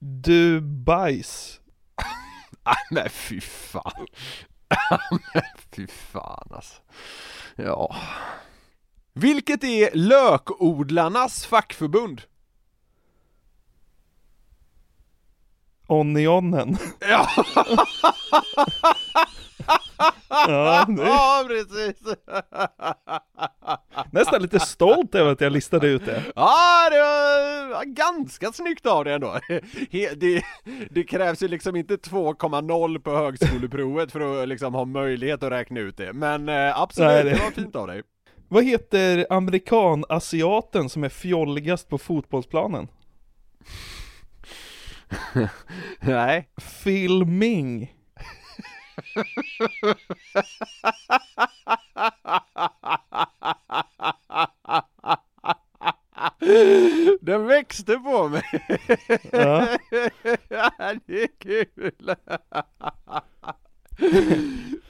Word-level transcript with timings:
Du 0.00 0.60
bajs. 0.60 1.60
Ah, 2.62 2.76
men 2.90 3.10
fy 3.10 3.40
fan. 3.40 4.06
Ah, 4.90 4.98
nej 5.34 5.52
fy 5.72 5.86
fan 5.86 6.48
alltså. 6.50 6.82
Ja. 7.56 7.96
Vilket 9.12 9.64
är 9.64 9.90
lökodlarnas 9.94 11.46
fackförbund? 11.46 12.22
Onionen. 15.90 16.76
Ja, 17.00 17.26
Ja, 20.28 20.84
det 20.88 21.02
ja 21.02 21.44
precis. 21.48 22.14
nästan 24.10 24.42
lite 24.42 24.60
stolt 24.60 25.14
över 25.14 25.32
att 25.32 25.40
jag 25.40 25.52
listade 25.52 25.86
ut 25.88 26.04
det. 26.06 26.22
Ja, 26.36 26.90
det 26.90 26.98
var 27.74 27.84
ganska 27.84 28.52
snyggt 28.52 28.86
av 28.86 29.04
dig 29.04 29.14
ändå. 29.14 29.38
Det, 30.16 30.42
det 30.90 31.02
krävs 31.04 31.42
ju 31.42 31.48
liksom 31.48 31.76
inte 31.76 31.96
2,0 31.96 32.98
på 32.98 33.16
högskoleprovet 33.16 34.12
för 34.12 34.42
att 34.42 34.48
liksom 34.48 34.74
ha 34.74 34.84
möjlighet 34.84 35.42
att 35.42 35.52
räkna 35.52 35.80
ut 35.80 35.96
det. 35.96 36.12
Men 36.12 36.48
eh, 36.48 36.80
absolut, 36.80 37.10
Nej, 37.10 37.24
det... 37.24 37.30
det- 37.30 37.42
var 37.44 37.50
fint 37.50 37.76
av 37.76 37.86
dig. 37.86 38.02
Vad 38.48 38.64
heter 38.64 39.26
amerikan-asiaten 39.30 40.88
som 40.88 41.04
är 41.04 41.08
fjolligast 41.08 41.88
på 41.88 41.98
fotbollsplanen? 41.98 42.88
Nej. 46.00 46.48
Filming. 46.56 47.94
Den 57.20 57.46
växte 57.46 57.96
på 57.96 58.28
mig. 58.28 58.42
Ja. 59.32 59.66
det 61.06 61.22
är 61.22 61.38
kul. 61.38 62.14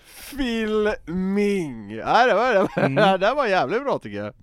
Filming. 0.04 1.90
Ja, 1.90 2.26
det, 2.26 2.34
var, 2.34 2.54
det, 2.54 2.60
var, 3.00 3.18
det 3.18 3.34
var 3.34 3.46
jävligt 3.46 3.82
bra 3.82 3.98
tycker 3.98 4.18
jag. 4.18 4.34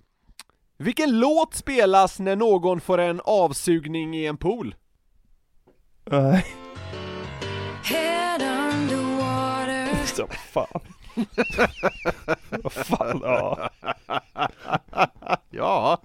Vilken 0.78 1.18
låt 1.18 1.54
spelas 1.54 2.18
när 2.18 2.36
någon 2.36 2.80
får 2.80 2.98
en 2.98 3.20
avsugning 3.24 4.16
i 4.16 4.26
en 4.26 4.36
pool? 4.36 4.74
Nej. 6.10 6.46
Så 10.04 10.26
fan. 10.26 10.80
Vad 12.50 12.72
fan, 12.72 13.20
ja. 13.22 13.70
Ja. 15.50 16.02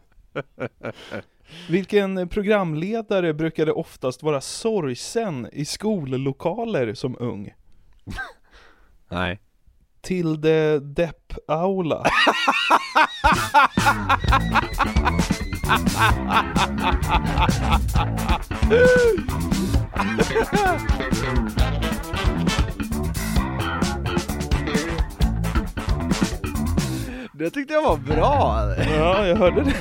Vilken 1.69 2.29
programledare 2.29 3.33
brukade 3.33 3.71
oftast 3.71 4.23
vara 4.23 4.41
sorgsen 4.41 5.49
i 5.51 5.65
skollokaler 5.65 6.93
som 6.93 7.15
ung? 7.19 7.53
Nej. 9.09 9.39
Tilde 10.01 10.79
Depp 10.79 11.33
Aula. 11.47 12.05
Det 27.33 27.49
tyckte 27.49 27.73
jag 27.73 27.81
var 27.81 27.97
bra. 27.97 28.59
Ja, 28.97 29.27
jag 29.27 29.35
hörde 29.35 29.63
det. 29.63 29.73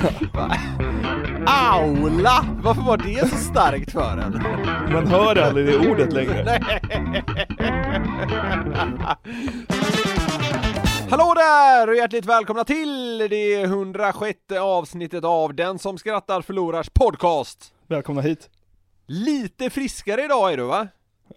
Aula! 1.47 2.45
Varför 2.63 2.81
var 2.81 2.97
det 2.97 3.29
så 3.29 3.35
starkt 3.35 3.91
för 3.91 4.17
en? 4.17 4.31
Man 4.93 5.07
hör 5.07 5.35
aldrig 5.35 5.65
det 5.65 5.89
ordet 5.89 6.13
längre. 6.13 6.43
Hallå 11.09 11.33
där 11.35 11.89
och 11.89 11.95
hjärtligt 11.95 12.25
välkomna 12.25 12.63
till 12.63 13.17
det 13.29 13.61
106 13.61 14.39
avsnittet 14.61 15.23
av 15.23 15.55
Den 15.55 15.79
som 15.79 15.97
skrattar 15.97 16.41
förlorars 16.41 16.89
podcast. 16.89 17.73
Välkomna 17.87 18.21
hit. 18.21 18.49
Lite 19.05 19.69
friskare 19.69 20.23
idag 20.23 20.53
är 20.53 20.57
du 20.57 20.63
va? 20.63 20.87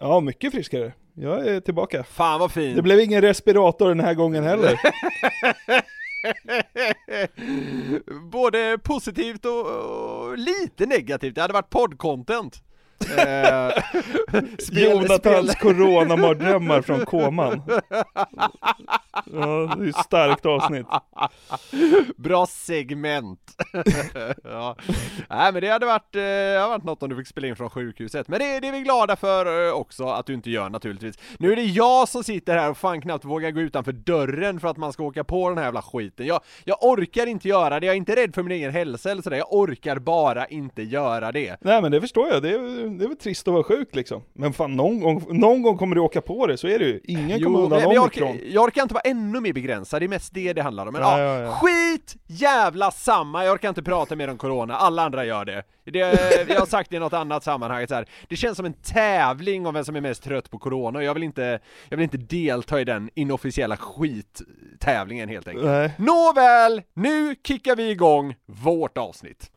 Ja, 0.00 0.20
mycket 0.20 0.52
friskare. 0.52 0.92
Jag 1.14 1.46
är 1.46 1.60
tillbaka. 1.60 2.04
Fan 2.04 2.40
vad 2.40 2.52
fint. 2.52 2.76
Det 2.76 2.82
blev 2.82 3.00
ingen 3.00 3.20
respirator 3.22 3.88
den 3.88 4.00
här 4.00 4.14
gången 4.14 4.44
heller. 4.44 4.80
Både 8.30 8.78
positivt 8.78 9.44
och, 9.44 9.66
och 9.66 10.38
lite 10.38 10.86
negativt. 10.86 11.34
Det 11.34 11.40
hade 11.40 11.54
varit 11.54 11.70
poddcontent. 11.70 12.62
Eh, 13.18 13.70
Jonathans 14.82 15.54
coronamardrömmar 15.54 16.82
från 16.82 17.04
koman. 17.04 17.62
Ja, 19.32 19.74
det 19.78 19.84
är 19.84 19.88
ett 19.88 19.96
starkt 19.96 20.46
avsnitt. 20.46 20.86
Bra 22.16 22.46
segment! 22.46 23.40
ja. 24.44 24.76
Nej 25.30 25.52
men 25.52 25.62
det 25.62 25.68
hade 25.68 25.86
varit, 25.86 26.14
eh, 26.14 26.20
det 26.20 26.58
hade 26.60 26.68
varit 26.68 26.84
något 26.84 27.02
om 27.02 27.08
du 27.08 27.16
fick 27.16 27.26
spela 27.26 27.46
in 27.46 27.56
från 27.56 27.70
sjukhuset, 27.70 28.28
men 28.28 28.38
det, 28.38 28.60
det 28.60 28.68
är 28.68 28.72
vi 28.72 28.80
glada 28.80 29.16
för 29.16 29.68
eh, 29.68 29.72
också 29.72 30.06
att 30.08 30.26
du 30.26 30.34
inte 30.34 30.50
gör 30.50 30.70
naturligtvis. 30.70 31.18
Nu 31.38 31.52
är 31.52 31.56
det 31.56 31.64
jag 31.64 32.08
som 32.08 32.24
sitter 32.24 32.56
här 32.56 32.70
och 32.70 32.78
fan 32.78 33.00
knappt 33.00 33.24
vågar 33.24 33.50
gå 33.50 33.60
utanför 33.60 33.92
dörren 33.92 34.60
för 34.60 34.68
att 34.68 34.76
man 34.76 34.92
ska 34.92 35.02
åka 35.02 35.24
på 35.24 35.48
den 35.48 35.58
här 35.58 35.64
jävla 35.64 35.82
skiten. 35.82 36.26
Jag, 36.26 36.40
jag 36.64 36.78
orkar 36.80 37.26
inte 37.26 37.48
göra 37.48 37.80
det, 37.80 37.86
jag 37.86 37.92
är 37.92 37.96
inte 37.96 38.16
rädd 38.16 38.34
för 38.34 38.42
min 38.42 38.52
egen 38.52 38.72
hälsa 38.72 39.10
eller 39.10 39.22
sådär, 39.22 39.36
jag 39.36 39.52
orkar 39.52 39.98
bara 39.98 40.46
inte 40.46 40.82
göra 40.82 41.32
det. 41.32 41.56
Nej 41.60 41.82
men 41.82 41.92
det 41.92 42.00
förstår 42.00 42.28
jag, 42.28 42.42
det 42.42 42.50
är, 42.50 42.85
det 42.90 43.04
är 43.04 43.08
väl 43.08 43.16
trist 43.16 43.48
att 43.48 43.54
vara 43.54 43.64
sjuk 43.64 43.94
liksom. 43.94 44.22
Men 44.32 44.52
fan 44.52 44.76
någon 44.76 45.00
gång, 45.00 45.26
någon 45.28 45.62
gång 45.62 45.76
kommer 45.76 45.94
du 45.94 46.00
åka 46.00 46.20
på 46.20 46.46
det, 46.46 46.56
så 46.56 46.68
är 46.68 46.78
det 46.78 46.84
ju. 46.84 47.00
Ingen 47.04 47.42
kommer 47.42 47.58
undan 47.58 47.82
men 47.82 47.90
jag, 47.90 48.04
orkar, 48.04 48.36
jag 48.48 48.64
orkar 48.64 48.82
inte 48.82 48.94
vara 48.94 49.02
ännu 49.02 49.40
mer 49.40 49.52
begränsad, 49.52 50.02
det 50.02 50.06
är 50.06 50.08
mest 50.08 50.34
det 50.34 50.52
det 50.52 50.62
handlar 50.62 50.86
om. 50.86 50.92
Men 50.92 51.02
ja, 51.02 51.20
ja, 51.20 51.40
ja. 51.40 51.52
skit 51.52 52.16
jävla 52.26 52.90
samma, 52.90 53.44
jag 53.44 53.52
orkar 53.52 53.68
inte 53.68 53.82
prata 53.82 54.16
mer 54.16 54.28
om 54.28 54.38
corona, 54.38 54.76
alla 54.76 55.02
andra 55.02 55.24
gör 55.24 55.44
det. 55.44 55.62
det 55.84 55.98
jag 56.48 56.58
har 56.58 56.66
sagt 56.66 56.90
det 56.90 56.96
i 56.96 57.00
något 57.00 57.12
annat 57.12 57.44
sammanhang 57.44 57.88
så 57.88 57.94
här. 57.94 58.06
det 58.28 58.36
känns 58.36 58.56
som 58.56 58.66
en 58.66 58.74
tävling 58.74 59.66
om 59.66 59.74
vem 59.74 59.84
som 59.84 59.96
är 59.96 60.00
mest 60.00 60.22
trött 60.22 60.50
på 60.50 60.58
corona 60.58 60.98
och 60.98 61.04
jag 61.04 61.14
vill 61.14 61.22
inte, 61.22 61.60
jag 61.88 61.96
vill 61.96 62.04
inte 62.04 62.16
delta 62.16 62.80
i 62.80 62.84
den 62.84 63.10
inofficiella 63.14 63.76
skittävlingen 63.76 65.28
helt 65.28 65.48
enkelt. 65.48 65.66
Nej. 65.66 65.90
Nåväl, 65.98 66.82
nu 66.94 67.34
kickar 67.46 67.76
vi 67.76 67.90
igång 67.90 68.34
vårt 68.46 68.98
avsnitt. 68.98 69.50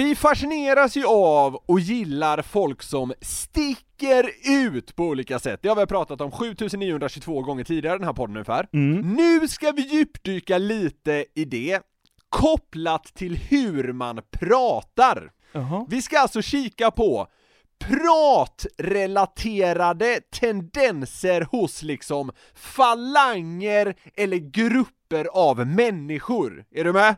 Vi 0.00 0.14
fascineras 0.14 0.96
ju 0.96 1.06
av 1.06 1.54
och 1.54 1.80
gillar 1.80 2.42
folk 2.42 2.82
som 2.82 3.12
sticker 3.20 4.30
ut 4.48 4.96
på 4.96 5.04
olika 5.04 5.38
sätt. 5.38 5.60
Det 5.62 5.68
har 5.68 5.76
vi 5.76 5.86
pratat 5.86 6.20
om 6.20 6.30
7922 6.30 7.42
gånger 7.42 7.64
tidigare 7.64 7.94
i 7.94 7.98
den 7.98 8.06
här 8.06 8.12
podden 8.12 8.36
ungefär. 8.36 8.68
Nu 9.02 9.48
ska 9.48 9.72
vi 9.72 9.82
djupdyka 9.82 10.58
lite 10.58 11.24
i 11.34 11.44
det, 11.44 11.80
kopplat 12.28 13.04
till 13.04 13.36
hur 13.36 13.92
man 13.92 14.20
pratar. 14.30 15.30
Jaha. 15.52 15.86
Vi 15.88 16.02
ska 16.02 16.18
alltså 16.18 16.42
kika 16.42 16.90
på 16.90 17.26
pratrelaterade 17.78 20.20
tendenser 20.40 21.46
hos 21.50 21.82
liksom 21.82 22.30
falanger 22.54 23.94
eller 24.16 24.36
grupper 24.36 25.28
av 25.32 25.66
människor. 25.66 26.64
Är 26.70 26.84
du 26.84 26.92
med? 26.92 27.16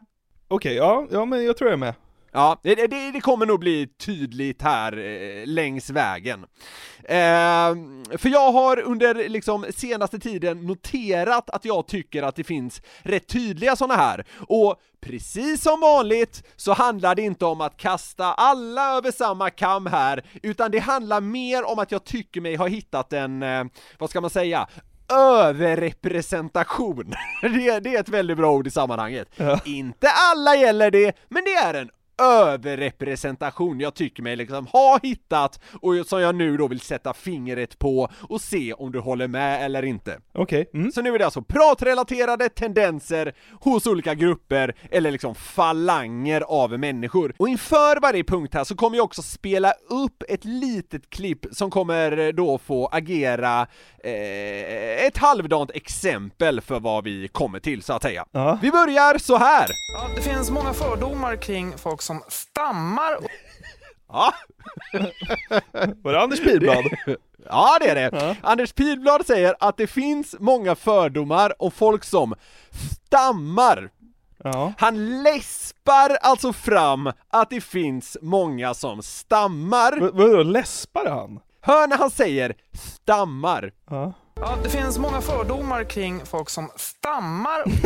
Okej, 0.49 0.75
ja, 0.75 1.06
ja 1.11 1.25
men 1.25 1.44
jag 1.44 1.56
tror 1.56 1.70
jag 1.70 1.75
är 1.75 1.81
med. 1.81 1.94
Ja, 2.34 2.61
det, 2.62 2.75
det, 2.75 3.11
det 3.11 3.20
kommer 3.20 3.46
nog 3.46 3.61
bli 3.61 3.87
tydligt 3.87 4.62
här 4.62 4.99
eh, 4.99 5.46
längs 5.46 5.90
vägen. 5.90 6.46
Eh, 7.05 7.75
för 8.19 8.29
jag 8.29 8.52
har 8.52 8.81
under 8.81 9.29
liksom 9.29 9.67
senaste 9.76 10.19
tiden 10.19 10.67
noterat 10.67 11.50
att 11.50 11.64
jag 11.64 11.87
tycker 11.87 12.23
att 12.23 12.37
det 12.37 12.44
finns 12.44 12.82
rätt 13.02 13.29
tydliga 13.29 13.76
sådana 13.76 13.94
här, 13.94 14.25
och 14.49 14.76
precis 15.00 15.62
som 15.62 15.81
vanligt 15.81 16.43
så 16.56 16.73
handlar 16.73 17.14
det 17.14 17.23
inte 17.23 17.44
om 17.44 17.61
att 17.61 17.76
kasta 17.76 18.25
alla 18.25 18.96
över 18.96 19.11
samma 19.11 19.50
kam 19.50 19.87
här, 19.87 20.25
utan 20.43 20.70
det 20.70 20.79
handlar 20.79 21.20
mer 21.20 21.64
om 21.64 21.79
att 21.79 21.93
jag 21.93 22.05
tycker 22.05 22.40
mig 22.40 22.56
ha 22.56 22.67
hittat 22.67 23.12
en, 23.12 23.43
eh, 23.43 23.64
vad 23.99 24.11
ska 24.11 24.20
man 24.20 24.31
säga, 24.31 24.69
överrepresentation. 25.12 27.14
Det, 27.43 27.81
det 27.81 27.94
är 27.94 28.00
ett 28.00 28.08
väldigt 28.08 28.37
bra 28.37 28.52
ord 28.52 28.67
i 28.67 28.70
sammanhanget. 28.70 29.29
Inte 29.64 30.11
alla 30.11 30.56
gäller 30.56 30.90
det, 30.90 31.17
men 31.29 31.44
det 31.44 31.55
är 31.55 31.75
en 31.75 31.90
överrepresentation 32.23 33.81
jag 33.81 33.94
tycker 33.94 34.23
mig 34.23 34.37
liksom 34.37 34.67
ha 34.67 34.99
hittat 35.03 35.61
och 35.81 36.06
som 36.06 36.20
jag 36.20 36.35
nu 36.35 36.56
då 36.56 36.69
vill 36.69 36.81
sätta 36.81 37.14
fingret 37.14 37.79
på 37.79 38.09
och 38.29 38.41
se 38.41 38.73
om 38.73 38.93
du 38.93 38.99
håller 38.99 39.29
med 39.29 39.64
eller 39.64 39.82
inte. 39.82 40.20
Okej. 40.35 40.70
Mm. 40.75 40.93
Så 40.93 41.03
nu 41.03 41.14
är 41.14 41.19
det 41.19 41.25
alltså 41.25 41.43
pratrelaterade 41.43 42.49
tendenser 42.49 43.35
hos 43.61 43.87
olika 43.87 44.14
grupper 44.14 44.75
eller 44.91 45.11
liksom 45.11 45.35
falanger 45.35 46.41
av 46.41 46.79
människor. 46.79 47.35
Och 47.37 47.49
inför 47.49 48.00
varje 48.00 48.25
punkt 48.25 48.55
här 48.55 48.65
så 48.65 48.76
kommer 48.76 48.97
jag 48.97 49.05
också 49.05 49.23
spela 49.23 49.73
upp 49.91 50.23
ett 50.29 50.44
litet 50.44 51.11
klipp 51.11 51.47
som 51.53 51.70
kommer 51.70 52.32
då 52.32 52.58
få 52.58 52.87
agera 52.87 53.67
eh, 54.05 55.06
ett 55.06 55.19
halvdant 55.19 55.70
exempel 55.75 56.61
för 56.61 56.81
vad 56.81 57.05
vi 57.05 57.29
kommer 57.29 57.61
till 57.61 57.82
så 57.82 57.93
att 57.93 58.03
säga. 58.03 58.25
Ja. 58.32 58.58
Vi 58.62 58.70
börjar 58.70 59.19
så 59.19 59.37
här. 59.37 59.67
Ja, 59.94 60.08
det 60.17 60.23
finns 60.23 60.50
många 60.50 60.73
fördomar 60.73 61.37
kring 61.37 61.73
folk 61.79 62.02
som 62.03 62.23
stammar. 62.29 63.19
Ja, 64.09 64.35
Var 66.03 66.13
det 66.13 66.21
Anders 66.21 66.41
Pihlblad? 66.41 66.85
ja 67.49 67.79
det 67.81 67.89
är 67.89 67.95
det. 68.11 68.37
Anders 68.43 68.73
Pihlblad 68.73 69.27
säger 69.27 69.55
att 69.61 69.77
det 69.77 69.87
finns 69.87 70.35
många 70.39 70.75
fördomar 70.75 71.63
om 71.63 71.71
folk 71.71 72.05
som 72.05 72.35
stammar. 73.07 73.91
Ja. 74.45 74.73
Han 74.79 75.23
läspar 75.23 76.17
alltså 76.23 76.53
fram 76.53 77.13
att 77.29 77.51
det 77.51 77.61
finns 77.61 78.17
många 78.23 78.75
som 78.75 79.03
stammar. 79.03 80.01
V- 80.01 80.11
Vadå, 80.13 80.43
läspar 80.43 81.07
han? 81.11 81.41
Hör 81.61 81.87
när 81.89 81.99
han 81.99 82.11
säger 82.11 82.55
stammar. 82.73 83.73
Ja. 83.91 84.13
Ja, 84.44 84.59
det 84.62 84.69
finns 84.69 84.99
många 84.99 85.21
fördomar 85.21 85.85
kring 85.85 86.27
folk 86.27 86.50
som 86.50 86.71
stammar. 86.77 87.65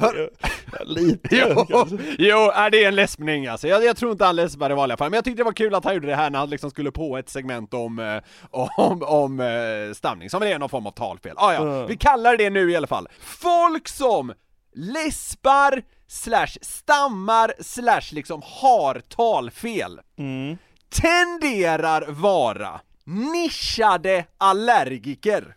Ja, 0.00 0.12
det, 0.12 0.30
ja, 0.72 0.78
lite 0.84 1.28
Jo, 1.36 1.66
jo 2.18 2.50
är 2.54 2.70
det 2.70 2.84
är 2.84 2.88
en 2.88 2.94
läspning 2.94 3.46
alltså. 3.46 3.68
Jag, 3.68 3.84
jag 3.84 3.96
tror 3.96 4.12
inte 4.12 4.24
han 4.24 4.36
läspar 4.36 4.70
i 4.70 4.74
vanliga 4.74 4.96
fall, 4.96 5.10
men 5.10 5.16
jag 5.16 5.24
tyckte 5.24 5.40
det 5.40 5.44
var 5.44 5.52
kul 5.52 5.74
att 5.74 5.84
han 5.84 5.94
gjorde 5.94 6.06
det 6.06 6.16
här 6.16 6.30
när 6.30 6.38
han 6.38 6.50
liksom 6.50 6.70
skulle 6.70 6.90
på 6.90 7.18
ett 7.18 7.28
segment 7.28 7.74
om, 7.74 7.98
eh, 7.98 8.22
om, 8.50 9.02
om 9.02 9.40
eh, 9.40 9.94
stamning, 9.94 10.30
som 10.30 10.42
är 10.42 10.58
någon 10.58 10.68
form 10.68 10.86
av 10.86 10.90
talfel. 10.90 11.34
Ah, 11.36 11.52
ja, 11.52 11.60
Mm. 11.60 11.86
vi 11.86 11.96
kallar 11.96 12.36
det 12.36 12.50
nu 12.50 12.70
i 12.70 12.76
alla 12.76 12.86
fall. 12.86 13.08
Folk 13.20 13.88
som 13.88 14.32
läspar, 14.74 15.82
slash 16.08 16.56
stammar, 16.62 17.52
slash 17.60 18.12
liksom 18.14 18.42
har 18.44 19.00
talfel, 19.16 20.00
Mm. 20.18 20.58
tenderar 20.90 22.04
vara 22.08 22.80
nischade 23.04 24.24
allergiker. 24.38 25.54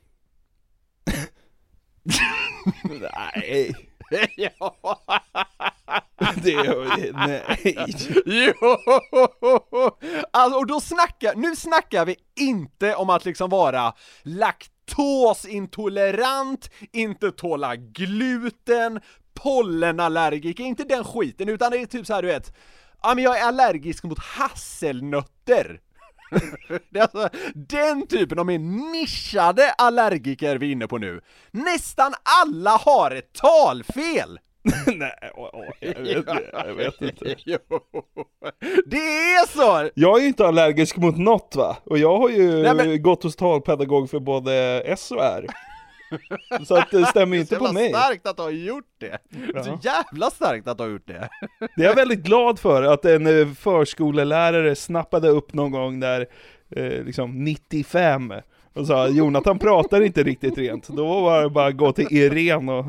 Nej. 2.83 3.75
ja. 4.37 4.75
Det 6.43 6.53
är, 6.53 7.13
nej. 7.13 7.85
Jo! 8.25 8.77
Alltså, 10.31 10.59
och 10.59 10.67
då 10.67 10.81
snackar, 10.81 11.35
nu 11.35 11.55
snackar 11.55 12.05
vi 12.05 12.15
inte 12.35 12.95
om 12.95 13.09
att 13.09 13.25
liksom 13.25 13.49
vara 13.49 13.93
laktosintolerant, 14.23 16.69
inte 16.91 17.31
tåla 17.31 17.75
gluten, 17.75 18.99
pollenallergiker, 19.33 20.63
inte 20.63 20.83
den 20.83 21.03
skiten, 21.03 21.49
utan 21.49 21.71
det 21.71 21.77
är 21.77 21.85
typ 21.85 22.07
så 22.07 22.13
här 22.13 22.21
du 22.21 22.27
vet, 22.27 22.53
ja 23.03 23.15
men 23.15 23.23
jag 23.23 23.39
är 23.39 23.43
allergisk 23.43 24.03
mot 24.03 24.19
hasselnötter. 24.19 25.79
Det 26.89 26.99
är 26.99 27.01
alltså 27.03 27.29
den 27.55 28.07
typen 28.07 28.39
av 28.39 28.45
mer 28.45 28.59
nischade 28.91 29.71
allergiker 29.77 30.55
vi 30.57 30.67
är 30.67 30.71
inne 30.71 30.87
på 30.87 30.97
nu. 30.97 31.21
Nästan 31.51 32.13
alla 32.43 32.71
har 32.71 33.11
ett 33.11 33.33
talfel! 33.33 34.39
nej 34.95 35.31
åh, 35.35 35.49
åh, 35.53 35.65
jag, 35.79 35.99
vet, 36.01 36.25
jag 36.53 36.73
vet 36.73 37.01
inte. 37.01 37.35
Det 38.85 38.97
är 38.97 39.47
så! 39.47 39.89
Jag 39.95 40.17
är 40.17 40.21
ju 40.21 40.27
inte 40.27 40.47
allergisk 40.47 40.97
mot 40.97 41.17
något 41.17 41.55
va? 41.55 41.77
Och 41.83 41.97
jag 41.97 42.17
har 42.17 42.29
ju 42.29 42.63
Nej, 42.63 42.73
men- 42.75 43.01
gått 43.01 43.23
hos 43.23 43.35
talpedagog 43.35 44.09
för 44.09 44.19
både 44.19 44.53
S 44.85 45.11
och 45.11 45.23
R. 45.23 45.45
Så 46.67 46.75
att 46.75 46.91
det 46.91 47.05
stämmer 47.05 47.37
inte 47.37 47.55
Så 47.55 47.67
på 47.67 47.73
mig. 47.73 47.89
starkt 47.89 48.27
att 48.27 48.37
du 48.37 48.43
har 48.43 48.49
gjort 48.49 48.91
det! 48.97 49.17
Så 49.63 49.79
jävla 49.81 50.29
starkt 50.29 50.67
att 50.67 50.77
du 50.77 50.83
har 50.83 50.89
gjort 50.91 51.07
det! 51.07 51.29
Det 51.75 51.83
är 51.83 51.87
jag 51.87 51.95
väldigt 51.95 52.23
glad 52.23 52.59
för, 52.59 52.83
att 52.83 53.05
en 53.05 53.27
eh, 53.41 53.47
förskolelärare 53.53 54.75
snappade 54.75 55.29
upp 55.29 55.53
någon 55.53 55.71
gång 55.71 55.99
där, 55.99 56.27
eh, 56.69 57.03
liksom 57.03 57.43
95, 57.43 58.33
och 58.73 58.87
sa 58.87 59.07
Jonathan 59.07 59.59
pratar 59.59 60.01
inte 60.01 60.23
riktigt 60.23 60.57
rent. 60.57 60.87
Då 60.87 61.21
var 61.21 61.43
det 61.43 61.49
bara 61.49 61.67
att 61.67 61.77
gå 61.77 61.91
till 61.91 62.07
Irene 62.11 62.71
och, 62.71 62.85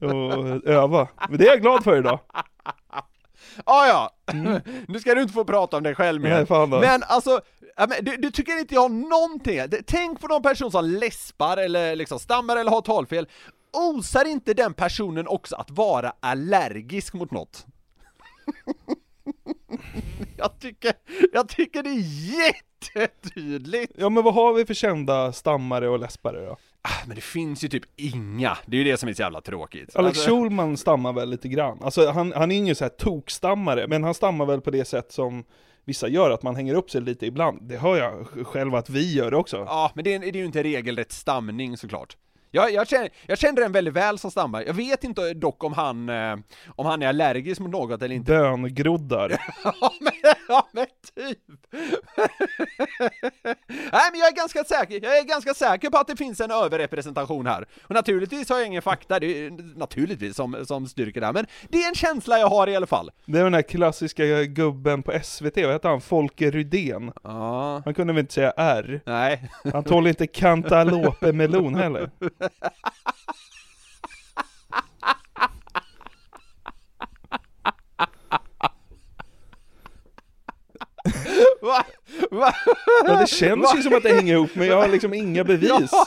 och 0.00 0.66
öva. 0.68 1.08
Men 1.28 1.38
det 1.38 1.44
är 1.44 1.48
jag 1.50 1.62
glad 1.62 1.84
för 1.84 1.98
idag. 1.98 2.18
Ah, 3.64 3.86
ja, 3.86 4.10
nu 4.88 5.00
ska 5.00 5.14
du 5.14 5.22
inte 5.22 5.34
få 5.34 5.44
prata 5.44 5.76
om 5.76 5.82
dig 5.82 5.94
själv 5.94 6.22
mer. 6.22 6.28
Mm. 6.28 6.38
Nej, 6.38 6.46
fan 6.46 6.70
då. 6.70 6.80
men 6.80 7.02
alltså, 7.02 7.40
du, 8.00 8.16
du 8.16 8.30
tycker 8.30 8.58
inte 8.58 8.74
jag 8.74 8.80
har 8.80 8.88
någonting, 8.88 9.60
tänk 9.86 10.20
på 10.20 10.26
någon 10.26 10.42
person 10.42 10.70
som 10.70 10.84
läspar 10.84 11.56
eller 11.56 11.96
liksom 11.96 12.18
stammar 12.18 12.56
eller 12.56 12.70
har 12.70 12.80
talfel, 12.80 13.28
osar 13.72 14.24
inte 14.24 14.54
den 14.54 14.74
personen 14.74 15.28
också 15.28 15.56
att 15.56 15.70
vara 15.70 16.12
allergisk 16.20 17.14
mot 17.14 17.30
något? 17.30 17.66
jag 20.36 20.60
tycker, 20.60 20.92
jag 21.32 21.48
tycker 21.48 21.82
det 21.82 21.90
är 21.90 22.04
jättetydligt! 22.94 23.92
Ja 23.96 24.08
men 24.08 24.24
vad 24.24 24.34
har 24.34 24.52
vi 24.52 24.66
för 24.66 24.74
kända 24.74 25.32
stammare 25.32 25.88
och 25.88 25.98
läspare 25.98 26.46
då? 26.46 26.56
Ah, 26.88 27.06
Men 27.06 27.14
det 27.16 27.22
finns 27.22 27.64
ju 27.64 27.68
typ 27.68 27.82
inga, 27.96 28.58
det 28.66 28.76
är 28.76 28.78
ju 28.78 28.90
det 28.90 28.96
som 28.96 29.08
är 29.08 29.14
så 29.14 29.22
jävla 29.22 29.40
tråkigt. 29.40 29.96
Alex 29.96 30.18
Alltså- 30.18 30.30
Schulman 30.30 30.76
stammar 30.76 31.12
väl 31.12 31.30
lite 31.30 31.48
grann? 31.48 31.78
Alltså 31.82 32.10
han, 32.10 32.32
han 32.36 32.52
är 32.52 32.56
ingen 32.56 32.74
så 32.74 32.84
här 32.84 32.88
tokstammare, 32.88 33.86
men 33.88 34.04
han 34.04 34.14
stammar 34.14 34.46
väl 34.46 34.60
på 34.60 34.70
det 34.70 34.84
sätt 34.84 35.12
som 35.12 35.44
vissa 35.84 36.08
gör, 36.08 36.30
att 36.30 36.42
man 36.42 36.56
hänger 36.56 36.74
upp 36.74 36.90
sig 36.90 37.00
lite 37.00 37.26
ibland. 37.26 37.62
Det 37.62 37.76
hör 37.76 37.96
jag 37.96 38.26
själv 38.46 38.74
att 38.74 38.90
vi 38.90 39.14
gör 39.14 39.34
också. 39.34 39.56
Ja, 39.56 39.92
men 39.94 40.04
det 40.04 40.14
är, 40.14 40.18
det 40.18 40.26
är 40.28 40.36
ju 40.36 40.44
inte 40.44 40.62
regelrätt 40.62 41.12
stamning 41.12 41.76
såklart. 41.76 42.16
Jag, 42.54 42.72
jag, 42.72 42.88
känner, 42.88 43.10
jag 43.26 43.38
känner 43.38 43.62
den 43.62 43.72
väldigt 43.72 43.94
väl 43.94 44.18
som 44.18 44.30
stammar. 44.30 44.62
Jag 44.62 44.74
vet 44.74 45.04
inte 45.04 45.34
dock 45.34 45.64
om 45.64 45.72
han, 45.72 46.08
eh, 46.08 46.36
om 46.68 46.86
han 46.86 47.02
är 47.02 47.08
allergisk 47.08 47.60
mot 47.60 47.70
något 47.70 48.02
eller 48.02 48.14
inte. 48.14 48.32
Böngroddar. 48.32 49.30
ja, 49.64 49.92
men, 50.00 50.12
ja, 50.48 50.68
men 50.72 50.86
typ! 51.16 51.38
Nej, 53.92 54.10
men 54.12 54.20
jag 54.20 54.28
är 54.28 54.36
ganska 54.36 54.64
säker, 54.64 55.00
jag 55.02 55.18
är 55.18 55.24
ganska 55.24 55.54
säker 55.54 55.90
på 55.90 55.98
att 55.98 56.06
det 56.06 56.16
finns 56.16 56.40
en 56.40 56.50
överrepresentation 56.50 57.46
här. 57.46 57.66
Och 57.82 57.94
naturligtvis 57.94 58.48
har 58.48 58.58
jag 58.58 58.66
ingen 58.66 58.82
fakta, 58.82 59.20
det 59.20 59.26
är 59.46 59.78
naturligtvis 59.78 60.36
som, 60.36 60.64
som 60.66 60.86
styrker 60.86 61.20
det 61.20 61.26
här, 61.26 61.32
men 61.32 61.46
det 61.68 61.82
är 61.82 61.88
en 61.88 61.94
känsla 61.94 62.38
jag 62.38 62.48
har 62.48 62.68
i 62.68 62.76
alla 62.76 62.86
fall. 62.86 63.10
Det 63.26 63.38
är 63.38 63.44
den 63.44 63.54
här 63.54 63.62
klassiska 63.62 64.44
gubben 64.44 65.02
på 65.02 65.12
SVT, 65.22 65.56
vad 65.56 65.72
heter 65.72 65.88
han? 65.88 66.00
Folke 66.00 66.50
Rydén. 66.50 67.12
Ja, 67.22 67.82
Han 67.84 67.94
kunde 67.94 68.12
väl 68.12 68.20
inte 68.20 68.34
säga 68.34 68.52
R? 68.56 69.00
nej. 69.06 69.50
Han 69.72 69.84
tål 69.84 70.06
inte 70.06 70.26
cantaloupe 70.44 71.32
melon 71.32 71.74
heller. 71.74 72.10
Va? 81.62 81.84
Va? 82.30 82.54
Ja, 83.06 83.20
det 83.20 83.26
känns 83.26 83.74
ju 83.74 83.82
som 83.82 83.94
att 83.94 84.02
det 84.02 84.14
hänger 84.14 84.34
ihop, 84.34 84.50
men 84.54 84.66
jag 84.66 84.80
har 84.80 84.88
liksom 84.88 85.14
inga 85.14 85.44
bevis. 85.54 85.88
Ja. 85.92 86.06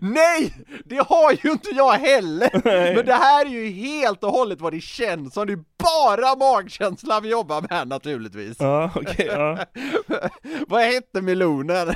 Nej! 0.00 0.54
Det 0.84 1.06
har 1.08 1.32
ju 1.42 1.50
inte 1.52 1.70
jag 1.70 1.92
heller! 1.92 2.50
Men 2.94 3.06
det 3.06 3.14
här 3.14 3.46
är 3.46 3.50
ju 3.50 3.70
helt 3.70 4.24
och 4.24 4.30
hållet 4.30 4.60
vad 4.60 4.72
det 4.72 4.80
känns 4.80 5.34
som, 5.34 5.46
det 5.46 5.52
är 5.52 5.64
bara 5.82 6.36
magkänsla 6.36 7.20
vi 7.20 7.28
jobbar 7.30 7.66
med 7.70 7.88
naturligtvis. 7.88 8.56
Ja, 8.60 8.90
okej, 8.94 9.26
ja. 9.26 9.58
vad 10.68 10.82
hette 10.82 11.20
melonen? 11.22 11.94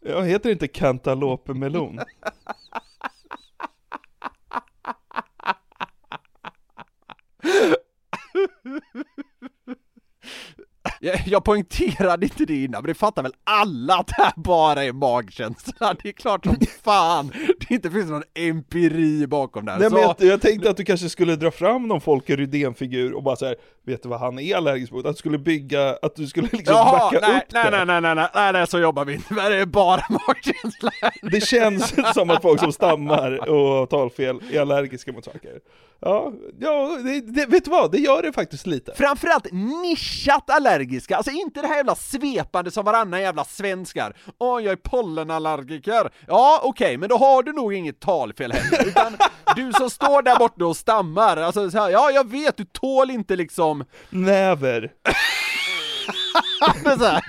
Jag 0.00 0.24
heter 0.24 0.50
inte 0.50 0.68
cantaloupe 0.68 1.54
melon. 1.54 2.00
Jag, 11.00 11.20
jag 11.26 11.44
poängterade 11.44 12.26
inte 12.26 12.44
det 12.44 12.64
innan, 12.64 12.82
men 12.82 12.88
det 12.88 12.94
fattar 12.94 13.22
väl 13.22 13.32
alla 13.44 13.94
att 13.94 14.06
det 14.06 14.14
här 14.22 14.32
bara 14.36 14.84
är 14.84 14.92
magkänsla? 14.92 15.94
Det 16.02 16.08
är 16.08 16.12
klart 16.12 16.44
som 16.44 16.56
fan 16.82 17.32
det 17.60 17.74
inte 17.74 17.90
finns 17.90 18.10
någon 18.10 18.22
empiri 18.34 19.26
bakom 19.26 19.64
det 19.64 19.72
här. 19.72 19.78
Nej, 19.78 19.88
Så- 19.88 19.94
men 19.94 20.02
jag, 20.02 20.16
jag 20.18 20.40
tänkte 20.40 20.70
att 20.70 20.76
du 20.76 20.84
kanske 20.84 21.08
skulle 21.08 21.36
dra 21.36 21.50
fram 21.50 21.88
någon 21.88 22.00
Folke 22.00 22.36
Rydén-figur 22.36 23.12
och 23.12 23.22
bara 23.22 23.36
så 23.36 23.46
här, 23.46 23.56
vet 23.86 24.02
du 24.02 24.08
vad 24.08 24.20
han 24.20 24.38
är 24.38 24.56
allergisk 24.56 24.92
mot? 24.92 25.06
Att 25.06 25.12
du 25.12 25.18
skulle 25.18 25.38
bygga, 25.38 25.98
att 26.02 26.16
du 26.16 26.26
skulle 26.26 26.48
liksom 26.52 26.74
Jaha, 26.74 26.98
backa 27.10 27.26
nej, 27.28 27.36
upp 27.36 27.44
nej, 27.52 27.64
det. 27.64 27.70
nej, 27.70 27.86
nej, 27.86 28.00
nej, 28.00 28.14
nej, 28.14 28.28
nej, 28.34 28.52
nej, 28.52 28.66
så 28.66 28.78
jobbar 28.78 29.04
vi 29.04 29.14
inte, 29.14 29.34
det 29.34 29.56
är 29.56 29.66
bara 29.66 30.02
magkänsla. 30.26 30.90
Det 31.22 31.40
känns 31.40 31.94
som 32.14 32.30
att 32.30 32.42
folk 32.42 32.60
som 32.60 32.72
stammar 32.72 33.48
och 33.50 33.90
talfel 33.90 34.40
är 34.52 34.60
allergiska 34.60 35.12
mot 35.12 35.24
saker. 35.24 35.58
Ja, 36.00 36.32
ja 36.60 36.98
det, 37.04 37.20
det, 37.20 37.46
vet 37.46 37.64
du 37.64 37.70
vad? 37.70 37.92
Det 37.92 37.98
gör 37.98 38.22
det 38.22 38.32
faktiskt 38.32 38.66
lite. 38.66 38.94
Framförallt 38.94 39.46
nischat 39.52 40.50
allergiska, 40.50 41.16
alltså 41.16 41.30
inte 41.30 41.60
det 41.60 41.66
här 41.66 41.76
jävla 41.76 41.94
svepande 41.94 42.70
som 42.70 42.84
varannan 42.84 43.20
jävla 43.20 43.44
svenskar. 43.44 44.16
Åh, 44.38 44.62
jag 44.62 44.72
är 44.72 44.76
pollenallergiker. 44.76 46.10
Ja, 46.26 46.60
okej, 46.62 46.96
men 46.96 47.08
då 47.08 47.16
har 47.16 47.42
du 47.42 47.52
nog 47.52 47.74
inget 47.74 48.00
talfel 48.00 48.52
heller, 48.52 48.86
utan 48.88 49.16
du 49.56 49.72
som 49.72 49.90
står 49.90 50.22
där 50.22 50.38
borta 50.38 50.66
och 50.66 50.76
stammar, 50.76 51.36
alltså 51.36 51.70
så 51.70 51.78
här, 51.78 51.90
ja, 51.90 52.10
jag 52.10 52.30
vet, 52.30 52.56
du 52.56 52.64
tål 52.64 53.10
inte 53.10 53.36
liksom 53.36 53.84
Näver. 54.10 54.92
men 56.84 56.98
så 56.98 57.20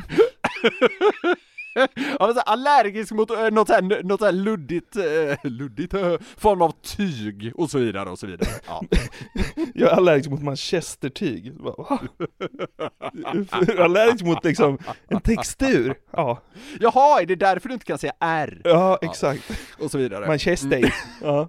här. 1.75 1.87
Ja, 2.19 2.25
men 2.25 2.35
så 2.35 2.41
allergisk 2.41 3.11
mot 3.11 3.31
eh, 3.31 3.51
något 3.51 3.67
så 3.67 3.73
här, 3.73 4.03
något 4.03 4.19
så 4.19 4.25
här 4.25 4.31
luddigt, 4.31 4.95
eh, 4.95 5.51
luddigt 5.51 5.93
eh, 5.93 6.13
form 6.37 6.61
av 6.61 6.71
tyg 6.81 7.51
och 7.55 7.71
så 7.71 7.79
vidare 7.79 8.09
och 8.09 8.19
så 8.19 8.27
vidare. 8.27 8.49
Ja. 8.67 8.81
Jag 9.73 9.91
är 9.91 9.95
allergisk 9.95 10.29
mot 10.29 10.41
manchestertyg. 10.41 11.53
Jag 11.63 11.99
allergisk 13.79 14.25
mot 14.25 14.43
liksom 14.43 14.77
en 15.07 15.21
textur. 15.21 15.95
Ja, 16.11 16.41
Jaha, 16.79 17.21
är 17.21 17.25
det 17.25 17.35
därför 17.35 17.67
du 17.69 17.73
inte 17.73 17.85
kan 17.85 17.97
säga 17.97 18.13
R? 18.19 18.61
ja 18.63 18.97
exakt. 19.01 19.51
Och 19.79 19.91
så 19.91 19.97
vidare. 19.97 20.27
Manchester. 20.27 20.93
Ja. 21.21 21.47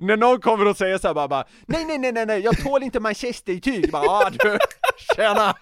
När 0.00 0.16
någon 0.16 0.40
kommer 0.40 0.68
och 0.68 0.76
säger 0.76 0.98
så 0.98 1.06
här 1.06 1.14
bara, 1.14 1.28
bara 1.28 1.44
nej 1.66 1.84
nej 1.84 1.98
nej 1.98 2.12
nej 2.12 2.26
nej, 2.26 2.40
jag 2.40 2.64
tål 2.64 2.82
inte 2.82 3.00
manchestertyg, 3.00 3.92
bara 3.92 4.08
ah 4.08 4.30
du, 4.30 4.58
tjena! 5.16 5.54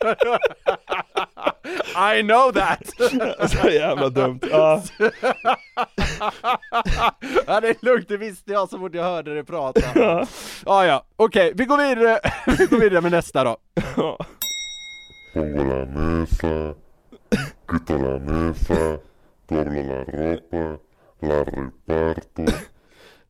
I 1.97 2.23
know 2.23 2.53
that! 2.53 2.83
Så 3.51 3.69
jävla 3.69 4.09
dumt. 4.09 4.41
Ja. 4.51 4.83
ja 7.47 7.61
det 7.61 7.69
är 7.69 7.85
lugnt, 7.85 8.09
det 8.09 8.17
visste 8.17 8.53
jag 8.53 8.69
så 8.69 8.79
fort 8.79 8.95
jag 8.95 9.03
hörde 9.03 9.35
dig 9.35 9.45
prata. 9.45 9.81
Ja 10.67 10.87
ja, 10.87 11.05
okej, 11.17 11.53
vi 11.55 11.65
går 11.65 11.77
vidare, 11.77 12.21
vi 12.59 12.67
går 12.67 12.79
vidare 12.79 13.01
med 13.01 13.13
nästa 13.13 13.45
då. 13.45 13.57
Pongo 15.35 15.65
la 15.65 15.87
mesa, 15.87 16.75
quito 17.69 17.99
la 17.99 18.19
mesa, 18.19 18.99
doblo 19.49 19.83
la 19.83 20.05
ropa, 20.05 20.79
la 21.21 21.45
reparto. 21.45 22.45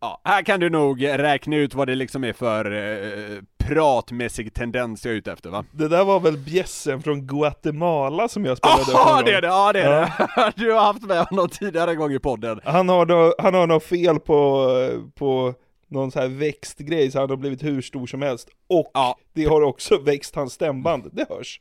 Ja, 0.00 0.20
här 0.24 0.42
kan 0.42 0.60
du 0.60 0.70
nog 0.70 1.04
räkna 1.04 1.56
ut 1.56 1.74
vad 1.74 1.88
det 1.88 1.94
liksom 1.94 2.24
är 2.24 2.32
för 2.32 2.72
eh, 2.72 3.38
pratmässig 3.68 4.54
tendens 4.54 5.04
jag 5.04 5.12
är 5.12 5.16
ute 5.18 5.32
efter 5.32 5.50
va? 5.50 5.64
Det 5.70 5.88
där 5.88 6.04
var 6.04 6.20
väl 6.20 6.36
bjässen 6.38 7.02
från 7.02 7.26
Guatemala 7.26 8.28
som 8.28 8.44
jag 8.44 8.58
spelade 8.58 8.82
upp 8.82 8.88
Ja 8.92 9.22
det 9.24 9.32
är 9.32 9.40
det, 9.42 9.46
ja 9.48 9.72
det 9.72 9.82
är 9.82 10.00
det! 10.00 10.52
Du 10.56 10.72
har 10.72 10.80
haft 10.80 11.02
med 11.02 11.24
honom 11.26 11.48
tidigare 11.48 11.90
en 11.90 11.96
gång 11.96 12.12
i 12.12 12.18
podden. 12.18 12.60
Han 12.64 12.88
har, 12.88 13.06
nå, 13.06 13.34
han 13.38 13.54
har 13.54 13.66
något 13.66 13.84
fel 13.84 14.20
på, 14.20 14.68
på 15.14 15.54
någon 15.88 16.10
så 16.10 16.20
här 16.20 16.28
växtgrej 16.28 17.10
så 17.10 17.20
han 17.20 17.30
har 17.30 17.36
blivit 17.36 17.62
hur 17.62 17.82
stor 17.82 18.06
som 18.06 18.22
helst. 18.22 18.48
Och 18.68 18.90
Ja. 18.94 19.16
det 19.32 19.44
har 19.44 19.62
också 19.62 19.98
växt 19.98 20.34
hans 20.34 20.52
stämband, 20.52 21.10
det 21.12 21.26
hörs. 21.28 21.60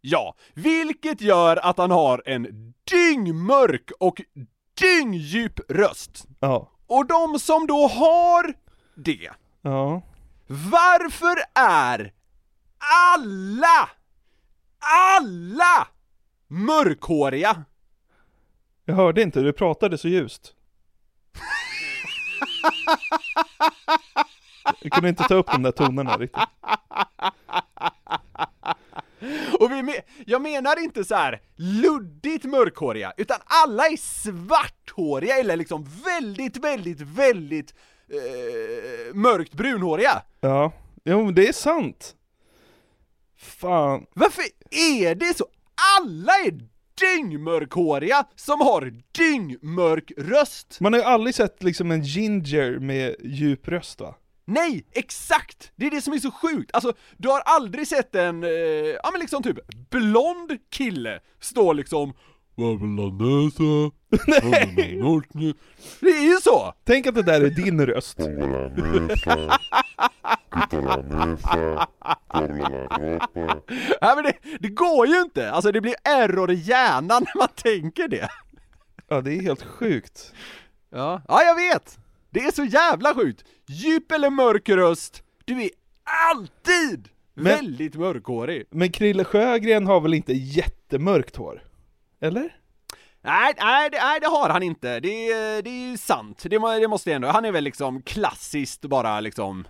Ja, 0.00 0.34
vilket 0.54 1.20
gör 1.20 1.56
att 1.62 1.78
han 1.78 1.90
har 1.90 2.22
en 2.26 2.72
dyngmörk 2.90 3.90
och 4.00 4.20
dyngjusp 4.80 5.60
röst. 5.68 6.24
Ja. 6.40 6.68
Och 6.86 7.06
de 7.06 7.38
som 7.38 7.66
då 7.66 7.86
har 7.86 8.54
det, 8.94 9.30
Ja. 9.62 10.02
Varför 10.46 11.36
är 11.54 12.12
alla, 13.14 13.90
alla 15.14 15.88
mörkhåriga? 16.48 17.64
Jag 18.84 18.94
hörde 18.94 19.22
inte, 19.22 19.40
du 19.40 19.52
pratade 19.52 19.98
så 19.98 20.08
ljust. 20.08 20.54
Jag 24.80 24.92
kunde 24.92 25.08
inte 25.08 25.24
ta 25.24 25.34
upp 25.34 25.46
de 25.52 25.62
där 25.62 25.70
tonerna 25.72 26.16
riktigt. 26.16 26.42
Och 29.60 29.70
vi 29.70 29.82
me- 29.82 30.02
jag 30.26 30.42
menar 30.42 30.82
inte 30.82 31.04
så 31.04 31.14
här 31.14 31.40
luddigt 31.56 32.44
mörkhåriga, 32.44 33.12
utan 33.16 33.38
alla 33.44 33.86
är 33.86 33.96
svarthåriga 33.96 35.36
eller 35.38 35.56
liksom 35.56 35.84
väldigt, 36.04 36.56
väldigt, 36.56 37.00
väldigt 37.00 37.74
eh, 38.12 39.14
mörkt 39.14 39.52
brunhåriga. 39.52 40.22
Ja, 40.40 40.72
jo 41.04 41.30
det 41.30 41.48
är 41.48 41.52
sant. 41.52 42.14
Fan. 43.36 44.06
Varför 44.14 44.44
är 44.70 45.14
det 45.14 45.36
så? 45.36 45.46
Alla 45.98 46.32
är 46.32 46.72
dyngmörkhåriga 47.00 48.24
som 48.36 48.60
har 48.60 48.92
dyngmörk 49.12 50.12
röst! 50.16 50.80
Man 50.80 50.92
har 50.92 51.00
ju 51.00 51.06
aldrig 51.06 51.34
sett 51.34 51.62
liksom 51.62 51.90
en 51.90 52.02
ginger 52.02 52.78
med 52.78 53.16
djup 53.24 53.68
röst 53.68 54.00
va? 54.00 54.14
Nej, 54.44 54.84
exakt! 54.92 55.72
Det 55.76 55.86
är 55.86 55.90
det 55.90 56.00
som 56.00 56.12
är 56.12 56.18
så 56.18 56.30
sjukt! 56.30 56.70
Alltså, 56.72 56.92
du 57.16 57.28
har 57.28 57.40
aldrig 57.40 57.88
sett 57.88 58.14
en, 58.14 58.44
eh, 58.44 58.50
ja 59.02 59.10
men 59.12 59.20
liksom 59.20 59.42
typ 59.42 59.58
blond 59.90 60.58
kille 60.70 61.20
stå 61.40 61.72
liksom 61.72 62.12
Babbelanesa, 62.56 63.62
Nej! 64.26 65.00
Det 66.00 66.08
är 66.10 66.24
ju 66.34 66.36
så! 66.42 66.72
Tänk 66.84 67.06
att 67.06 67.14
det 67.14 67.22
där 67.22 67.40
är 67.40 67.50
din 67.50 67.86
röst. 67.86 68.18
Nej 74.00 74.14
men 74.16 74.24
det, 74.24 74.32
det 74.60 74.68
går 74.68 75.06
ju 75.06 75.20
inte! 75.20 75.50
Alltså 75.50 75.72
det 75.72 75.80
blir 75.80 75.94
error 76.04 76.50
i 76.50 76.54
hjärnan 76.54 77.22
när 77.34 77.38
man 77.38 77.48
tänker 77.56 78.08
det. 78.08 78.28
Ja 79.08 79.20
det 79.20 79.34
är 79.34 79.42
helt 79.42 79.62
sjukt. 79.62 80.32
Ja, 80.90 81.22
ja 81.28 81.42
jag 81.42 81.54
vet! 81.54 81.98
Det 82.30 82.40
är 82.40 82.50
så 82.52 82.64
jävla 82.64 83.14
sjukt! 83.14 83.44
Djup 83.66 84.12
eller 84.12 84.30
mörk 84.30 84.68
röst, 84.68 85.22
du 85.44 85.62
är 85.62 85.70
alltid 86.30 87.08
Men- 87.34 87.44
väldigt 87.44 87.94
mörkhårig. 87.94 88.64
Men 88.70 88.92
Krille 88.92 89.24
Sjögren 89.24 89.86
har 89.86 90.00
väl 90.00 90.14
inte 90.14 90.32
jättemörkt 90.32 91.36
hår? 91.36 91.62
Eller? 92.22 92.56
Nej, 93.24 93.54
nej, 93.60 93.90
det, 93.90 93.98
nej, 93.98 94.20
det 94.20 94.26
har 94.26 94.48
han 94.48 94.62
inte. 94.62 95.00
Det, 95.00 95.30
är- 95.32 95.62
det 95.62 95.70
är 95.70 95.90
ju 95.90 95.96
sant. 95.96 96.42
Det, 96.42 96.58
det 96.80 96.88
måste 96.88 97.10
jag 97.10 97.16
ändå. 97.16 97.28
Han 97.28 97.44
är 97.44 97.52
väl 97.52 97.64
liksom 97.64 98.02
klassiskt 98.02 98.80
bara 98.84 99.20
liksom... 99.20 99.66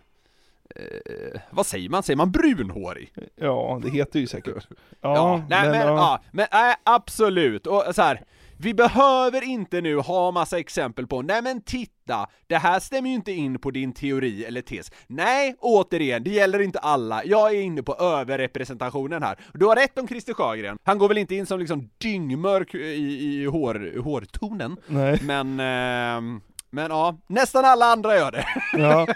Eh, 0.77 1.41
vad 1.51 1.67
säger 1.67 1.89
man? 1.89 2.03
Säger 2.03 2.17
man 2.17 2.31
brunhårig? 2.33 3.13
Ja, 3.37 3.81
det 3.83 3.91
heter 3.91 4.21
ju 4.21 4.27
säkert. 4.27 4.67
Ja, 5.01 5.15
Ja, 5.17 5.43
nej, 5.49 5.71
men, 5.71 5.87
ja. 5.87 6.21
men 6.31 6.47
nej, 6.53 6.75
absolut. 6.85 7.67
Och 7.67 7.85
så 7.95 8.03
här, 8.03 8.25
vi 8.63 8.75
behöver 8.75 9.45
inte 9.45 9.81
nu 9.81 9.97
ha 9.97 10.31
massa 10.31 10.59
exempel 10.59 11.07
på, 11.07 11.23
nej 11.23 11.43
men 11.43 11.63
titta, 11.63 12.27
det 12.47 12.57
här 12.57 12.81
stämmer 12.81 13.09
ju 13.09 13.15
inte 13.15 13.33
in 13.33 13.59
på 13.59 13.71
din 13.71 13.93
teori 13.93 14.45
eller 14.45 14.61
tes. 14.61 14.93
Nej, 15.07 15.55
återigen, 15.59 16.25
det 16.25 16.31
gäller 16.31 16.63
inte 16.63 16.79
alla. 16.79 17.25
Jag 17.25 17.51
är 17.51 17.61
inne 17.61 17.83
på 17.83 17.95
överrepresentationen 17.95 19.23
här. 19.23 19.39
Du 19.55 19.67
har 19.67 19.77
rätt 19.77 19.99
om 19.99 20.09
Christer 20.09 20.35
Sjögren. 20.35 20.79
Han 20.85 20.99
går 20.99 21.09
väl 21.09 21.19
inte 21.19 21.35
in 21.35 21.47
som 21.47 21.61
liksom 21.61 21.91
dyngmörk 21.99 22.75
i, 22.75 22.79
i 22.79 23.45
hår, 23.47 24.03
hårtonen, 24.03 24.77
Nej. 24.87 25.19
men 25.23 25.61
ehm, 25.61 26.41
men 26.71 26.91
ja, 26.91 27.19
nästan 27.27 27.65
alla 27.65 27.87
andra 27.87 28.17
gör 28.17 28.31
det. 28.31 28.47
Ja. 28.73 29.07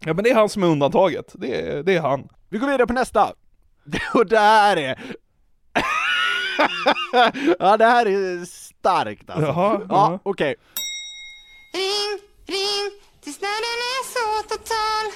ja 0.00 0.14
men 0.14 0.24
det 0.24 0.30
är 0.30 0.34
han 0.34 0.48
som 0.48 0.62
är 0.62 0.66
undantaget. 0.66 1.32
Det 1.34 1.60
är, 1.60 1.82
det 1.82 1.96
är 1.96 2.00
han. 2.00 2.28
Vi 2.48 2.58
går 2.58 2.66
vidare 2.66 2.86
på 2.86 2.92
nästa. 2.92 3.32
Och 4.14 4.26
det 4.26 4.38
här 4.38 4.76
är... 4.76 4.98
ja, 7.58 7.76
det 7.76 7.84
här 7.84 8.06
är 8.06 8.44
starkt 8.44 9.30
alltså. 9.30 9.46
Jaha, 9.46 9.80
ja, 9.88 10.18
okej. 10.22 10.54
Ring, 11.74 12.20
ring, 12.46 13.00
tills 13.20 13.40
nöden 13.40 13.78
är 13.92 14.04
så 14.14 14.48
total. 14.48 15.12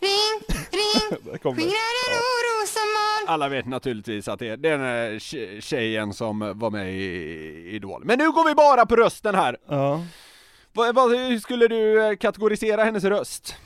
Ring, 0.00 0.40
ring, 0.70 1.18
skingrar 1.42 1.94
en 2.08 2.16
oro 2.18 2.66
som 2.66 2.82
mal. 2.92 3.34
Alla 3.34 3.48
vet 3.48 3.66
naturligtvis 3.66 4.28
att 4.28 4.38
det 4.38 4.48
är 4.48 4.56
den 4.56 4.80
här 4.80 5.10
tje- 5.10 5.60
tjejen 5.60 6.14
som 6.14 6.52
var 6.58 6.70
med 6.70 6.92
i 6.94 7.70
Idol. 7.70 8.04
Men 8.04 8.18
nu 8.18 8.30
går 8.32 8.44
vi 8.48 8.54
bara 8.54 8.86
på 8.86 8.96
rösten 8.96 9.34
här. 9.34 9.56
Ja. 9.68 10.02
Vad, 10.72 10.94
vad, 10.94 11.10
hur 11.10 11.38
skulle 11.38 11.68
du 11.68 12.06
eh, 12.06 12.16
kategorisera 12.16 12.84
hennes 12.84 13.04
röst? 13.04 13.56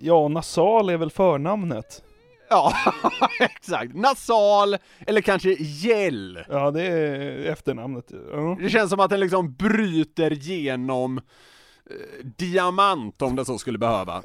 ja, 0.00 0.28
nasal 0.28 0.88
är 0.90 0.96
väl 0.96 1.10
förnamnet. 1.10 2.02
Ja, 2.50 2.74
exakt. 3.40 3.94
Nasal, 3.94 4.76
eller 5.06 5.20
kanske 5.20 5.50
gäll. 5.58 6.38
Ja, 6.48 6.70
det 6.70 6.82
är 6.82 7.52
efternamnet. 7.52 8.12
Ja. 8.32 8.56
Det 8.60 8.70
känns 8.70 8.90
som 8.90 9.00
att 9.00 9.10
den 9.10 9.20
liksom 9.20 9.54
bryter 9.54 10.30
genom 10.30 11.18
eh, 11.18 12.24
diamant 12.24 13.22
om 13.22 13.36
det 13.36 13.44
så 13.44 13.58
skulle 13.58 13.78
behöva. 13.78 14.22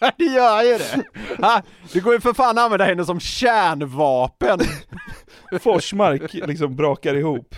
det 0.18 0.24
gör 0.24 0.62
ju 0.62 0.78
det! 0.78 1.04
Ha, 1.46 1.62
det 1.92 2.00
går 2.00 2.14
ju 2.14 2.20
för 2.20 2.32
fan 2.32 2.58
att 2.58 2.64
använda 2.64 2.84
henne 2.84 3.04
som 3.04 3.20
kärnvapen! 3.20 4.60
Forsmark 5.60 6.34
liksom 6.34 6.76
brakar 6.76 7.14
ihop. 7.14 7.54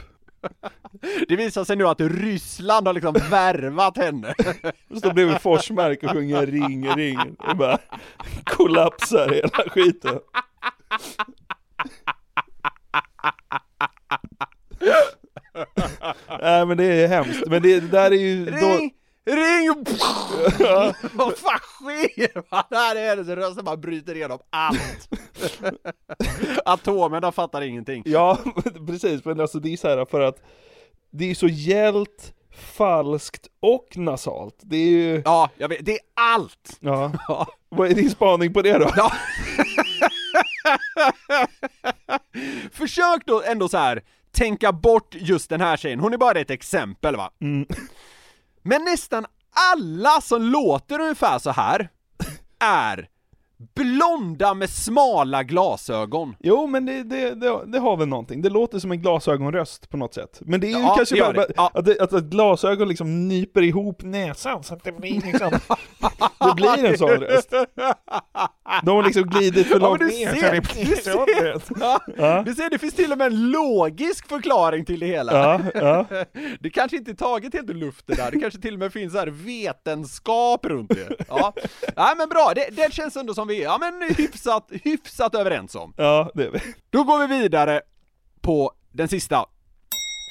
Det 1.29 1.37
visar 1.37 1.65
sig 1.65 1.77
nu 1.77 1.89
att 1.89 2.01
Ryssland 2.01 2.87
har 2.87 2.95
liksom 2.95 3.15
värvat 3.31 3.97
henne. 3.97 4.35
Står 4.97 5.13
bredvid 5.13 5.41
Forsmark 5.41 6.03
och 6.03 6.11
sjunger 6.11 6.47
ring, 6.47 6.89
ring. 6.89 7.37
Och 7.39 7.57
bara 7.57 7.79
kollapsar 8.45 9.29
hela 9.29 9.71
skiten. 9.71 10.21
Nej 16.41 16.67
men 16.67 16.77
det 16.77 16.85
är 16.85 17.09
hemskt, 17.09 17.47
men 17.47 17.63
det, 17.63 17.81
det 17.81 17.89
där 17.89 18.11
är 18.11 18.17
ju... 18.17 18.45
Då, 18.45 18.57
Ring! 18.57 18.95
Ring! 19.27 19.75
Vad 21.13 21.37
fan 21.37 21.59
sker? 21.59 22.71
Där 22.71 22.97
är 22.97 23.09
hennes 23.09 23.29
röst 23.29 23.55
som 23.55 23.65
bara 23.65 23.77
bryter 23.77 24.15
igenom 24.15 24.39
allt. 24.51 25.09
Atomerna 26.65 27.33
fattar 27.33 27.63
ingenting. 27.63 28.03
ja, 28.07 28.39
precis, 28.87 29.25
men 29.25 29.41
alltså 29.41 29.59
det 29.61 29.73
är 29.73 29.77
så 29.77 29.89
här 29.89 30.05
för 30.05 30.21
att 30.21 30.43
det 31.11 31.31
är 31.31 31.35
så 31.35 31.47
gällt, 31.47 32.35
falskt 32.77 33.49
och 33.61 33.97
nasalt. 33.97 34.57
Det 34.61 34.77
är 34.77 34.91
ju... 34.91 35.23
Ja, 35.25 35.51
jag 35.57 35.69
vet, 35.69 35.85
det 35.85 35.93
är 35.93 36.01
allt! 36.15 36.77
Ja. 36.81 37.13
Vad 37.77 37.91
är 37.91 37.95
din 37.95 38.11
spaning 38.11 38.53
på 38.53 38.63
det 38.63 38.79
då? 38.79 38.91
Ja. 38.97 39.13
Försök 42.73 43.27
då 43.27 43.43
ändå 43.43 43.69
så 43.69 43.79
här 43.79 44.03
tänka 44.33 44.73
bort 44.73 45.15
just 45.15 45.51
den 45.51 45.61
här 45.61 45.77
tjejen, 45.77 46.01
hon 46.01 46.13
är 46.13 46.19
bara 46.19 46.41
ett 46.41 46.51
exempel 46.51 47.17
va? 47.17 47.31
Mm. 47.41 47.67
Men 48.63 48.85
nästan 48.85 49.27
alla 49.73 50.21
som 50.21 50.43
låter 50.43 51.01
ungefär 51.01 51.39
så 51.39 51.51
här 51.51 51.89
är 52.61 53.09
blonda 53.75 54.55
med 54.55 54.71
smala 54.71 55.43
glasögon. 55.43 56.37
Jo, 56.41 56.67
men 56.67 56.87
det, 56.87 57.03
det, 57.03 57.35
det, 57.35 57.61
det 57.67 57.79
har 57.79 57.97
väl 57.97 58.09
någonting. 58.09 58.43
Det 58.43 58.51
låter 58.51 58.79
som 58.79 58.93
en 58.93 59.03
glasögonröst 59.03 59.91
på 59.91 59.97
något 59.97 60.15
sätt. 60.15 60.39
Men 60.41 60.61
det 60.61 60.67
är 60.67 60.71
ju 60.71 60.79
Ja, 60.79 60.95
kanske 60.97 61.33
det. 61.33 61.47
Ja. 61.57 61.71
att, 61.75 62.01
att, 62.01 62.13
att 62.13 62.25
glasögon 62.25 62.89
liksom 62.89 63.29
nyper 63.29 63.63
ihop 63.63 64.03
näsan 64.03 64.63
så 64.63 64.75
att 64.75 64.85
det 64.85 64.93
blir 64.93 65.21
liksom... 65.21 65.51
det 66.39 66.55
blir 66.55 66.85
en 66.85 66.99
sån 66.99 67.09
röst. 67.09 67.53
De 68.85 68.97
har 68.97 69.03
liksom 69.03 69.23
glidit 69.23 69.67
för 69.67 69.75
Ja, 69.75 69.79
långt 69.81 70.01
du 70.01 70.07
ner. 70.07 70.35
ser, 70.35 71.13
så 71.13 71.27
röst. 71.43 71.71
Ja, 71.81 72.01
Ja. 72.17 72.43
Du 72.47 72.55
ser, 72.55 72.71
det 72.71 72.79
finns 72.79 72.95
till 72.95 73.13
och 73.13 73.19
med 73.19 73.27
en 73.27 73.51
logisk 73.51 74.29
förklaring 74.29 74.85
till 74.85 75.01
det 75.01 75.07
hela. 75.07 75.33
Ja, 75.33 75.61
ja. 75.75 76.25
Det 76.61 76.71
kanske 76.71 76.97
inte 76.97 77.11
är 77.11 77.15
taget 77.15 77.53
helt 77.55 77.71
ur 77.71 77.75
luften 77.75 78.17
där, 78.17 78.31
det 78.31 78.41
kanske 78.41 78.61
till 78.61 78.73
och 78.75 78.79
med 78.79 78.93
finns 78.93 79.13
så 79.13 79.19
här 79.19 79.27
vetenskap 79.27 80.67
runt 80.67 80.91
det. 80.91 81.25
Ja, 81.29 81.53
ja 81.97 82.15
men 82.19 82.29
bra, 82.29 82.53
det, 82.55 82.69
det 82.71 82.93
känns 82.93 83.17
ändå 83.17 83.35
som 83.35 83.49
vi 83.49 83.59
är 83.61 83.65
ja, 83.65 83.79
men 83.81 84.15
hyfsat, 84.17 84.69
hyfsat 84.85 85.35
överens 85.35 85.75
om. 85.75 85.95
Ja, 85.97 86.31
det 86.35 86.45
är 86.45 86.51
vi. 86.51 86.59
Då 86.91 87.05
går 87.05 87.27
vi 87.29 87.39
vidare 87.41 87.81
på 88.41 88.73
den 88.93 89.09
sista. 89.09 89.47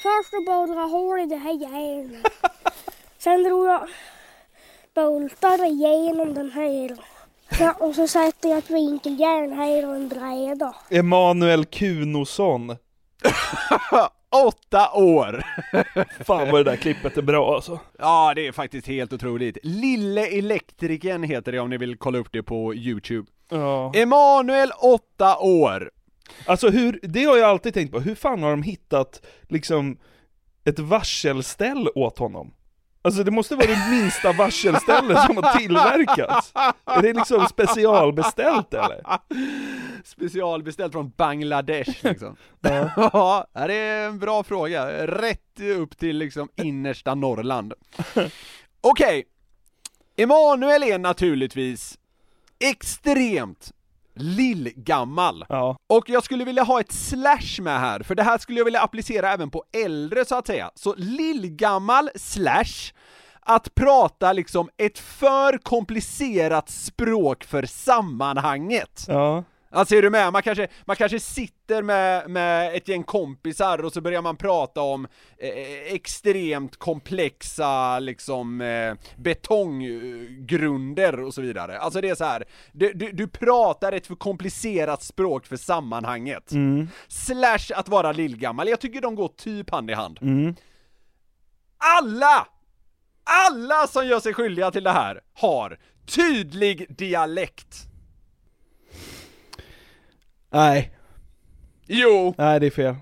Först 0.02 0.30
så 0.30 0.44
bara 0.46 0.66
dra 0.66 0.80
hål 0.86 1.20
i 1.20 1.26
det 1.26 1.36
här 1.36 1.52
järnet. 1.52 2.26
Sen 3.18 3.42
drog 3.42 3.66
jag 3.66 3.88
boltar 4.94 5.64
igenom 5.66 6.34
den 6.34 6.50
här. 6.50 7.13
Ja, 7.58 7.74
och 7.80 7.94
så 7.94 8.06
sätter 8.08 8.48
jag 8.48 8.58
ett 8.58 8.70
vinkeljärn 8.70 9.52
här 9.52 9.88
och 9.88 9.96
en 9.96 10.08
bräda. 10.08 10.74
Emanuel 10.90 11.64
Kunosson. 11.64 12.68
Åtta 14.46 14.92
år! 14.92 15.44
Fan 16.24 16.50
vad 16.50 16.64
det 16.64 16.70
där 16.70 16.76
klippet 16.76 17.16
är 17.16 17.22
bra 17.22 17.54
alltså. 17.54 17.78
Ja, 17.98 18.32
det 18.36 18.46
är 18.46 18.52
faktiskt 18.52 18.86
helt 18.86 19.12
otroligt. 19.12 19.58
Lille 19.62 20.26
Elektrikern 20.26 21.22
heter 21.22 21.52
det 21.52 21.58
om 21.60 21.70
ni 21.70 21.78
vill 21.78 21.96
kolla 21.96 22.18
upp 22.18 22.32
det 22.32 22.42
på 22.42 22.74
Youtube. 22.74 23.26
Ja. 23.48 23.92
Emanuel, 23.94 24.70
åtta 24.80 25.38
år. 25.38 25.90
Alltså 26.46 26.68
hur, 26.68 27.00
det 27.02 27.24
har 27.24 27.36
jag 27.36 27.50
alltid 27.50 27.74
tänkt 27.74 27.92
på, 27.92 28.00
hur 28.00 28.14
fan 28.14 28.42
har 28.42 28.50
de 28.50 28.62
hittat 28.62 29.26
liksom 29.48 29.98
ett 30.64 30.78
varselställ 30.78 31.88
åt 31.94 32.18
honom? 32.18 32.54
Alltså 33.04 33.24
det 33.24 33.30
måste 33.30 33.56
vara 33.56 33.66
det 33.66 33.90
minsta 33.90 34.32
varselstället 34.32 35.22
som 35.26 35.36
har 35.36 35.58
tillverkats. 35.58 36.52
Är 36.84 37.02
det 37.02 37.12
liksom 37.12 37.46
specialbeställt 37.46 38.74
eller? 38.74 39.02
Specialbeställt 40.04 40.92
från 40.92 41.12
Bangladesh 41.16 42.04
liksom. 42.04 42.36
Ja. 42.60 43.46
det 43.66 43.74
är 43.74 44.06
en 44.06 44.18
bra 44.18 44.42
fråga. 44.44 45.06
Rätt 45.06 45.60
upp 45.78 45.98
till 45.98 46.16
liksom 46.18 46.48
innersta 46.56 47.14
Norrland. 47.14 47.74
Okej, 48.80 49.24
Emanuel 50.16 50.82
är 50.82 50.98
naturligtvis 50.98 51.98
extremt 52.58 53.73
lillgammal. 54.14 55.44
Ja. 55.48 55.76
Och 55.88 56.08
jag 56.08 56.24
skulle 56.24 56.44
vilja 56.44 56.62
ha 56.62 56.80
ett 56.80 56.92
slash 56.92 57.62
med 57.62 57.80
här, 57.80 58.02
för 58.02 58.14
det 58.14 58.22
här 58.22 58.38
skulle 58.38 58.60
jag 58.60 58.64
vilja 58.64 58.80
applicera 58.80 59.32
även 59.32 59.50
på 59.50 59.64
äldre 59.84 60.24
så 60.24 60.34
att 60.34 60.46
säga. 60.46 60.70
Så 60.74 60.94
lillgammal 60.96 62.10
slash 62.14 62.92
att 63.40 63.74
prata 63.74 64.32
liksom 64.32 64.68
ett 64.76 64.98
för 64.98 65.58
komplicerat 65.58 66.70
språk 66.70 67.44
för 67.44 67.62
sammanhanget. 67.62 69.04
Ja. 69.08 69.44
Alltså 69.74 69.94
är 69.94 70.02
du 70.02 70.10
med? 70.10 70.32
Man 70.32 70.42
kanske, 70.42 70.68
man 70.84 70.96
kanske 70.96 71.20
sitter 71.20 71.82
med, 71.82 72.30
med 72.30 72.76
ett 72.76 72.88
gäng 72.88 73.02
kompisar 73.02 73.84
och 73.84 73.92
så 73.92 74.00
börjar 74.00 74.22
man 74.22 74.36
prata 74.36 74.80
om 74.80 75.06
eh, 75.38 75.94
extremt 75.94 76.76
komplexa 76.76 77.98
liksom 77.98 78.60
eh, 78.60 78.94
betonggrunder 79.16 81.20
och 81.20 81.34
så 81.34 81.42
vidare. 81.42 81.78
Alltså 81.78 82.00
det 82.00 82.08
är 82.08 82.14
så 82.14 82.24
här. 82.24 82.44
Du, 82.72 82.92
du, 82.92 83.12
du 83.12 83.28
pratar 83.28 83.92
ett 83.92 84.06
för 84.06 84.14
komplicerat 84.14 85.02
språk 85.02 85.46
för 85.46 85.56
sammanhanget. 85.56 86.52
Mm. 86.52 86.88
Slash 87.08 87.72
att 87.74 87.88
vara 87.88 88.12
lillgammal, 88.12 88.68
jag 88.68 88.80
tycker 88.80 89.00
de 89.00 89.14
går 89.14 89.28
typ 89.28 89.70
hand 89.70 89.90
i 89.90 89.94
hand. 89.94 90.18
Mm. 90.22 90.54
Alla! 91.78 92.46
Alla 93.24 93.86
som 93.86 94.06
gör 94.06 94.20
sig 94.20 94.34
skyldiga 94.34 94.70
till 94.70 94.84
det 94.84 94.90
här 94.90 95.20
har 95.34 95.78
tydlig 96.06 96.96
dialekt. 96.96 97.93
Nej, 100.54 100.90
Jo! 101.86 102.34
nej 102.38 102.60
det 102.60 102.66
är 102.66 102.70
fel. 102.70 102.94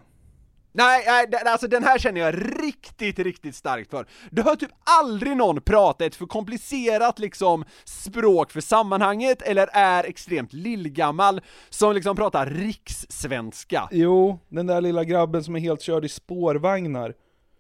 Nej, 0.73 1.05
nej, 1.07 1.43
alltså 1.47 1.69
den 1.69 1.85
här 1.85 1.99
känner 1.99 2.21
jag 2.21 2.35
riktigt, 2.65 3.19
riktigt 3.19 3.55
starkt 3.55 3.91
för. 3.91 4.07
Du 4.31 4.43
hör 4.43 4.57
typ 4.57 4.71
aldrig 5.01 5.37
någon 5.37 5.61
prata 5.61 6.05
ett 6.05 6.15
för 6.15 6.27
komplicerat 6.27 7.19
liksom 7.19 7.65
språk 7.85 8.51
för 8.51 8.61
sammanhanget 8.61 9.43
eller 9.43 9.69
är 9.73 10.05
extremt 10.05 10.53
lillgammal 10.53 11.41
som 11.71 11.95
liksom 11.95 12.17
pratar 12.17 12.47
rikssvenska. 12.47 13.89
Jo, 13.91 14.39
den 14.49 14.67
där 14.67 14.81
lilla 14.81 15.05
grabben 15.05 15.45
som 15.45 15.57
är 15.57 15.61
helt 15.61 15.83
körd 15.83 16.05
i 16.05 16.09
spårvagnar. 16.09 17.15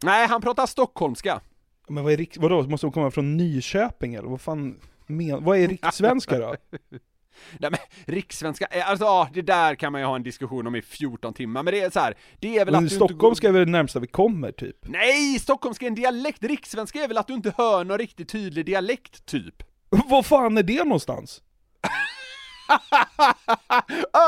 Nej, 0.05 0.27
han 0.27 0.41
pratar 0.41 0.67
stockholmska. 0.67 1.41
Men 1.89 2.05
vad 2.05 2.13
är 2.13 2.17
riks... 2.17 2.39
Vadå, 2.39 2.63
måste 2.63 2.87
de 2.87 2.93
komma 2.93 3.11
från 3.11 3.37
Nyköping 3.37 4.15
eller 4.15 4.29
vad 4.29 4.41
fan 4.41 4.81
men... 5.07 5.45
Vad 5.45 5.59
är 5.59 5.69
rikssvenska 5.69 6.39
då? 6.39 6.57
Nej 7.59 7.71
men 7.71 7.81
rikssvenska, 8.15 8.67
eh, 8.71 8.91
alltså 8.91 9.05
ja, 9.05 9.29
det 9.35 9.43
där 9.43 9.75
kan 9.75 9.93
man 9.93 10.01
ju 10.01 10.07
ha 10.07 10.17
en 10.17 10.23
diskussion 10.23 10.67
om 10.67 10.77
i 10.77 10.83
14 10.83 11.35
timmar, 11.35 11.63
men 11.63 11.75
det 11.75 11.81
är 11.81 11.91
så 11.91 12.01
här, 12.01 12.15
det 12.41 12.59
är 12.59 12.65
väl 12.65 12.75
Men 12.75 12.85
att 12.85 12.93
stockholmska 12.93 13.49
är 13.49 13.53
väl 13.53 13.65
det 13.65 13.73
närmsta 13.73 14.01
vi 14.01 14.07
kommer 14.07 14.53
typ? 14.53 14.77
Nej, 14.83 15.39
stockholmska 15.39 15.87
är 15.87 15.89
en 15.89 15.95
dialekt, 15.95 16.45
rikssvenska 16.45 17.05
är 17.05 17.09
väl 17.09 17.19
att 17.19 17.27
du 17.27 17.35
inte 17.35 17.55
hör 17.57 17.85
någon 17.85 17.99
riktigt 17.99 18.29
tydlig 18.29 18.67
dialekt, 18.67 19.27
typ. 19.27 19.55
Vad 20.09 20.27
fan 20.27 20.59
är 20.59 20.63
det 20.63 20.85
någonstans? 20.85 21.43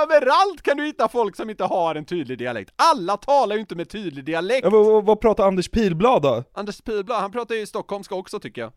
Överallt 0.03 0.63
kan 0.63 0.77
du 0.77 0.85
hitta 0.85 1.09
folk 1.09 1.37
som 1.37 1.51
inte 1.51 1.65
har 1.65 1.95
en 1.95 2.05
tydlig 2.05 2.39
dialekt. 2.39 2.71
Alla 2.77 3.17
talar 3.17 3.55
ju 3.55 3.61
inte 3.61 3.75
med 3.75 3.89
tydlig 3.89 4.25
dialekt. 4.25 4.65
Ja, 4.65 4.71
vad, 4.71 4.87
vad, 4.87 5.05
vad 5.05 5.21
pratar 5.21 5.47
Anders 5.47 5.69
Pilblad 5.69 6.23
då? 6.23 6.45
Anders 6.53 6.81
Pihlblad, 6.81 7.21
han 7.21 7.33
pratar 7.33 7.55
ju 7.55 7.67
stockholmska 7.67 8.15
också 8.15 8.41
tycker 8.41 8.61
jag. 8.61 8.73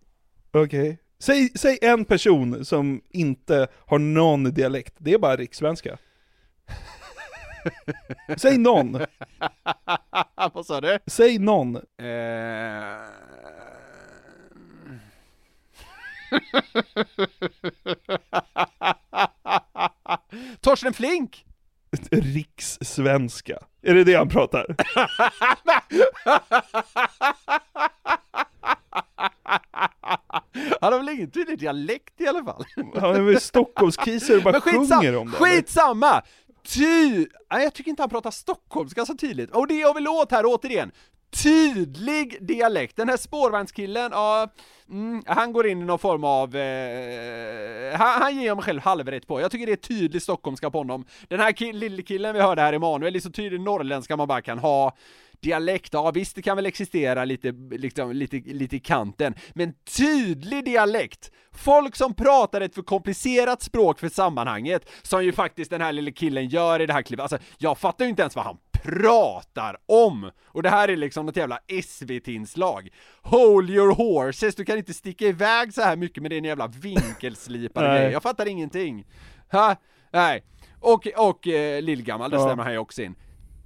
Okej. 0.63 0.99
Säg, 1.19 1.49
säg 1.55 1.77
en 1.81 2.05
person 2.05 2.65
som 2.65 3.01
inte 3.09 3.67
har 3.85 3.99
någon 3.99 4.43
dialekt, 4.43 4.93
det 4.97 5.13
är 5.13 5.17
bara 5.17 5.35
rikssvenska. 5.35 5.97
säg 8.37 8.57
någon, 8.57 8.91
Vad 10.53 10.65
sa 10.65 10.81
du? 10.81 10.99
säg 11.07 11.39
någon. 11.39 11.75
Eh... 11.75 11.81
Torsten 20.61 20.93
Flink! 20.93 21.45
Rikssvenska. 22.11 23.59
Är 23.81 23.93
det 23.93 24.03
det 24.03 24.13
han 24.15 24.29
pratar? 24.29 24.65
Han 30.81 30.93
har 30.93 30.99
väl 30.99 31.09
ingen 31.09 31.31
tydlig 31.31 31.59
dialekt 31.59 32.21
i 32.21 32.27
alla 32.27 32.43
fall? 32.43 32.65
Han 32.95 33.15
är 33.15 33.21
väl 33.21 33.41
Stockholmskisar 33.41 34.37
och 34.37 34.43
bara 34.43 34.51
Men 34.51 34.61
skitsam, 34.61 34.99
sjunger 34.99 35.17
om 35.17 35.31
det? 35.31 35.37
eller? 35.37 35.55
skitsamma! 35.55 36.21
Ty... 36.67 37.17
Nej, 37.51 37.63
jag 37.63 37.73
tycker 37.73 37.89
inte 37.89 38.01
han 38.01 38.09
pratar 38.09 38.31
stockholmska 38.31 39.05
så 39.05 39.17
tydligt. 39.17 39.51
Och 39.51 39.67
det 39.67 39.73
jag 39.73 39.93
vill 39.93 40.07
åt 40.07 40.31
här 40.31 40.43
återigen, 40.45 40.91
tydlig 41.43 42.37
dialekt. 42.47 42.95
Den 42.95 43.09
här 43.09 43.17
spårvagnskillen, 43.17 44.11
ja, 44.11 44.47
mm, 44.89 45.23
han 45.25 45.53
går 45.53 45.67
in 45.67 45.81
i 45.81 45.85
någon 45.85 45.99
form 45.99 46.23
av, 46.23 46.55
eh, 46.55 47.99
han, 47.99 48.21
han 48.21 48.35
ger 48.41 48.55
mig 48.55 48.63
själv 48.63 48.81
halvrätt 48.81 49.27
på. 49.27 49.41
Jag 49.41 49.51
tycker 49.51 49.65
det 49.65 49.71
är 49.71 49.75
tydlig 49.75 50.21
stockholmska 50.21 50.71
på 50.71 50.77
honom. 50.77 51.05
Den 51.27 51.39
här 51.39 51.51
kill, 51.51 51.77
lille 51.77 52.01
killen 52.01 52.33
vi 52.33 52.41
hörde 52.41 52.61
här, 52.61 52.73
Emanuel, 52.73 53.15
är 53.15 53.19
så 53.19 53.31
tydlig 53.31 53.61
norrländska 53.61 54.17
man 54.17 54.27
bara 54.27 54.41
kan 54.41 54.59
ha. 54.59 54.95
Dialekt, 55.39 55.93
ja 55.93 56.11
visst 56.11 56.35
det 56.35 56.41
kan 56.41 56.55
väl 56.55 56.65
existera 56.65 57.25
lite, 57.25 57.53
liksom, 57.71 58.11
lite, 58.11 58.37
lite 58.45 58.75
i 58.75 58.79
kanten, 58.79 59.35
men 59.53 59.73
tydlig 59.97 60.65
dialekt! 60.65 61.31
Folk 61.51 61.95
som 61.95 62.13
pratar 62.13 62.61
ett 62.61 62.75
för 62.75 62.81
komplicerat 62.81 63.61
språk 63.61 63.99
för 63.99 64.09
sammanhanget, 64.09 64.89
som 65.01 65.23
ju 65.25 65.31
faktiskt 65.31 65.71
den 65.71 65.81
här 65.81 65.91
lille 65.93 66.11
killen 66.11 66.47
gör 66.47 66.79
i 66.81 66.85
det 66.85 66.93
här 66.93 67.01
klippet, 67.01 67.21
alltså 67.23 67.37
jag 67.57 67.77
fattar 67.77 68.05
ju 68.05 68.09
inte 68.09 68.21
ens 68.21 68.35
vad 68.35 68.45
han 68.45 68.57
pratar 68.71 69.75
om! 69.85 70.31
Och 70.45 70.63
det 70.63 70.69
här 70.69 70.87
är 70.89 70.95
liksom 70.95 71.25
något 71.25 71.35
jävla 71.35 71.59
SVT-inslag. 71.83 72.89
Hold 73.21 73.69
your 73.69 73.93
horses, 73.95 74.55
du 74.55 74.65
kan 74.65 74.77
inte 74.77 74.93
sticka 74.93 75.25
iväg 75.25 75.73
så 75.73 75.81
här 75.81 75.95
mycket 75.95 76.21
med 76.23 76.31
din 76.31 76.43
jävla 76.43 76.67
vinkelslipade 76.67 77.87
grej, 77.87 78.11
jag 78.11 78.23
fattar 78.23 78.45
ingenting. 78.45 79.05
Ha? 79.51 79.75
Nej. 80.13 80.43
Och, 80.79 81.07
och 81.17 81.47
eh, 81.47 81.81
lillgammal, 81.81 82.31
det 82.31 82.37
Ja. 82.37 82.43
stämmer 82.47 82.63
han 82.63 82.71
ju 82.73 82.79
också 82.79 83.01
in. 83.03 83.15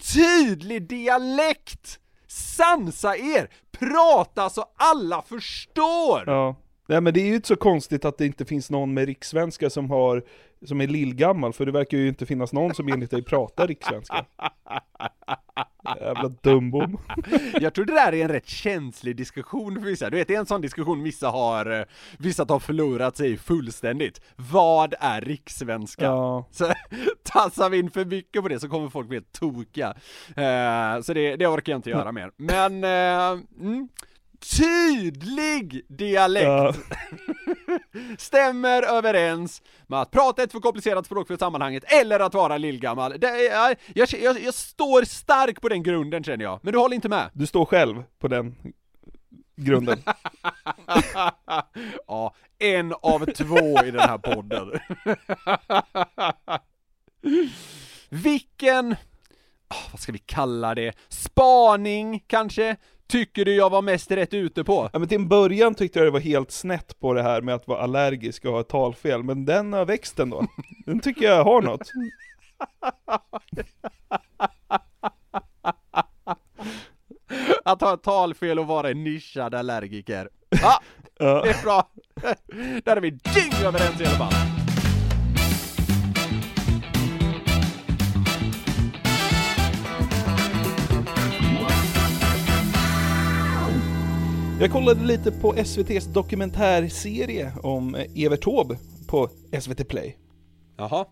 Tydlig 0.02 0.88
dialekt! 0.88 2.00
Sansa 2.28 3.16
er! 3.18 3.50
Prata 3.72 4.50
så 4.50 4.66
alla 4.76 5.22
förstår! 5.22 6.24
Ja. 6.26 6.56
Nej 6.88 7.02
men 7.02 7.14
det 7.14 7.22
är 7.22 7.26
ju 7.26 7.36
inte 7.36 7.48
så 7.48 7.56
konstigt 7.56 8.06
att 8.06 8.18
det 8.18 8.26
inte 8.26 8.46
finns 8.46 8.70
någon 8.70 8.94
med 8.94 9.06
rikssvenska 9.06 9.70
som 9.70 9.92
har, 9.92 10.24
som 10.66 10.82
är 10.82 10.88
lillgammal, 10.88 11.54
för 11.54 11.66
det 11.66 11.72
verkar 11.72 11.98
ju 11.98 12.08
inte 12.08 12.26
finnas 12.26 12.54
någon 12.54 12.76
som 12.76 12.88
enligt 12.88 13.12
dig 13.12 13.24
pratar 13.24 13.68
rikssvenska. 13.68 14.26
Jävla 15.84 16.30
dumbom. 16.42 16.98
Jag 17.62 17.74
tror 17.74 17.86
det 17.86 17.94
där 17.94 18.14
är 18.14 18.24
en 18.24 18.30
rätt 18.30 18.48
känslig 18.48 19.16
diskussion 19.16 19.76
för 19.80 19.86
vissa. 19.86 20.10
Du 20.10 20.18
vet, 20.18 20.28
det 20.28 20.36
är 20.36 20.40
en 20.40 20.46
sån 20.46 20.62
diskussion 20.62 21.04
vissa 21.04 21.30
har, 21.30 21.80
eh, 21.80 21.86
vissa 22.18 22.46
har 22.50 22.60
förlorat 22.60 23.18
sig 23.18 23.38
fullständigt. 23.38 24.22
Vad 24.36 24.94
är 25.00 25.22
rikssvenska? 25.22 26.06
Ja. 26.06 26.48
Så 26.52 26.74
tassar 27.24 27.70
vi 27.70 27.80
in 27.80 27.92
för 27.92 28.06
mycket 28.06 28.42
på 28.42 28.48
det 28.48 28.60
så 28.60 28.70
kommer 28.70 28.90
folk 28.90 29.08
bli 29.08 29.18
helt 29.18 29.32
tokiga. 29.32 29.88
Eh, 30.36 31.02
så 31.02 31.14
det, 31.14 31.36
det 31.36 31.48
orkar 31.48 31.74
jag 31.74 31.78
inte 31.78 31.90
göra 31.90 32.12
mer. 32.12 32.32
Men, 32.38 32.84
eh, 32.84 33.44
mm, 33.60 33.90
tydlig 34.58 35.86
dialekt! 35.88 36.46
Ja. 36.46 36.74
Stämmer 38.18 38.84
överens 38.84 39.62
med 39.88 40.02
att 40.02 40.12
prata 40.12 40.44
ett 40.44 40.52
för 40.52 40.60
komplicerat 40.60 41.06
språk 41.06 41.28
för 41.28 41.38
sammanhanget, 41.38 41.84
eller 41.88 42.20
att 42.20 42.34
vara 42.34 42.58
lillgammal. 42.58 43.20
Det 43.20 43.28
är, 43.28 43.76
jag, 43.96 44.08
jag, 44.22 44.42
jag 44.42 44.54
står 44.54 45.04
stark 45.04 45.62
på 45.62 45.70
den 45.70 45.84
grunden 45.84 46.24
känner 46.24 46.44
jag, 46.44 46.60
men 46.64 46.74
du 46.74 46.80
håller 46.80 46.96
inte 46.96 47.10
med? 47.10 47.30
Du 47.34 47.48
står 47.48 47.66
själv 47.66 48.04
på 48.20 48.28
den 48.28 48.56
grunden. 49.56 50.04
ja, 52.08 52.36
en 52.60 52.94
av 52.94 53.26
två 53.26 53.86
i 53.86 53.92
den 53.92 54.00
här 54.00 54.18
podden. 54.18 54.72
Vilken, 58.10 58.96
ah, 59.68 59.90
vad 59.92 60.00
ska 60.00 60.12
vi 60.12 60.20
kalla 60.20 60.76
det, 60.76 60.94
spaning 61.10 62.24
kanske? 62.28 62.78
Tycker 63.12 63.46
du 63.46 63.56
jag 63.56 63.70
var 63.70 63.82
mest 63.82 64.12
rätt 64.12 64.34
ute 64.34 64.64
på? 64.64 64.90
Ja 64.94 65.00
men 65.00 65.08
till 65.08 65.16
en 65.16 65.28
början 65.28 65.76
tyckte 65.76 66.00
jag 66.00 66.08
det 66.08 66.12
var 66.12 66.20
helt 66.20 66.52
snett 66.52 67.00
på 67.00 67.14
det 67.14 67.24
här 67.24 67.42
med 67.42 67.56
att 67.56 67.68
vara 67.68 67.80
allergisk 67.80 68.46
och 68.46 68.52
ha 68.52 68.60
ett 68.62 68.68
talfel, 68.70 69.24
men 69.24 69.46
den 69.46 69.74
har 69.74 69.86
växt 69.86 70.20
ändå. 70.20 70.46
Den 70.86 71.00
tycker 71.00 71.26
jag 71.26 71.44
har 71.44 71.62
något. 71.62 71.90
Att 77.66 77.82
ha 77.82 77.94
ett 77.94 78.04
talfel 78.04 78.60
och 78.60 78.68
vara 78.68 78.90
en 78.90 79.04
nischad 79.04 79.56
allergiker. 79.56 80.30
Ja, 80.50 80.82
Ja. 81.20 81.42
det 81.44 81.50
är 81.50 81.64
bra. 81.64 81.90
Där 82.84 82.98
är 82.98 83.02
vi 83.02 83.18
överens 83.66 84.02
i 84.02 84.06
alla 84.06 84.18
fall. 84.18 84.61
Jag 94.62 94.72
kollade 94.72 95.06
lite 95.06 95.32
på 95.32 95.54
SVT's 95.54 96.14
dokumentärserie 96.14 97.54
om 97.64 97.96
eh, 97.96 98.06
Evert 98.16 98.44
Taube 98.44 98.78
på 99.08 99.30
SVT 99.62 99.88
Play. 99.88 100.18
Jaha. 100.78 101.06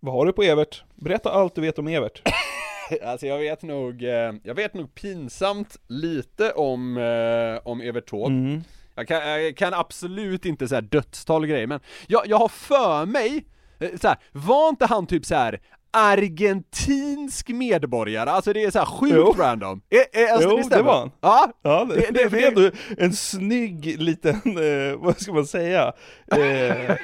Vad 0.00 0.14
har 0.14 0.26
du 0.26 0.32
på 0.32 0.42
Evert? 0.42 0.84
Berätta 0.94 1.30
allt 1.30 1.54
du 1.54 1.60
vet 1.60 1.78
om 1.78 1.88
Evert. 1.88 2.22
Alltså 3.04 3.26
jag 3.26 3.38
vet 3.38 3.62
nog, 3.62 4.02
eh, 4.02 4.32
jag 4.42 4.54
vet 4.54 4.74
nog 4.74 4.94
pinsamt 4.94 5.76
lite 5.86 6.52
om, 6.52 6.96
eh, 6.96 7.68
om 7.68 7.80
Evert 7.80 8.10
Taube. 8.10 8.34
Mm. 8.34 8.62
Jag 8.94 9.08
kan, 9.08 9.28
jag 9.28 9.56
kan 9.56 9.74
absolut 9.74 10.44
inte 10.44 10.68
säga 10.68 10.80
dödstal 10.80 11.42
och 11.42 11.48
grejer, 11.48 11.66
men 11.66 11.80
jag, 12.06 12.22
jag 12.26 12.38
har 12.38 12.48
för 12.48 13.06
mig, 13.06 13.44
så 14.00 14.08
här, 14.08 14.16
var 14.32 14.68
inte 14.68 14.86
han 14.86 15.06
typ 15.06 15.24
så 15.24 15.34
här 15.34 15.60
argentinsk 15.90 17.48
medborgare? 17.48 18.30
Alltså 18.30 18.52
det 18.52 18.64
är 18.64 18.70
så 18.70 18.78
här 18.78 18.86
sjukt 18.86 19.14
Jo. 19.16 19.34
random. 19.38 19.80
Eh, 19.90 20.22
eh, 20.22 20.32
alltså 20.34 20.48
Jo, 20.50 20.56
det 20.56 20.64
stämmer. 20.64 20.82
var 20.84 20.98
han. 20.98 21.10
Ja, 21.20 21.52
Ja, 21.62 21.84
det, 21.84 21.94
Det- 21.94 22.00
det, 22.10 22.22
det- 22.24 22.28
det 22.28 22.42
är 22.44 22.48
ändå 22.48 22.70
en 22.98 23.12
snygg 23.12 24.00
liten, 24.02 24.34
eh, 24.44 24.96
vad 24.98 25.20
ska 25.20 25.32
man 25.32 25.46
säga, 25.46 25.92
eh, 26.32 26.96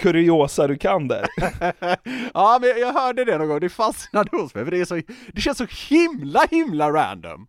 kuriosa 0.00 0.66
du 0.66 0.76
kan 0.76 1.08
där. 1.08 1.26
ja 2.34 2.58
men 2.60 2.80
jag 2.80 2.92
hörde 2.92 3.24
det 3.24 3.38
någon 3.38 3.48
gång, 3.48 3.60
det 3.60 3.68
fastnade 3.68 4.36
hos 4.36 4.54
mig 4.54 4.64
för 4.64 4.70
det 4.70 4.80
är 4.80 4.84
så, 4.84 5.00
det 5.32 5.40
känns 5.40 5.58
så 5.58 5.66
himla 5.88 6.46
himla 6.50 6.90
random. 6.92 7.46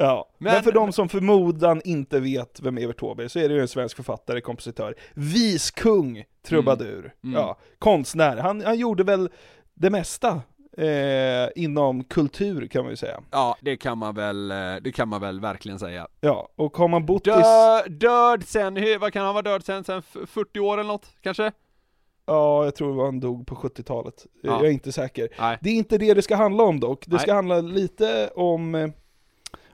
Ja, 0.00 0.28
men, 0.38 0.52
Men- 0.52 0.62
för 0.62 0.72
de 0.72 0.92
som 0.92 1.08
förmodan 1.08 1.80
inte 1.84 2.20
vet 2.20 2.60
vem 2.62 2.78
Evert 2.78 3.00
Taube 3.00 3.24
är, 3.24 3.28
så 3.28 3.38
är 3.38 3.48
det 3.48 3.54
ju 3.54 3.60
en 3.60 3.68
svensk 3.68 3.96
författare, 3.96 4.40
kompositör, 4.40 4.94
viskung, 5.14 6.24
trubadur, 6.48 7.12
Mm. 7.24 7.34
ja, 7.40 7.58
konstnär. 7.78 8.36
Han, 8.36 8.64
han 8.64 8.78
gjorde 8.78 9.04
väl 9.04 9.28
det 9.78 9.90
mesta 9.90 10.40
eh, 10.76 11.48
inom 11.54 12.04
kultur 12.04 12.66
kan 12.66 12.82
man 12.82 12.90
ju 12.92 12.96
säga. 12.96 13.20
Ja, 13.30 13.56
det 13.60 13.76
kan 13.76 13.98
man 13.98 14.14
väl, 14.14 14.50
eh, 14.50 14.56
det 14.82 14.92
kan 14.92 15.08
man 15.08 15.20
väl 15.20 15.40
verkligen 15.40 15.78
säga. 15.78 16.08
Ja, 16.20 16.48
och 16.56 16.76
har 16.76 16.88
man 16.88 17.06
bott 17.06 17.26
i... 17.26 17.30
Dö, 17.30 17.82
död 17.88 18.44
sen, 18.46 18.78
vad 19.00 19.12
kan 19.12 19.24
han 19.24 19.34
vara 19.34 19.42
död 19.42 19.64
sen, 19.64 19.84
sen 19.84 19.98
f- 19.98 20.16
40 20.30 20.60
år 20.60 20.78
eller 20.78 20.88
något 20.88 21.06
kanske? 21.20 21.52
Ja, 22.26 22.64
jag 22.64 22.74
tror 22.74 23.04
han 23.04 23.20
dog 23.20 23.46
på 23.46 23.54
70-talet. 23.54 24.26
Eh, 24.26 24.40
Ja. 24.42 24.52
Jag 24.56 24.66
är 24.66 24.70
inte 24.70 24.92
säker. 24.92 25.28
Nej. 25.38 25.58
Det 25.60 25.70
är 25.70 25.74
inte 25.74 25.98
det 25.98 26.14
det 26.14 26.22
ska 26.22 26.36
handla 26.36 26.62
om 26.64 26.80
dock. 26.80 27.04
Det 27.06 27.18
ska 27.18 27.26
Nej. 27.26 27.34
handla 27.34 27.60
lite 27.60 28.30
om, 28.34 28.74
eh, 28.74 28.88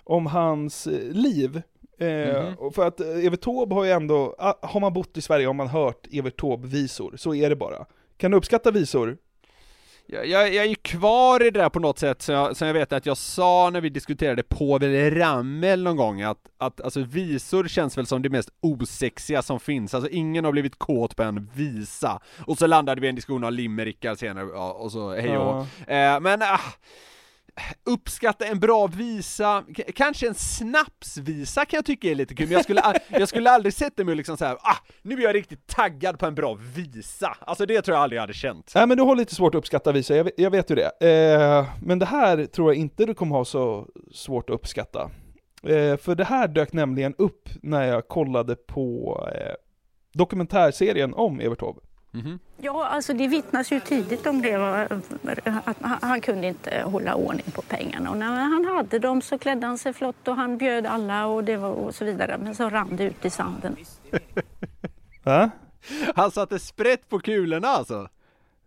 om 0.04 0.26
hans 0.26 0.86
eh, 0.86 1.10
liv. 1.12 1.62
Mhm. 1.98 2.54
och 2.58 2.74
för 2.74 2.86
att 2.86 3.00
Evert 3.00 3.40
Taube 3.40 3.74
har 3.74 3.84
ju 3.84 3.90
ändå, 3.90 4.34
ah, 4.38 4.54
har 4.62 4.80
man 4.80 4.92
bott 4.92 5.16
i 5.16 5.20
Sverige 5.22 5.46
har 5.46 5.54
man 5.54 5.68
hört 5.68 6.06
Evert 6.12 6.40
Taube-visor, 6.40 7.16
så 7.16 7.34
är 7.34 7.50
det 7.50 7.56
bara. 7.56 7.86
Kan 8.16 8.30
du 8.30 8.36
uppskatta 8.36 8.70
visor? 8.70 9.16
Jag, 10.06 10.26
jag, 10.26 10.54
jag 10.54 10.64
är 10.64 10.68
ju 10.68 10.74
kvar 10.74 11.42
i 11.46 11.50
det 11.50 11.60
där 11.60 11.68
på 11.68 11.80
något 11.80 11.98
sätt, 11.98 12.22
som 12.22 12.34
jag, 12.34 12.56
som 12.56 12.66
jag 12.66 12.74
vet 12.74 12.92
att 12.92 13.06
jag 13.06 13.16
sa 13.16 13.70
när 13.72 13.80
vi 13.80 13.88
diskuterade 13.88 14.42
Povel 14.42 15.14
Ramel 15.14 15.82
någon 15.82 15.96
gång, 15.96 16.22
att, 16.22 16.38
att 16.58 16.80
alltså 16.80 17.00
visor 17.00 17.68
känns 17.68 17.98
väl 17.98 18.06
som 18.06 18.22
det 18.22 18.28
mest 18.28 18.48
osexiga 18.60 19.42
som 19.42 19.60
finns, 19.60 19.94
alltså 19.94 20.10
ingen 20.10 20.44
har 20.44 20.52
blivit 20.52 20.78
kåt 20.78 21.16
på 21.16 21.22
en 21.22 21.50
visa. 21.54 22.20
Och 22.46 22.58
så 22.58 22.66
landade 22.66 23.00
vi 23.00 23.06
i 23.06 23.10
en 23.10 23.16
diskussion 23.16 23.44
om 23.44 23.52
limerickar 23.52 24.14
senare, 24.14 24.48
ja, 24.54 24.72
och 24.72 24.92
så 24.92 25.14
hej 25.14 25.38
och 25.38 25.54
hå. 25.54 25.60
eh, 25.92 26.20
Men 26.20 26.42
ah, 26.42 26.60
uppskatta 27.84 28.44
en 28.46 28.60
bra 28.60 28.86
visa, 28.86 29.64
K- 29.76 29.82
kanske 29.94 30.28
en 30.28 30.34
snapsvisa 30.34 31.64
kan 31.64 31.78
jag 31.78 31.84
tycka 31.84 32.08
är 32.08 32.14
lite 32.14 32.34
kul, 32.34 32.46
men 32.46 32.52
jag 32.52 32.64
skulle, 32.64 32.82
jag 33.08 33.28
skulle 33.28 33.50
aldrig 33.50 33.74
sätta 33.74 34.04
mig 34.04 34.12
och 34.12 34.16
liksom 34.16 34.36
såhär, 34.36 34.54
ah, 34.54 34.76
nu 35.02 35.14
är 35.14 35.20
jag 35.22 35.34
riktigt 35.34 35.66
taggad 35.66 36.18
på 36.18 36.26
en 36.26 36.34
bra 36.34 36.54
visa. 36.74 37.36
Alltså 37.40 37.66
det 37.66 37.82
tror 37.82 37.94
jag 37.96 38.02
aldrig 38.02 38.16
jag 38.16 38.22
hade 38.22 38.32
känt. 38.34 38.72
Nej 38.74 38.86
men 38.86 38.96
du 38.96 39.02
har 39.02 39.16
lite 39.16 39.34
svårt 39.34 39.54
att 39.54 39.58
uppskatta 39.58 39.92
visor, 39.92 40.16
jag 40.16 40.24
vet, 40.24 40.34
jag 40.36 40.50
vet 40.50 40.70
ju 40.70 40.74
det. 40.74 40.90
Eh, 41.34 41.66
men 41.82 41.98
det 41.98 42.06
här 42.06 42.46
tror 42.46 42.72
jag 42.72 42.80
inte 42.80 43.04
du 43.04 43.14
kommer 43.14 43.36
ha 43.36 43.44
så 43.44 43.88
svårt 44.12 44.50
att 44.50 44.54
uppskatta. 44.54 45.10
Eh, 45.62 45.96
för 45.96 46.14
det 46.14 46.24
här 46.24 46.48
dök 46.48 46.72
nämligen 46.72 47.14
upp 47.18 47.48
när 47.62 47.82
jag 47.82 48.08
kollade 48.08 48.56
på 48.56 49.18
eh, 49.34 49.54
dokumentärserien 50.14 51.14
om 51.14 51.40
Evert 51.40 51.58
Taube. 51.58 51.80
Mhm. 52.14 52.38
Ja, 52.56 52.86
alltså 52.86 53.12
det 53.12 53.28
vittnas 53.28 53.72
ju 53.72 53.80
tidigt 53.80 54.26
om 54.26 54.42
det. 54.42 54.54
Att 55.64 55.76
han, 55.80 55.98
han 56.02 56.20
kunde 56.20 56.46
inte 56.46 56.82
hålla 56.82 57.14
ordning 57.14 57.46
på 57.54 57.62
pengarna. 57.62 58.10
Och 58.10 58.16
när 58.16 58.26
han 58.26 58.64
hade 58.64 58.98
dem 58.98 59.22
så 59.22 59.38
klädde 59.38 59.66
han 59.66 59.78
sig 59.78 59.92
flott 59.92 60.28
och 60.28 60.36
han 60.36 60.58
bjöd 60.58 60.86
alla 60.86 61.26
och, 61.26 61.44
det 61.44 61.56
var, 61.56 61.70
och 61.70 61.94
så 61.94 62.04
vidare. 62.04 62.38
Men 62.38 62.54
så 62.54 62.70
rann 62.70 62.96
det 62.96 63.04
ut 63.04 63.24
i 63.24 63.30
sanden. 63.30 63.76
Va? 65.24 65.50
Han 66.14 66.30
satte 66.30 66.58
sprätt 66.58 67.08
på 67.08 67.18
kulorna 67.18 67.68
alltså? 67.68 68.08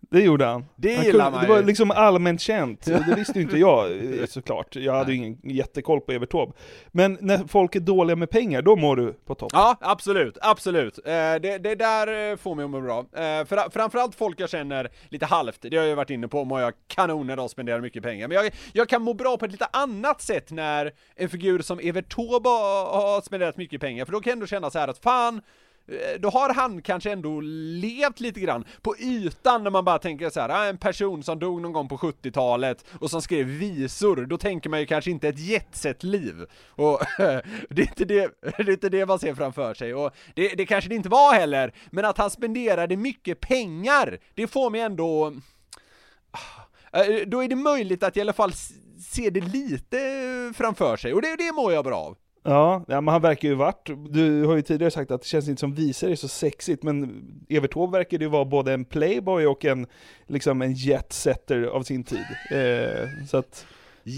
Det 0.10 0.22
gjorde 0.22 0.46
han. 0.46 0.66
Det 0.76 0.96
han 0.96 1.06
gillar 1.06 1.32
man 1.32 1.42
Det 1.42 1.48
var 1.50 1.58
ju. 1.58 1.66
liksom 1.66 1.92
allmänt 1.92 2.42
känt, 2.42 2.86
det 2.86 3.14
visste 3.18 3.34
ju 3.40 3.42
inte 3.42 3.58
jag 3.58 3.92
eh, 3.92 4.26
såklart. 4.26 4.76
Jag 4.76 4.94
hade 4.94 5.12
ju 5.14 5.18
ingen 5.18 5.38
jättekoll 5.44 6.02
på 6.02 6.12
Evert 6.12 6.32
Taube. 6.32 6.54
Men 6.88 7.18
när 7.22 7.38
folk 7.48 7.76
är 7.76 7.80
dåliga 7.80 8.16
med 8.16 8.30
pengar, 8.30 8.62
då 8.62 8.76
mår 8.76 8.96
du 8.96 9.14
på 9.14 9.36
topp. 9.36 9.50
Ja, 9.54 9.78
absolut, 9.82 10.38
absolut. 10.42 10.98
Eh, 10.98 11.12
det, 11.14 11.58
det 11.64 11.76
där 11.76 12.32
eh, 12.32 12.38
får 12.38 12.56
mig 12.56 12.66
att 12.66 12.72
må 12.72 12.82
bra. 12.82 13.00
Eh, 13.00 13.46
för, 13.46 13.70
framförallt 13.70 14.16
folk 14.16 14.40
jag 14.40 14.50
känner 14.50 14.90
lite 15.10 15.26
halvt, 15.26 15.62
det 15.62 15.76
har 15.78 15.84
jag 15.84 15.90
ju 15.90 15.96
varit 15.96 16.10
inne 16.10 16.28
på, 16.28 16.44
mår 16.44 16.62
jag 16.62 16.74
kanon 16.88 17.28
när 17.28 17.36
de 17.38 17.50
spenderar 17.50 17.82
mycket 17.82 18.04
pengar. 18.04 18.28
Men 18.28 18.38
jag, 18.38 18.52
jag 18.74 18.90
kan 18.90 19.02
må 19.02 19.14
bra 19.14 19.38
på 19.38 19.46
ett 19.46 19.52
lite 19.52 19.68
annat 19.74 20.22
sätt 20.22 20.52
när 20.52 20.92
en 21.16 21.30
figur 21.30 21.60
som 21.60 21.80
Evert 21.80 22.16
Taube 22.16 22.50
har 22.50 23.22
spenderat 23.22 23.58
mycket 23.58 23.82
pengar, 23.82 24.06
för 24.06 24.12
då 24.12 24.20
kan 24.20 24.32
jag 24.32 24.36
ändå 24.36 24.48
känna 24.48 24.70
så 24.70 24.80
här 24.80 24.88
att 24.88 24.98
fan, 25.00 25.42
Eh, 25.88 26.20
då 26.20 26.30
har 26.30 26.54
han 26.54 26.82
kanske 26.82 27.12
ändå 27.12 27.42
levt 27.42 28.20
lite 28.20 28.40
grann 28.40 28.66
på 28.82 28.98
ytan 28.98 29.64
när 29.64 29.72
man 29.72 29.86
bara 29.86 30.00
tänker 30.00 30.30
så 30.30 30.40
här, 30.40 30.50
ah, 30.50 30.66
en 30.66 30.78
person 30.78 31.24
som 31.24 31.40
dog 31.40 31.62
någon 31.62 31.74
gång 31.74 31.88
på 31.88 31.98
70-talet 31.98 32.86
och 33.00 33.10
som 33.10 33.22
skrev 33.22 33.46
visor, 33.46 34.16
då 34.16 34.38
tänker 34.38 34.70
man 34.70 34.80
ju 34.80 34.86
kanske 34.86 35.12
inte 35.12 35.28
ett 35.28 35.40
jetset-liv. 35.40 36.46
Och 36.70 37.00
det, 37.70 37.82
är 37.82 37.88
inte 37.88 38.06
det, 38.06 38.32
det 38.42 38.60
är 38.60 38.70
inte 38.70 38.90
det 38.90 39.06
man 39.06 39.20
ser 39.20 39.36
framför 39.36 39.74
sig, 39.74 39.94
och 39.94 40.16
det, 40.36 40.48
det 40.48 40.66
kanske 40.66 40.90
det 40.90 40.96
inte 40.96 41.10
var 41.10 41.34
heller, 41.34 41.74
men 41.92 42.06
att 42.06 42.18
han 42.18 42.30
spenderade 42.30 42.98
mycket 42.98 43.40
pengar, 43.40 44.20
det 44.36 44.48
får 44.48 44.70
mig 44.70 44.82
ändå 44.82 45.34
ah, 46.32 47.04
eh, 47.04 47.28
då 47.28 47.44
är 47.44 47.48
det 47.48 47.56
möjligt 47.56 48.04
att 48.04 48.18
i 48.18 48.22
alla 48.22 48.34
fall 48.34 48.52
se 49.00 49.30
det 49.30 49.42
lite 49.42 49.98
framför 50.56 50.98
sig, 50.98 51.14
och 51.14 51.22
det, 51.22 51.36
det 51.36 51.52
mår 51.52 51.74
jag 51.74 51.86
bra 51.86 51.98
av. 51.98 52.18
Ja, 52.50 52.84
ja, 52.88 53.02
men 53.02 53.12
han 53.12 53.22
verkar 53.22 53.48
ju 53.48 53.56
varit, 53.56 53.90
du 54.10 54.46
har 54.46 54.56
ju 54.56 54.62
tidigare 54.62 54.92
sagt 54.92 55.12
att 55.12 55.22
det 55.22 55.28
känns 55.28 55.50
inte 55.50 55.60
som 55.60 55.74
visare 55.74 56.12
är 56.12 56.16
så 56.16 56.28
sexigt, 56.28 56.84
men 56.84 57.24
Evert 57.50 57.74
Taube 57.74 57.98
verkar 57.98 58.20
ju 58.20 58.28
vara 58.28 58.46
både 58.46 58.74
en 58.74 58.86
playboy 58.86 59.48
och 59.48 59.66
en, 59.66 59.88
liksom 60.28 60.62
en 60.62 60.74
jetsetter 60.74 61.64
av 61.64 61.84
sin 61.84 62.04
tid. 62.04 62.26
Eh, 62.52 63.26
så 63.28 63.38
att 63.38 63.66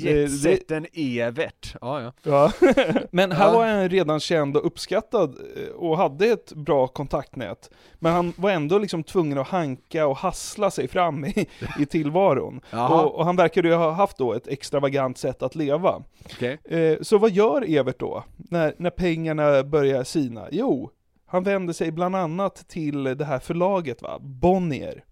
det- 0.04 0.10
Jetsetten 0.22 0.86
Evert, 0.94 1.76
ja 1.82 2.02
ja. 2.02 2.14
Ja, 2.24 2.52
men 3.12 3.32
här 3.32 3.46
Ja. 3.48 3.54
var 3.54 3.68
han 3.68 3.90
redan 3.90 4.20
känd 4.20 4.58
och 4.58 4.66
uppskattad 4.66 5.36
eh, 5.58 5.74
och 5.76 5.98
hade 5.98 6.26
ett 6.26 6.54
bra 6.54 6.88
kontaktnät. 6.88 7.70
Men 8.00 8.14
han 8.14 8.34
var 8.38 8.52
ändå 8.52 8.78
liksom 8.78 9.04
tvungen 9.04 9.38
att 9.38 9.48
hanka 9.48 10.08
och 10.08 10.18
hassla 10.18 10.72
sig 10.72 10.88
fram 10.88 11.26
i, 11.26 11.48
i 11.80 11.86
tillvaron. 11.86 12.62
Och, 12.72 13.16
och 13.16 13.26
han 13.26 13.36
verkade 13.36 13.68
ju 13.68 13.74
ha 13.74 13.92
haft 13.92 14.18
då 14.18 14.34
ett 14.34 14.48
extravagant 14.48 15.18
sätt 15.18 15.44
att 15.44 15.56
leva. 15.56 16.04
Okej. 16.26 16.60
Eh, 16.70 16.98
så 17.02 17.18
vad 17.18 17.32
gör 17.32 17.78
Evert 17.78 18.00
då, 18.00 18.24
när, 18.38 18.74
när 18.78 18.90
pengarna 18.90 19.64
börjar 19.64 20.04
sina? 20.04 20.48
Jo, 20.52 20.90
han 21.32 21.44
vänder 21.44 21.74
sig 21.74 21.92
bland 21.92 22.16
annat 22.16 22.68
till 22.68 23.04
det 23.04 23.26
här 23.26 23.40
förlaget 23.40 24.02
va, 24.02 24.18
Bonnier. 24.22 25.04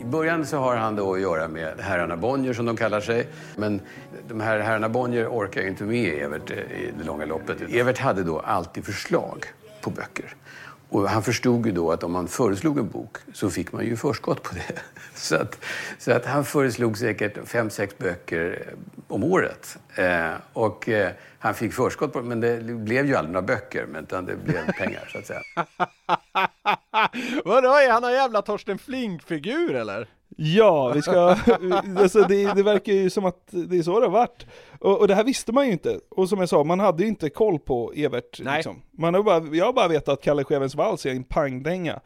I 0.00 0.04
början 0.04 0.46
så 0.46 0.56
har 0.56 0.76
han 0.76 0.96
då 0.96 1.14
att 1.14 1.20
göra 1.20 1.48
med 1.48 1.80
herrarna 1.80 2.16
Bonnier 2.16 2.52
som 2.52 2.66
de 2.66 2.76
kallar 2.76 3.00
sig. 3.00 3.28
Men 3.56 3.80
de 4.28 4.40
här 4.40 4.60
herrarna 4.60 4.88
Bonnier 4.88 5.28
orkar 5.28 5.62
ju 5.62 5.68
inte 5.68 5.84
med 5.84 6.22
Evert 6.22 6.50
eh, 6.50 6.56
i 6.56 6.92
det 6.98 7.04
långa 7.04 7.24
loppet. 7.24 7.56
Evert 7.60 7.98
hade 7.98 8.24
då 8.24 8.40
alltid 8.40 8.84
förslag 8.84 9.46
på 9.82 9.90
böcker. 9.90 10.34
Och 10.88 11.08
han 11.08 11.22
förstod 11.22 11.66
ju 11.66 11.72
då 11.72 11.92
att 11.92 12.02
om 12.02 12.12
man 12.12 12.28
föreslog 12.28 12.78
en 12.78 12.88
bok 12.88 13.16
så 13.32 13.50
fick 13.50 13.72
man 13.72 13.84
ju 13.84 13.96
förskott 13.96 14.42
på 14.42 14.54
det. 14.54 14.80
Så 15.14 15.36
att, 15.36 15.64
så 15.98 16.12
att 16.12 16.26
han 16.26 16.44
föreslog 16.44 16.98
säkert 16.98 17.48
fem, 17.48 17.70
sex 17.70 17.98
böcker 17.98 18.66
eh, 18.66 18.74
om 19.08 19.24
året. 19.24 19.78
Eh, 19.94 20.32
och 20.52 20.88
eh, 20.88 21.12
han 21.38 21.54
fick 21.54 21.72
förskott 21.72 22.12
på 22.12 22.20
det, 22.20 22.26
men 22.26 22.40
det 22.40 22.60
blev 22.62 23.06
ju 23.06 23.16
aldrig 23.16 23.32
några 23.32 23.46
böcker, 23.46 23.86
men 23.86 24.04
utan 24.04 24.26
det 24.26 24.36
blev 24.36 24.72
pengar 24.72 25.08
så 25.12 25.18
att 25.18 25.26
säga. 25.26 25.40
Vadå, 27.44 27.68
är 27.68 27.90
han 27.90 28.04
en 28.04 28.12
jävla 28.12 28.42
Torsten 28.42 28.78
Flink-figur 28.78 29.74
eller? 29.74 30.08
Ja, 30.36 30.92
vi 30.94 31.02
ska, 31.02 31.20
alltså 31.96 32.22
det, 32.22 32.54
det 32.54 32.62
verkar 32.62 32.92
ju 32.92 33.10
som 33.10 33.24
att 33.24 33.48
det 33.50 33.78
är 33.78 33.82
så 33.82 34.00
det 34.00 34.06
har 34.06 34.12
varit. 34.12 34.46
Och, 34.80 34.98
och 34.98 35.08
det 35.08 35.14
här 35.14 35.24
visste 35.24 35.52
man 35.52 35.66
ju 35.66 35.72
inte. 35.72 36.00
Och 36.10 36.28
som 36.28 36.38
jag 36.40 36.48
sa, 36.48 36.64
man 36.64 36.80
hade 36.80 37.02
ju 37.02 37.08
inte 37.08 37.30
koll 37.30 37.58
på 37.58 37.92
Evert. 37.96 38.40
Nej. 38.40 38.56
Liksom. 38.56 38.82
Man 38.98 39.14
har 39.14 39.22
bara, 39.22 39.56
jag 39.56 39.64
har 39.64 39.72
bara 39.72 39.88
vetat 39.88 40.08
att 40.08 40.22
Kalle 40.22 40.44
Schewens 40.44 40.74
vals 40.74 41.06
är 41.06 41.10
en 41.10 41.24
pangdänga. 41.24 42.00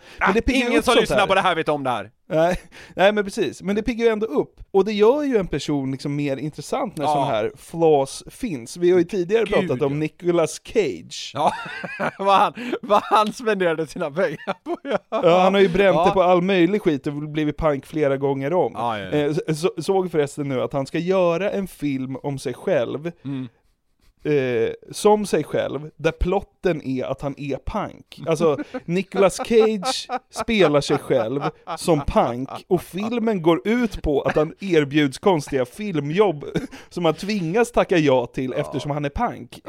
Piggar 0.47 0.69
Ingen 0.69 0.83
som 0.83 0.95
lyssnar 0.97 1.27
på 1.27 1.35
det 1.35 1.41
här 1.41 1.55
vet 1.55 1.69
om 1.69 1.85
det 1.85 1.91
här. 1.91 2.11
Nej, 2.31 2.61
nej 2.97 3.13
men 3.13 3.25
precis, 3.25 3.63
men 3.63 3.77
det 3.77 3.83
piggar 3.83 4.05
ju 4.07 4.13
ändå 4.13 4.27
upp. 4.27 4.61
Och 4.71 4.85
det 4.85 4.93
gör 4.93 5.23
ju 5.23 5.37
en 5.37 5.47
person 5.47 5.91
liksom 5.93 6.17
mer 6.17 6.37
intressant 6.37 6.97
när 6.97 7.05
Ja. 7.05 7.13
sådana 7.13 7.27
här 7.31 7.53
flaws 7.57 8.23
finns. 8.31 8.77
Vi 8.77 8.91
har 8.91 8.99
ju 8.99 9.05
tidigare 9.05 9.45
Gud, 9.45 9.55
pratat 9.69 9.83
om 9.83 9.99
Nicolas 9.99 10.61
Cage. 10.65 11.31
Ja, 11.35 11.53
vad 12.19 12.37
han, 12.39 12.53
vad 12.83 13.03
han 13.05 13.33
spenderade 13.33 13.87
sina 13.87 14.11
pengar 14.11 14.65
på. 14.65 14.77
Ja, 15.11 15.41
han 15.41 15.55
har 15.55 15.61
ju 15.61 15.69
bränt 15.69 15.97
Ja. 15.97 16.05
det 16.05 16.11
på 16.11 16.23
all 16.23 16.43
möjlig 16.43 16.83
skit 16.83 17.07
och 17.07 17.13
blivit 17.13 17.57
pank 17.57 17.87
flera 17.87 18.17
gånger 18.17 18.53
om. 18.53 18.73
Ja, 18.75 18.99
ja, 18.99 19.05
ja. 19.05 19.17
Eh, 19.49 19.55
så, 19.55 19.71
såg 19.83 20.11
förresten 20.11 20.49
nu 20.49 20.63
att 20.63 20.73
han 20.73 20.87
ska 20.87 20.99
göra 20.99 21.51
en 21.51 21.67
film 21.69 22.17
om 22.17 22.39
sig 22.39 22.55
själv, 22.55 23.13
Mm. 23.25 23.49
Eh, 24.25 24.71
som 24.91 25.27
sig 25.27 25.45
själv, 25.45 25.91
där 25.97 26.13
plotten 26.13 26.83
är 26.83 27.05
att 27.05 27.21
han 27.23 27.35
är 27.39 27.57
pank. 27.57 28.21
Alltså, 28.27 28.57
Nicolas 28.85 29.37
Cage 29.37 30.09
spelar 30.31 30.81
sig 30.81 30.99
själv 30.99 31.43
som 31.79 32.01
pank, 32.07 32.49
och 32.69 32.83
filmen 32.83 33.43
går 33.43 33.61
ut 33.69 34.03
på 34.03 34.21
att 34.23 34.37
han 34.37 34.55
erbjuds 34.61 35.19
konstiga 35.19 35.65
filmjobb 35.65 36.45
som 36.89 37.05
han 37.05 37.15
tvingas 37.15 37.73
tacka 37.73 37.99
ja 37.99 38.27
till 38.27 38.53
eftersom 38.53 38.91
han 38.91 39.05
är 39.05 39.09
pank. 39.09 39.61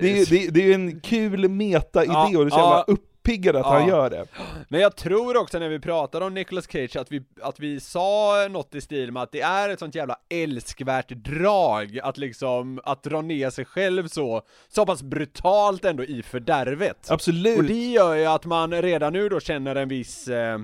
det, 0.00 0.20
är, 0.20 0.26
det, 0.30 0.44
är- 0.46 0.50
det 0.50 0.60
är 0.60 0.66
ju 0.66 0.72
en 0.74 1.00
kul 1.00 1.48
meta-idé 1.48 2.12
Ja, 2.12 2.24
och 2.38 2.44
det 2.44 2.48
är 2.48 2.50
så 2.50 2.56
jävla 2.58 2.84
ja. 2.86 2.94
Uppiggad 3.28 3.56
att 3.56 3.66
Ja. 3.66 3.72
han 3.72 3.88
gör 3.88 4.10
det. 4.10 4.24
Men 4.68 4.80
jag 4.80 4.96
tror 4.96 5.36
också 5.36 5.58
när 5.58 5.68
vi 5.68 5.78
pratade 5.80 6.24
om 6.24 6.34
Nicolas 6.34 6.66
Cage 6.72 6.96
att 6.96 7.12
vi, 7.12 7.22
att 7.42 7.60
vi 7.60 7.80
sa 7.80 8.46
något 8.50 8.74
i 8.74 8.80
stil 8.80 9.12
med 9.12 9.22
att 9.22 9.32
det 9.32 9.40
är 9.40 9.68
ett 9.68 9.78
sånt 9.78 9.94
jävla 9.94 10.16
älskvärt 10.28 11.08
drag 11.08 11.98
att 12.02 12.18
liksom, 12.18 12.80
att 12.84 13.02
dra 13.02 13.20
ner 13.22 13.50
sig 13.50 13.64
själv 13.64 14.08
så, 14.08 14.42
så 14.68 14.86
pass 14.86 15.02
brutalt 15.02 15.84
ändå 15.84 16.04
i 16.04 16.22
fördärvet. 16.22 17.10
Absolut. 17.10 17.58
Och 17.58 17.64
det 17.64 17.90
gör 17.90 18.14
ju 18.14 18.24
att 18.26 18.44
man 18.44 18.82
redan 18.82 19.12
nu 19.12 19.28
då 19.28 19.40
känner 19.40 19.74
en 19.76 19.88
viss 19.88 20.28
eh, 20.28 20.58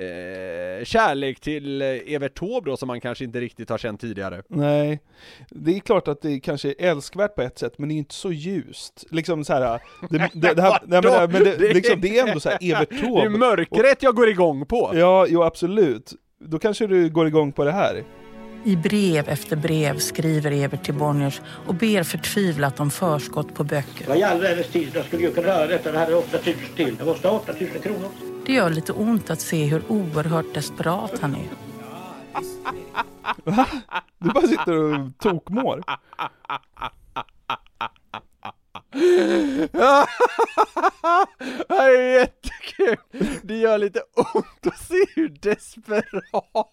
eh, 0.00 0.84
kärlek 0.84 1.40
till 1.40 1.82
eh, 1.82 1.88
Evert 1.88 2.34
Taube 2.34 2.70
då 2.70 2.76
som 2.76 2.86
man 2.86 3.00
kanske 3.00 3.24
inte 3.24 3.40
riktigt 3.40 3.70
har 3.70 3.78
känt 3.78 4.00
tidigare. 4.00 4.42
Nej, 4.48 5.00
det 5.50 5.76
är 5.76 5.80
klart 5.80 6.08
att 6.08 6.22
det 6.22 6.40
kanske 6.40 6.68
är 6.68 6.74
älskvärt 6.78 7.34
på 7.34 7.42
ett 7.42 7.58
sätt, 7.58 7.78
men 7.78 7.88
det 7.88 7.94
är 7.94 7.96
inte 7.96 8.14
så 8.14 8.32
ljust. 8.32 9.04
Liksom 9.10 9.44
så 9.44 9.52
här, 9.52 9.80
det, 10.10 10.30
det, 10.34 10.54
det, 10.54 10.62
här, 10.62 10.78
nej, 10.86 11.02
men, 11.02 11.12
det, 11.12 11.28
men 11.38 11.44
det, 11.44 11.74
liksom, 11.74 12.00
det 12.00 12.18
är 12.18 12.28
ändå 12.28 12.40
så 12.40 12.48
här 12.48 12.58
Evert 12.72 12.90
Taube. 13.00 13.20
Det 13.20 13.26
är 13.26 13.28
mörkret 13.28 14.02
jag 14.02 14.14
går 14.14 14.28
igång 14.28 14.66
på! 14.66 14.90
Ja, 14.94 15.26
jo 15.28 15.42
absolut. 15.42 16.12
Då 16.44 16.58
kanske 16.58 16.86
du 16.86 17.10
går 17.10 17.26
igång 17.26 17.52
på 17.52 17.64
det 17.64 17.72
här. 17.72 18.04
I 18.64 18.76
brev 18.76 19.28
efter 19.28 19.56
brev 19.56 19.98
skriver 19.98 20.50
Evert 20.50 20.84
till 20.84 20.94
Bonniers 20.94 21.40
och 21.66 21.74
ber 21.74 22.02
förtvivlat 22.02 22.80
om 22.80 22.90
förskott 22.90 23.54
på 23.54 23.64
böcker. 23.64 24.06
Vad 24.08 24.16
i 24.16 24.22
all 24.22 24.40
världens 24.40 24.68
tid, 24.68 24.90
jag 24.94 25.04
skulle 25.04 25.22
ju 25.22 25.32
kunna 25.32 25.48
göra 25.48 25.66
detta, 25.66 25.92
det 25.92 25.98
hade 25.98 26.14
8000 26.14 26.54
till. 26.76 26.96
Måste 27.04 27.28
ha 27.28 27.36
8000 27.36 27.80
kronor. 27.82 28.29
Det 28.50 28.54
gör 28.54 28.70
lite 28.70 28.92
ont 28.92 29.30
att 29.30 29.40
se 29.40 29.64
hur 29.64 29.82
oerhört 29.88 30.54
desperat 30.54 31.18
han 31.20 31.34
är. 31.34 31.48
Va? 33.44 33.66
Du 34.18 34.30
bara 34.30 34.46
sitter 34.46 34.72
och 34.72 35.18
tokmår. 35.18 35.82
Det 41.68 41.74
här 41.74 41.90
är 41.90 42.18
jättekul! 42.20 42.96
Det 43.42 43.56
gör 43.56 43.78
lite 43.78 44.00
ont 44.34 44.66
att 44.66 44.78
se 44.78 45.04
hur 45.14 45.28
desperat 45.28 46.69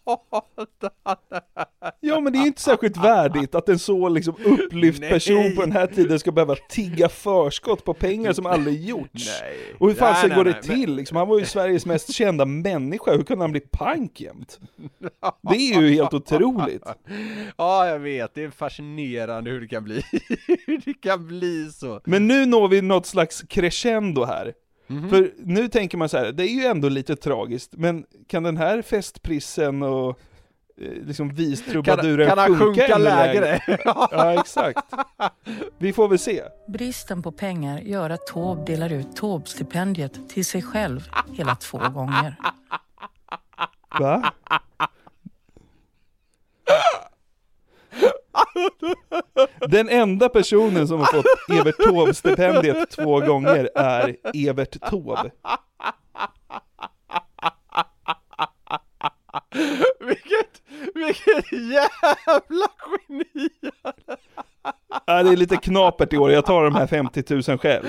men 2.28 2.34
det 2.34 2.40
är 2.40 2.42
ju 2.42 2.48
inte 2.48 2.62
särskilt 2.62 2.98
värdigt 2.98 3.56
att 3.56 3.70
en 3.70 3.80
så 3.80 4.10
liksom 4.10 4.36
upplyft 4.46 5.02
person 5.02 5.56
på 5.56 5.62
den 5.62 5.72
här 5.72 5.88
tiden 5.88 6.20
ska 6.20 6.32
behöva 6.32 6.56
tigga 6.56 7.10
förskott 7.10 7.86
på 7.86 7.94
pengar 7.94 8.34
som 8.34 8.46
aldrig 8.46 8.86
gjorts. 8.86 9.42
Nej. 9.42 9.58
Och 9.78 9.88
hur 9.88 9.96
fan 9.96 10.12
Nej, 10.12 10.18
ska 10.18 10.28
nej, 10.28 10.38
går 10.38 10.44
det 10.44 10.62
till 10.62 10.96
liksom? 10.96 11.18
Han 11.18 11.28
var 11.28 11.40
ju 11.40 11.46
Sveriges 11.46 11.86
mest 11.86 12.14
kända 12.14 12.46
människa, 12.46 13.12
hur 13.12 13.24
kunde 13.24 13.44
han 13.44 13.52
bli 13.52 13.62
pank 13.62 14.22
jämt? 14.22 14.60
Det 15.50 15.56
är 15.56 15.82
ju 15.82 15.94
helt 15.94 16.14
otroligt. 16.14 16.84
Ja, 17.58 17.88
jag 17.88 18.00
vet. 18.00 18.34
Det 18.34 18.44
är 18.44 18.50
fascinerande 18.50 19.52
hur 19.52 19.62
det 19.62 19.68
kan 19.68 19.84
bli. 19.84 20.02
hur 20.66 20.82
det 20.86 20.94
kan 20.94 21.28
bli 21.28 21.70
så. 21.72 22.02
Men 22.06 22.28
nu 22.28 22.46
når 22.46 22.68
vi 22.68 22.82
något 22.82 23.06
slags 23.06 23.42
crescendo 23.42 24.24
här. 24.24 24.54
Mhm. 24.88 25.10
För 25.10 25.32
nu 25.38 25.68
tänker 25.68 25.98
man 25.98 26.10
så 26.10 26.18
här, 26.18 26.32
det 26.32 26.44
är 26.44 26.54
ju 26.54 26.66
ändå 26.66 26.90
lite 26.90 27.16
tragiskt, 27.16 27.74
men 27.74 28.06
kan 28.28 28.44
den 28.44 28.58
här 28.58 28.82
festprissen 28.82 29.84
och 29.84 30.20
eh, 30.82 30.92
liksom 31.08 31.30
vistrubaduren 31.34 32.28
Kan- 32.28 32.36
kan 32.38 32.38
han 32.38 32.60
sjunka 32.60 32.82
sjunka 32.82 32.96
ännu 32.96 33.04
lägre? 33.04 33.62
ja, 34.12 34.34
exakt. 34.40 34.94
Vi 35.78 35.94
får 35.94 36.08
väl 36.08 36.20
se. 36.20 36.44
Bristen 36.68 37.22
på 37.24 37.32
pengar 37.32 37.80
gör 37.80 38.10
att 38.10 38.28
Taube 38.28 38.64
delar 38.66 38.92
ut 38.94 39.16
Taube-stipendiet 39.16 40.30
till 40.30 40.46
sig 40.46 40.62
själv 40.62 41.10
hela 41.34 41.56
två 41.56 41.78
gånger. 41.78 42.36
Va? 44.00 44.34
Den 49.70 49.90
enda 49.90 50.30
personen 50.30 50.88
som 50.88 51.00
har 51.00 51.06
fått 51.06 51.26
Evert 51.60 51.76
Taube-stipendiet 51.78 52.90
två 52.90 53.20
gånger 53.20 53.70
är 53.76 54.16
Evert 54.34 54.80
Taube. 54.90 55.32
Vilket 60.96 61.52
jävla 61.52 62.68
geni! 63.10 63.50
Ja, 65.06 65.24
det 65.24 65.30
är 65.30 65.36
lite 65.36 65.58
knapert 65.58 66.14
i 66.14 66.18
år, 66.18 66.32
jag 66.32 66.46
tar 66.46 66.64
de 66.64 66.76
här 66.76 66.88
50 66.88 67.24
000 67.50 67.60
själv. 67.60 67.86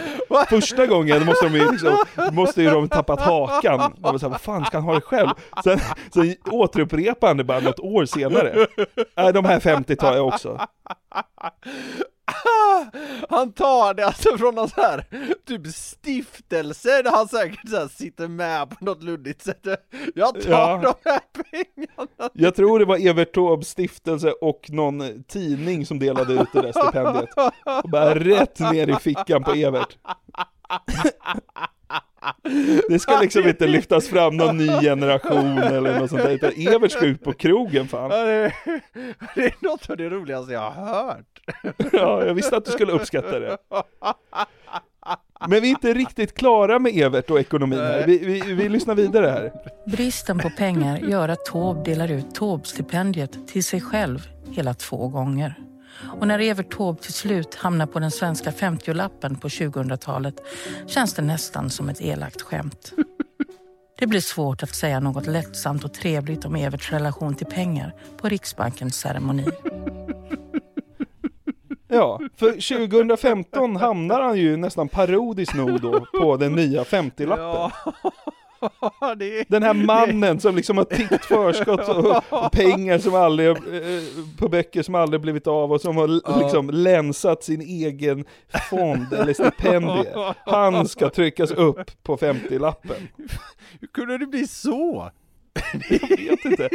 Första 0.49 0.87
gången 0.87 1.25
måste 1.25 1.49
de 1.49 1.55
ju 1.55 1.71
liksom, 1.71 1.97
måste 2.33 2.63
ju 2.63 2.71
de 2.71 2.89
tappat 2.89 3.21
hakan. 3.21 3.79
De 3.97 4.03
var 4.13 4.19
så 4.19 4.27
här, 4.27 4.31
vad 4.31 4.41
fan 4.41 4.65
ska 4.65 4.77
han 4.77 4.85
ha 4.85 4.95
det 4.95 5.01
själv? 5.01 5.29
Sen 5.65 5.81
så 6.15 6.35
återupprepar 6.51 7.29
han 7.29 7.37
det 7.37 7.45
bara 7.45 7.61
något 7.61 7.81
år 7.81 8.05
senare. 8.05 8.67
Nej, 9.17 9.33
de 9.33 9.45
här 9.45 9.61
50 9.61 9.97
tar 9.97 10.17
jag 10.17 10.27
också. 10.27 10.61
Han 13.29 13.53
tar 13.53 13.95
det 13.95 14.07
alltså 14.07 14.39
från 14.39 14.55
någon 14.55 14.69
så 14.69 14.81
här 14.81 15.05
typ 15.47 15.67
stiftelse 15.67 17.03
där 17.03 17.11
han 17.11 17.29
säkert 17.29 17.69
så 17.69 17.77
här 17.77 17.89
sitter 17.89 18.29
med 18.29 18.71
på 18.71 18.85
något 18.85 19.03
luddigt 19.03 19.43
sätt. 19.43 19.67
Jag 20.15 20.43
tar 20.43 20.51
Ja. 20.51 20.81
de 20.83 21.11
här 21.11 21.21
pengarna. 21.33 22.31
Jag 22.33 22.55
tror 22.57 22.79
det 22.79 22.85
var 22.85 23.07
Evert 23.09 23.35
Taubes 23.35 23.69
stiftelse 23.69 24.31
och 24.31 24.67
någon 24.69 25.25
tidning 25.25 25.87
som 25.87 25.99
delade 25.99 26.33
ut 26.33 26.49
det 26.53 26.63
där 26.63 26.73
stipendiet. 26.73 27.29
Och 27.85 27.91
bara 27.91 28.15
rätt 28.15 28.59
ner 28.59 28.91
i 28.91 28.95
fickan 28.95 29.45
på 29.45 29.53
Evert. 29.53 29.97
Det 32.89 32.99
ska 32.99 33.21
liksom 33.21 33.49
inte 33.49 33.67
lyftas 33.67 34.09
fram 34.09 34.37
någon 34.37 34.57
ny 34.57 34.69
generation 34.69 35.59
eller 35.59 35.99
något 35.99 36.11
sånt 36.11 36.23
där, 36.23 36.31
utan 36.31 36.53
Evert 36.57 36.91
ska 36.91 37.07
ut 37.07 37.25
på 37.25 37.33
krogen 37.33 37.89
fan. 37.89 38.11
Ja, 38.11 38.25
det, 38.25 38.53
det 39.35 39.45
är 39.45 39.55
något 39.61 39.91
av 39.91 39.97
det 39.97 40.09
roligaste 40.09 40.53
jag 40.53 40.71
har 40.71 40.87
hört. 40.87 41.27
Ja, 41.93 42.25
jag 42.25 42.35
visste 42.35 42.57
att 42.57 42.65
du 42.65 42.71
skulle 42.71 42.93
uppskatta 42.93 43.39
det. 43.39 43.57
Men 45.49 45.61
vi 45.63 45.69
är 45.69 45.71
inte 45.71 45.95
riktigt 45.95 46.35
klara 46.35 46.79
med 46.79 46.97
Evert 46.97 47.31
och 47.31 47.41
ekonomin 47.41 47.79
här. 47.79 48.07
Vi, 48.07 48.19
vi, 48.19 48.55
vi 48.55 48.69
lyssnar 48.69 48.95
vidare 48.95 49.27
här. 49.27 49.53
Bristen 49.87 50.39
på 50.39 50.51
pengar 50.51 50.99
gör 50.99 51.29
att 51.29 51.45
Taube 51.45 51.91
delar 51.91 52.13
ut 52.13 52.35
Taube-stipendiet 52.35 53.47
till 53.47 53.65
sig 53.65 53.81
själv 53.81 54.29
hela 54.51 54.75
två 54.75 55.09
gånger. 55.09 55.55
Och 56.21 56.29
när 56.29 56.39
Evert 56.39 56.77
Taube 56.77 57.03
till 57.03 57.13
slut 57.13 57.55
hamnar 57.55 57.87
på 57.87 57.99
den 57.99 58.11
svenska 58.11 58.51
50-lappen 58.51 59.41
på 59.41 59.49
2000-talet 59.49 60.35
känns 60.87 61.15
det 61.15 61.23
nästan 61.23 61.71
som 61.71 61.89
ett 61.89 62.01
elakt 62.01 62.43
skämt. 62.43 62.93
Det 63.99 64.07
blir 64.07 64.21
svårt 64.21 64.63
att 64.63 64.75
säga 64.75 65.01
något 65.01 65.27
lättsamt 65.27 65.85
och 65.85 65.95
trevligt 65.95 66.45
om 66.45 66.57
Everts 66.57 66.91
relation 66.91 67.35
till 67.35 67.47
pengar 67.47 67.95
på 68.17 68.29
Riksbankens 68.29 68.97
ceremoni. 68.97 69.47
Ja, 71.89 72.21
för 72.37 72.53
2015 72.53 73.77
hamnar 73.77 74.21
han 74.21 74.39
ju 74.39 74.57
nästan 74.57 74.89
parodiskt 74.89 75.55
nog 75.55 75.81
då 75.81 76.07
på 76.21 76.37
den 76.37 76.53
nya 76.53 76.83
50-lappen. 76.83 77.45
Ja, 77.45 77.73
är... 78.61 79.51
Den 79.51 79.63
här 79.63 79.75
mannen 79.75 80.41
som 80.41 80.57
liksom 80.57 80.79
har 80.79 80.85
tiggt 80.85 81.25
förskott 81.25 81.89
och, 81.89 82.53
pengar 82.53 82.99
som 82.99 83.15
aldrig, 83.15 83.49
eh, 83.49 83.55
på 84.39 84.49
böcker 84.49 84.83
som 84.83 84.95
aldrig 84.95 85.21
blivit 85.21 85.47
av 85.47 85.73
och 85.73 85.81
som 85.81 85.97
har 85.97 86.41
liksom 86.43 86.71
länsat 86.71 87.45
sin 87.45 87.61
egen 87.61 88.25
fond 88.71 89.13
eller 89.13 89.33
stipendie. 89.33 90.35
Han 90.47 90.89
ska 90.89 91.11
tryckas 91.11 91.51
upp 91.51 92.03
på 92.03 92.17
50-lappen. 92.17 93.09
Hur 93.81 93.89
kunde 93.89 94.19
det 94.19 94.27
bli 94.27 94.47
så? 94.47 95.11
Jag 95.91 96.17
vet 96.17 96.45
inte. 96.45 96.69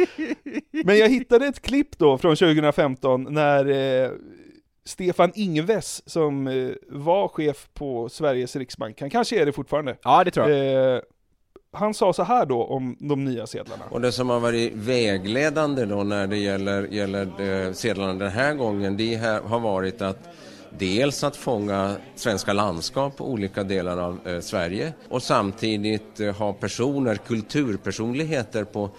Men 0.84 0.98
jag 0.98 1.08
hittade 1.08 1.46
ett 1.46 1.62
klipp 1.62 1.98
då 1.98 2.18
från 2.18 2.36
2015 2.36 3.26
när 3.30 3.66
eh, 4.04 4.10
Stefan 4.84 5.32
Ingves 5.34 6.10
som 6.10 6.46
eh, 6.46 6.70
var 6.88 7.28
chef 7.28 7.68
på 7.74 8.08
Sveriges 8.08 8.56
Riksbank, 8.56 9.00
han 9.00 9.10
kanske 9.10 9.40
är 9.40 9.46
det 9.46 9.52
fortfarande. 9.52 9.96
Ja, 10.02 10.24
det 10.24 10.30
tror 10.30 10.50
jag. 10.50 10.94
Eh, 10.94 11.00
han 11.74 11.94
sa 11.94 12.12
så 12.12 12.22
här 12.22 12.46
då 12.46 12.64
om 12.64 12.96
de 12.98 13.24
nya 13.24 13.46
sedlarna. 13.46 13.84
Och 13.90 14.00
det 14.00 14.12
som 14.12 14.28
har 14.28 14.40
varit 14.40 14.72
vägledande 14.74 15.84
då 15.84 16.02
när 16.02 16.26
det 16.26 16.36
gäller, 16.36 16.82
gäller 16.82 17.40
eh, 17.66 17.72
sedlarna 17.72 18.14
den 18.14 18.30
här 18.30 18.54
gången, 18.54 18.96
det 18.96 19.16
här 19.16 19.40
har 19.40 19.60
varit 19.60 20.02
att 20.02 20.28
dels 20.78 21.24
att 21.24 21.36
fånga 21.36 21.96
svenska 22.14 22.52
landskap 22.52 23.20
och 23.20 23.30
olika 23.30 23.62
delar 23.62 23.98
av 23.98 24.18
eh, 24.24 24.40
Sverige 24.40 24.92
och 25.08 25.22
samtidigt 25.22 26.20
eh, 26.20 26.34
ha 26.36 26.52
personer, 26.52 27.16
kulturpersonligheter 27.16 28.64
på 28.64 28.90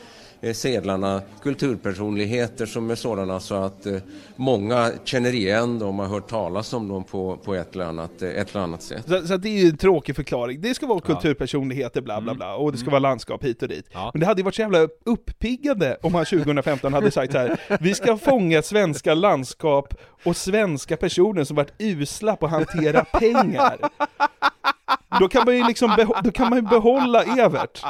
sedlarna, 0.54 1.22
kulturpersonligheter 1.44 2.66
som 2.66 2.90
är 2.90 2.96
sådana 2.96 3.40
så 3.40 3.56
att 3.56 3.86
eh, 3.86 3.98
många 4.36 4.92
känner 5.04 5.34
igen 5.36 5.80
dem 5.80 6.00
och 6.00 6.06
har 6.06 6.14
hört 6.16 6.28
talas 6.30 6.74
om 6.74 6.88
dem 6.88 7.04
på, 7.04 7.38
på 7.38 7.56
ett, 7.56 7.76
eller 7.76 7.86
annat, 7.86 8.22
eh, 8.22 8.30
ett 8.30 8.52
eller 8.56 8.64
annat 8.64 8.84
sätt. 8.84 9.04
Så, 9.08 9.28
så 9.28 9.38
det 9.38 9.50
är 9.50 9.64
ju 9.64 9.70
en 9.70 9.78
tråkig 9.78 10.16
förklaring. 10.16 10.62
Det 10.62 10.74
ska 10.74 10.88
vara 10.88 11.02
Ja. 11.08 11.14
kulturpersonligheter, 11.14 12.02
bla 12.02 12.22
bla 12.22 12.32
Mm. 12.32 12.38
bla, 12.38 12.56
och 12.56 12.72
det 12.72 12.78
ska 12.78 12.86
Mm. 12.86 12.92
vara 12.92 13.00
landskap 13.00 13.44
hit 13.44 13.62
och 13.62 13.68
dit. 13.70 13.90
Men 14.14 14.20
det 14.20 14.26
hade 14.26 14.40
ju 14.42 14.44
varit 14.46 14.56
så 14.56 14.62
jävla 14.62 14.88
uppiggande 15.06 15.98
om 16.04 16.16
han 16.16 16.26
2015 16.26 16.94
hade 16.94 17.12
sagt 17.12 17.32
så 17.32 17.38
här: 17.38 17.60
vi 17.82 17.94
ska 17.94 18.18
fånga 18.18 18.62
svenska 18.62 19.14
landskap 19.14 19.94
och 20.24 20.36
svenska 20.38 20.98
personer 20.98 21.44
som 21.44 21.56
varit 21.56 21.74
usla 21.80 22.36
på 22.36 22.46
att 22.46 22.52
hantera 22.52 23.04
pengar. 23.06 23.78
Då 25.20 25.28
kan 25.28 25.44
man 25.46 25.56
ju 25.58 25.68
liksom 25.68 26.08
då 26.24 26.32
kan 26.32 26.50
man 26.50 26.60
ju 26.60 26.62
behålla 26.62 27.24
Evert. 27.24 27.82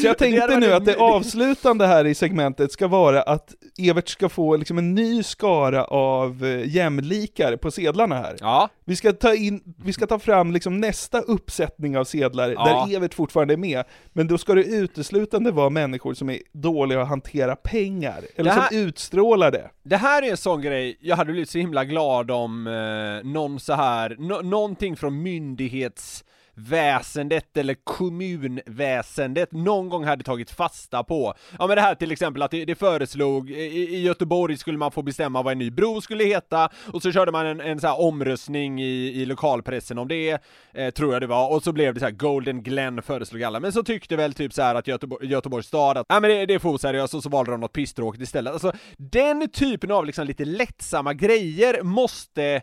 Så 0.00 0.06
jag 0.06 0.18
tänkte 0.18 0.56
nu 0.58 0.72
att 0.72 0.84
det 0.84 0.96
avslutande 0.96 1.86
här 1.86 2.04
i 2.06 2.14
segmentet 2.14 2.72
ska 2.72 2.88
vara 2.88 3.22
att 3.22 3.54
Evert 3.78 4.08
ska 4.08 4.28
få 4.28 4.56
liksom 4.56 4.78
en 4.78 4.94
ny 4.94 5.22
skara 5.22 5.84
av 5.84 6.44
eh, 6.44 6.68
jämlikar 6.76 7.56
på 7.56 7.70
sedlarna 7.70 8.14
här. 8.14 8.36
Ja. 8.40 8.68
Vi 8.84 8.96
ska 8.96 9.12
ta, 9.12 9.34
in, 9.34 9.74
vi 9.84 9.92
ska 9.92 10.06
ta 10.06 10.18
fram 10.18 10.52
liksom 10.52 10.80
nästa 10.80 11.20
uppsättning 11.20 11.98
av 11.98 12.04
sedlar 12.04 12.50
Ja. 12.50 12.86
där 12.88 12.96
Evert 12.96 13.14
fortfarande 13.14 13.54
är 13.54 13.58
med, 13.58 13.84
men 14.12 14.26
då 14.26 14.38
ska 14.38 14.54
det 14.54 14.64
uteslutande 14.64 15.50
vara 15.50 15.70
människor 15.70 16.14
som 16.14 16.30
är 16.30 16.38
dåliga 16.52 17.02
att 17.02 17.08
hantera 17.08 17.56
pengar, 17.56 18.20
eller 18.36 18.50
här- 18.50 18.68
som 18.68 18.76
utstrålar 18.78 19.50
det. 19.50 19.70
Det 19.82 19.96
här 19.96 20.22
är 20.22 20.30
en 20.30 20.36
sån 20.36 20.62
grej, 20.62 20.96
jag 21.00 21.16
hade 21.16 21.32
blivit 21.32 21.50
så 21.50 21.58
himla 21.58 21.84
glad 21.84 22.30
om 22.30 22.66
eh, 22.66 23.28
någon 23.30 23.60
så 23.60 23.72
här, 23.74 24.16
nå- 24.18 24.40
någonting 24.42 24.96
från 24.96 25.22
väsendet 26.54 27.56
eller 27.56 27.76
kommunväsendet 27.84 29.52
någon 29.52 29.88
gång 29.88 30.04
hade 30.04 30.24
tagit 30.24 30.50
fasta 30.50 31.04
på. 31.04 31.34
Ja 31.58 31.66
men 31.66 31.76
det 31.76 31.82
här 31.82 31.94
till 31.94 32.12
exempel 32.12 32.42
att 32.42 32.50
det, 32.50 32.64
det 32.64 32.74
föreslog, 32.74 33.50
i, 33.50 33.54
i 33.96 34.02
Göteborg 34.02 34.56
skulle 34.56 34.78
man 34.78 34.90
få 34.90 35.02
bestämma 35.02 35.42
vad 35.42 35.52
en 35.52 35.58
ny 35.58 35.70
bro 35.70 36.00
skulle 36.00 36.24
heta, 36.24 36.68
och 36.92 37.02
så 37.02 37.12
körde 37.12 37.32
man 37.32 37.46
en, 37.46 37.60
en 37.60 37.80
så 37.80 37.86
här 37.86 38.00
omröstning 38.00 38.82
i, 38.82 39.20
i 39.22 39.26
lokalpressen 39.26 39.98
om 39.98 40.08
det, 40.08 40.42
eh, 40.74 40.90
tror 40.90 41.12
jag 41.12 41.22
det 41.22 41.26
var, 41.26 41.52
och 41.52 41.62
så 41.62 41.72
blev 41.72 41.94
det 41.94 42.00
så 42.00 42.06
här 42.06 42.12
Golden 42.12 42.62
Glen 42.62 43.02
föreslog 43.02 43.42
alla, 43.42 43.60
men 43.60 43.72
så 43.72 43.82
tyckte 43.82 44.16
väl 44.16 44.34
typ 44.34 44.52
så 44.52 44.62
här 44.62 44.74
att 44.74 44.86
Göteborg, 44.86 45.26
Göteborgs 45.26 45.66
stad 45.66 45.96
att, 45.96 46.06
ja 46.08 46.20
men 46.20 46.30
det, 46.30 46.46
det 46.46 46.54
är 46.54 46.58
för 46.58 46.68
oseriöst, 46.68 47.14
och 47.14 47.22
så 47.22 47.28
valde 47.28 47.50
de 47.50 47.60
något 47.60 47.72
pisstråkigt 47.72 48.22
istället. 48.22 48.52
Alltså, 48.52 48.72
den 48.96 49.48
typen 49.48 49.90
av 49.90 50.06
liksom 50.06 50.26
lite 50.26 50.44
lättsamma 50.44 51.14
grejer 51.14 51.82
måste 51.82 52.62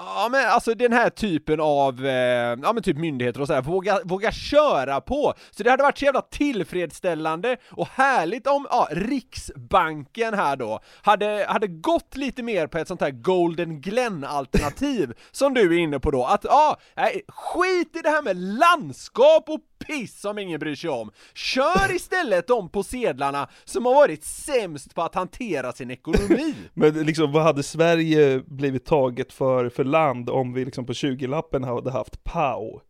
Ja 0.00 0.28
men 0.30 0.48
alltså 0.48 0.74
den 0.74 0.92
här 0.92 1.10
typen 1.10 1.60
av, 1.60 2.06
eh, 2.06 2.58
ja 2.62 2.72
men 2.72 2.82
typ 2.82 2.96
myndigheter 2.96 3.40
och 3.40 3.46
sådär, 3.46 3.62
våga, 3.62 4.00
våga 4.04 4.32
köra 4.32 5.00
på! 5.00 5.34
Så 5.50 5.62
det 5.62 5.70
hade 5.70 5.82
varit 5.82 5.98
så 5.98 6.04
jävla 6.04 6.20
tillfredsställande 6.20 7.56
och 7.70 7.88
härligt 7.88 8.46
om, 8.46 8.66
ja, 8.70 8.88
Riksbanken 8.90 10.34
här 10.34 10.56
då, 10.56 10.80
hade, 11.02 11.46
hade 11.48 11.66
gått 11.66 12.16
lite 12.16 12.42
mer 12.42 12.66
på 12.66 12.78
ett 12.78 12.88
sånt 12.88 13.00
här 13.00 13.10
Golden 13.10 13.80
Glen-alternativ, 13.80 15.12
som 15.30 15.54
du 15.54 15.74
är 15.74 15.78
inne 15.78 16.00
på 16.00 16.10
då, 16.10 16.24
att 16.24 16.44
ja, 16.44 16.76
nej, 16.96 17.22
skit 17.28 17.96
i 17.96 18.00
det 18.02 18.10
här 18.10 18.22
med 18.22 18.36
landskap 18.36 19.48
och 19.48 19.60
piss 19.86 20.20
som 20.20 20.38
ingen 20.38 20.60
bryr 20.60 20.74
sig 20.74 20.90
om. 20.90 21.10
Kör 21.34 21.94
istället 21.94 22.46
de 22.46 22.68
på 22.68 22.82
sedlarna 22.82 23.48
som 23.64 23.86
har 23.86 23.94
varit 23.94 24.24
sämst 24.24 24.94
på 24.94 25.02
att 25.02 25.14
hantera 25.14 25.72
sin 25.72 25.90
ekonomi. 25.90 26.54
Men 26.74 27.06
liksom, 27.06 27.32
vad 27.32 27.42
hade 27.42 27.62
Sverige 27.62 28.42
blivit 28.46 28.84
taget 28.84 29.32
för, 29.32 29.68
för 29.68 29.84
land 29.90 30.30
om 30.30 30.52
vi 30.52 30.64
liksom 30.64 30.86
på 30.86 30.92
20-lappen 30.92 31.64
hade 31.64 31.90
haft? 31.90 32.18
Ja, 32.34 32.82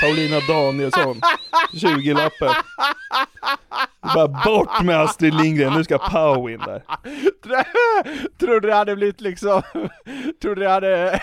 Paulina 0.00 0.40
Danielsson, 0.48 1.20
20-lappen. 1.72 2.54
Bara 4.14 4.28
bort 4.28 4.82
med 4.84 5.00
Astrid 5.00 5.34
Lindgren, 5.34 5.72
nu 5.72 5.84
ska 5.84 5.98
Pau 5.98 6.48
in 6.48 6.58
där. 6.58 6.82
Tror 8.38 8.60
du 8.60 8.68
det 8.68 8.74
hade 8.74 8.96
blivit 8.96 9.20
liksom, 9.20 9.62
tror 10.42 10.54
du 10.54 10.62
det 10.62 10.68
hade, 10.68 11.10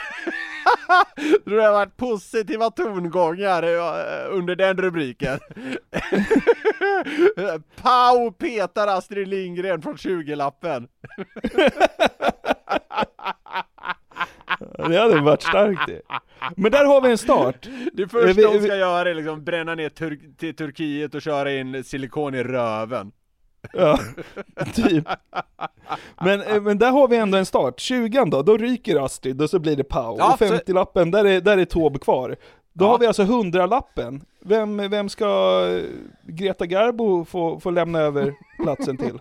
tror 1.43 1.49
du 1.49 1.55
det 1.55 1.63
hade 1.63 1.73
varit 1.73 1.97
positiva 1.97 2.69
tongångar 2.69 3.63
eh, 3.63 4.37
under 4.37 4.55
den 4.55 4.77
rubriken? 4.77 5.39
Pau 7.81 8.31
petar 8.31 8.87
Astrid 8.87 9.27
Lindgren 9.27 9.81
från 9.81 9.95
20-lappen. 9.95 10.87
Det 14.89 14.97
hade 14.99 15.21
varit 15.21 15.41
starkt 15.41 15.81
det. 15.87 16.01
Men 16.55 16.71
där 16.71 16.85
har 16.85 17.01
vi 17.01 17.11
en 17.11 17.17
start. 17.17 17.67
Det 17.93 18.07
första 18.07 18.33
vi- 18.33 18.45
hon 18.45 18.53
vi- 18.59 18.67
ska 18.67 18.75
göra 18.75 19.09
är 19.09 19.13
liksom 19.15 19.43
bränna 19.43 19.75
ner 19.75 19.89
tur- 19.89 20.37
till 20.37 20.55
Turkiet 20.55 21.15
och 21.15 21.21
köra 21.21 21.53
in 21.53 21.83
silikon 21.83 22.35
i 22.35 22.43
röven. 22.43 23.11
Ja, 23.73 23.99
typ. 24.75 25.05
Men, 26.23 26.41
eh, 26.41 26.61
men 26.61 26.77
där 26.77 26.91
har 26.91 27.07
vi 27.07 27.17
ändå 27.17 27.37
en 27.37 27.45
start. 27.45 27.79
20 27.79 28.25
då, 28.25 28.41
då 28.41 28.57
ryker 28.57 29.05
Astrid 29.05 29.41
och 29.41 29.49
så 29.49 29.59
blir 29.59 29.75
det 29.75 29.83
Pau. 29.83 30.15
Ja, 30.19 30.33
och 30.33 30.39
50-lappen, 30.39 31.11
där 31.11 31.25
är, 31.25 31.41
där 31.41 31.57
är 31.57 31.65
Taube 31.65 31.99
kvar. 31.99 32.35
Då 32.73 32.85
har 32.85 32.99
vi 32.99 33.05
alltså 33.07 33.23
hundralappen. 33.23 34.21
Vem, 34.41 34.89
vem 34.89 35.09
ska 35.09 35.25
eh, 35.69 35.83
Greta 36.27 36.65
Garbo 36.65 37.25
få, 37.25 37.59
få 37.59 37.69
lämna 37.71 37.99
över 37.99 38.33
platsen 38.63 38.97
till? 38.97 39.19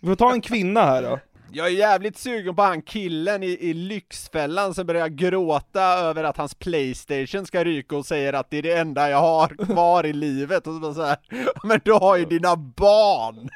Vi 0.00 0.08
får 0.08 0.14
ta 0.16 0.32
en 0.32 0.40
kvinna 0.40 0.80
här 0.82 1.02
då. 1.02 1.18
Jag 1.52 1.66
är 1.66 1.70
jävligt 1.70 2.18
sugen 2.18 2.56
på 2.56 2.62
han 2.62 2.82
killen 2.82 3.42
i, 3.42 3.46
i 3.46 3.74
Lyxfällan 3.74 4.74
som 4.74 4.86
börjar 4.86 5.08
gråta 5.08 5.82
över 5.82 6.24
att 6.24 6.36
hans 6.36 6.54
Playstation 6.54 7.46
ska 7.46 7.64
ryka 7.64 7.96
och 7.96 8.06
säger 8.06 8.32
att 8.32 8.50
det 8.50 8.58
är 8.58 8.62
det 8.62 8.78
enda 8.78 9.10
jag 9.10 9.20
har 9.20 9.66
kvar 9.66 10.06
i 10.06 10.12
livet 10.12 10.66
och 10.66 10.74
så 10.74 10.80
bara 10.80 10.94
så 10.94 11.02
här, 11.02 11.16
men 11.62 11.80
du 11.84 11.92
har 11.92 12.16
ju 12.16 12.24
dina 12.24 12.56
barn! 12.56 13.48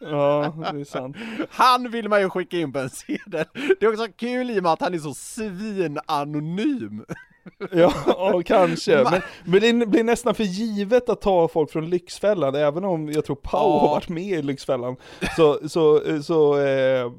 Ja, 0.00 0.54
det 0.72 0.80
är 0.80 0.84
sant. 0.84 1.16
Han 1.50 1.90
vill 1.90 2.08
man 2.08 2.20
ju 2.20 2.30
skicka 2.30 2.56
in 2.56 2.72
på 2.72 2.78
en 2.78 2.90
sedel. 2.90 3.46
Det 3.80 3.86
är 3.86 3.92
också 3.92 4.08
kul 4.16 4.50
i 4.50 4.58
och 4.58 4.62
med 4.62 4.72
att 4.72 4.80
han 4.80 4.94
är 4.94 4.98
så 4.98 5.14
svinanonym. 5.14 7.04
Ja, 7.72 8.42
kanske. 8.46 9.04
Men, 9.10 9.22
men 9.44 9.78
det 9.78 9.86
blir 9.86 10.04
nästan 10.04 10.34
för 10.34 10.44
givet 10.44 11.08
att 11.08 11.20
ta 11.20 11.48
folk 11.48 11.70
från 11.70 11.90
Lyxfällan, 11.90 12.54
även 12.54 12.84
om 12.84 13.12
jag 13.12 13.24
tror 13.24 13.36
Pau 13.36 13.58
Ja. 13.58 13.78
har 13.80 13.88
varit 13.88 14.08
med 14.08 14.38
i 14.38 14.42
Lyxfällan. 14.42 14.96
Så, 15.36 15.68
så, 15.68 16.02
så 16.22 16.60
eh, 16.60 17.12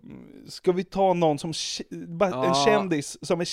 ska 0.48 0.72
vi 0.72 0.84
ta 0.84 1.14
någon 1.14 1.40
som, 1.40 1.54
en 2.22 2.54
kändis 2.66 3.18
som 3.28 3.42
är, 3.42 3.46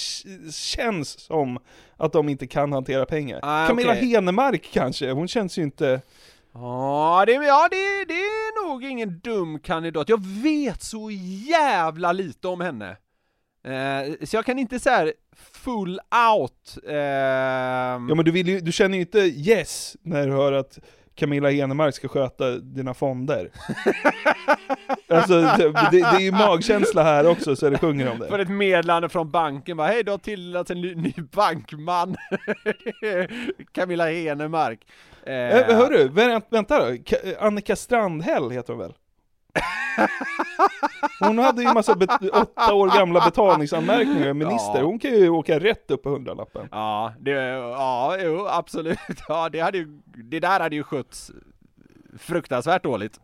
känns 0.52 1.20
som 1.20 1.58
att 1.96 2.12
de 2.12 2.28
inte 2.28 2.46
kan 2.46 2.72
hantera 2.72 3.06
pengar. 3.06 3.40
Ah, 3.42 3.66
Camilla 3.66 3.92
okej. 3.92 4.08
Henemark 4.08 4.70
kanske, 4.72 5.10
hon 5.10 5.28
känns 5.28 5.58
ju 5.58 5.62
inte... 5.62 6.00
Ja, 6.54 7.24
det, 7.26 7.32
ja 7.32 7.68
det, 7.70 8.04
det 8.08 8.14
är 8.20 8.68
nog 8.68 8.84
ingen 8.84 9.18
dum 9.18 9.58
kandidat. 9.58 10.08
Jag 10.08 10.26
vet 10.26 10.82
så 10.82 11.10
jävla 11.50 12.12
lite 12.12 12.48
om 12.48 12.60
henne. 12.60 12.96
Eh, 13.64 14.14
så 14.26 14.36
jag 14.36 14.44
kan 14.44 14.58
inte 14.58 14.78
säga 14.80 15.12
full 15.52 16.00
out. 16.32 16.76
ehm, 16.88 18.08
Ja 18.08 18.14
men 18.14 18.24
du, 18.24 18.30
vill 18.30 18.48
ju, 18.48 18.60
du 18.60 18.72
känner 18.72 18.94
ju 18.94 19.00
inte 19.00 19.18
yes 19.18 19.96
när 20.02 20.26
du 20.26 20.32
hör 20.32 20.52
att 20.52 20.78
Camilla 21.14 21.50
Henemark 21.50 21.94
ska 21.94 22.08
sköta 22.08 22.50
dina 22.50 22.94
fonder. 22.94 23.50
alltså 25.08 25.40
det, 25.40 25.72
det, 25.90 26.00
är 26.00 26.20
ju 26.20 26.32
magkänsla 26.32 27.02
här 27.02 27.26
också 27.26 27.56
så 27.56 27.70
det 27.70 27.78
sjunger 27.78 28.10
om 28.10 28.18
För 28.18 28.36
det. 28.38 28.42
ett 28.42 28.50
meddelande 28.50 29.08
från 29.08 29.30
banken 29.30 29.76
bara, 29.76 29.86
hej 29.88 30.04
du 30.04 30.10
har 30.10 30.18
tilldelats 30.18 30.70
en 30.70 30.80
ny, 30.80 30.94
ny 30.94 31.14
bankman. 31.32 32.16
Camilla 33.72 34.06
Henemark. 34.10 34.80
Eh, 35.26 35.32
Eh, 35.34 35.76
hörru, 35.76 36.08
vä- 36.08 36.42
vänta 36.50 36.78
då, 36.78 36.84
Ka- 36.94 37.36
Annika 37.40 37.76
Strandhäll 37.76 38.50
heter 38.50 38.72
hon 38.72 38.82
väl? 38.82 38.92
Hon 41.20 41.38
hade 41.38 41.62
ju 41.62 41.72
massa 41.72 41.96
åtta 42.32 42.74
år 42.74 42.96
gamla 42.96 43.20
betalningsanmärkningar, 43.24 44.34
minister. 44.34 44.78
Ja. 44.78 44.84
Hon 44.84 44.98
kan 44.98 45.10
ju 45.10 45.28
åka 45.28 45.58
rätt 45.58 45.90
upp 45.90 46.02
på 46.02 46.10
hundralappen. 46.10 46.68
Ja, 46.70 47.12
det, 47.20 47.30
ja, 47.30 48.16
jo, 48.22 48.46
absolut. 48.48 48.98
Ja, 49.28 49.48
det 49.48 49.60
hade 49.60 49.78
ju, 49.78 49.86
det 50.04 50.40
där 50.40 50.60
hade 50.60 50.76
ju 50.76 50.82
skötts 50.82 51.30
fruktansvärt 52.18 52.82
dåligt. 52.82 53.20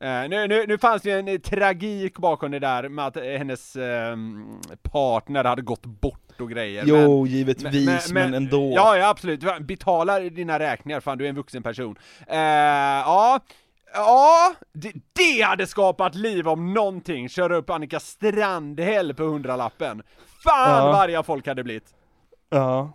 Eh, 0.00 0.28
nu, 0.28 0.46
nu, 0.46 0.64
nu 0.68 0.78
fanns 0.78 1.02
det 1.02 1.10
ju 1.10 1.18
en 1.18 1.40
tragik 1.40 2.18
bakom 2.18 2.50
det 2.50 2.58
där 2.58 2.88
med 2.88 3.06
att 3.06 3.16
hennes 3.16 3.76
ehm, 3.76 4.60
partner 4.82 5.44
hade 5.44 5.62
gått 5.62 5.86
bort 5.86 6.40
och 6.40 6.50
grejer. 6.50 6.84
Jo, 6.86 7.26
givetvis, 7.26 8.12
men 8.12 8.34
ändå. 8.34 8.72
Ja, 8.74 8.96
ja, 8.96 9.08
absolut. 9.08 9.44
Betala 9.60 10.20
dina 10.20 10.58
räkningar, 10.58 11.00
fan 11.00 11.18
du 11.18 11.24
är 11.24 11.28
en 11.28 11.34
vuxen 11.36 11.62
person. 11.62 11.96
Eh, 12.26 12.38
ja, 12.38 13.40
ja, 13.94 14.54
det, 14.72 14.92
det 15.12 15.42
hade 15.42 15.66
skapat 15.66 16.14
liv 16.14 16.48
om 16.48 16.74
någonting. 16.74 17.28
Köra 17.28 17.56
upp 17.56 17.70
Annika 17.70 18.00
Strandhäll 18.00 19.14
på 19.14 19.22
hundralappen. 19.24 20.02
Fan 20.44 20.70
Ja. 20.70 20.86
vad 20.86 20.94
arga 21.00 21.22
folk 21.22 21.46
hade 21.46 21.64
blivit. 21.64 21.94
Ja. 22.50 22.92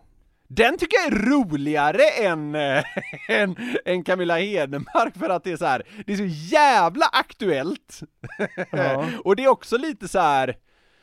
Den 0.48 0.78
tycker 0.78 0.98
jag 0.98 1.08
är 1.14 1.26
roligare 1.30 2.04
än, 2.24 2.56
äh, 2.56 2.84
än, 3.30 3.56
än 3.86 4.04
Camilla 4.04 4.38
Henemark 4.38 5.18
för 5.18 5.30
att 5.30 5.44
det 5.44 5.52
är 5.52 5.58
så 5.58 5.66
här. 5.66 5.84
det 6.06 6.14
är 6.14 6.18
så 6.18 6.26
jävla 6.56 7.06
aktuellt. 7.06 8.00
Ja. 8.72 9.06
och 9.24 9.36
det 9.36 9.44
är 9.44 9.48
också 9.48 9.78
lite 9.78 10.08
så 10.08 10.20
här. 10.20 10.56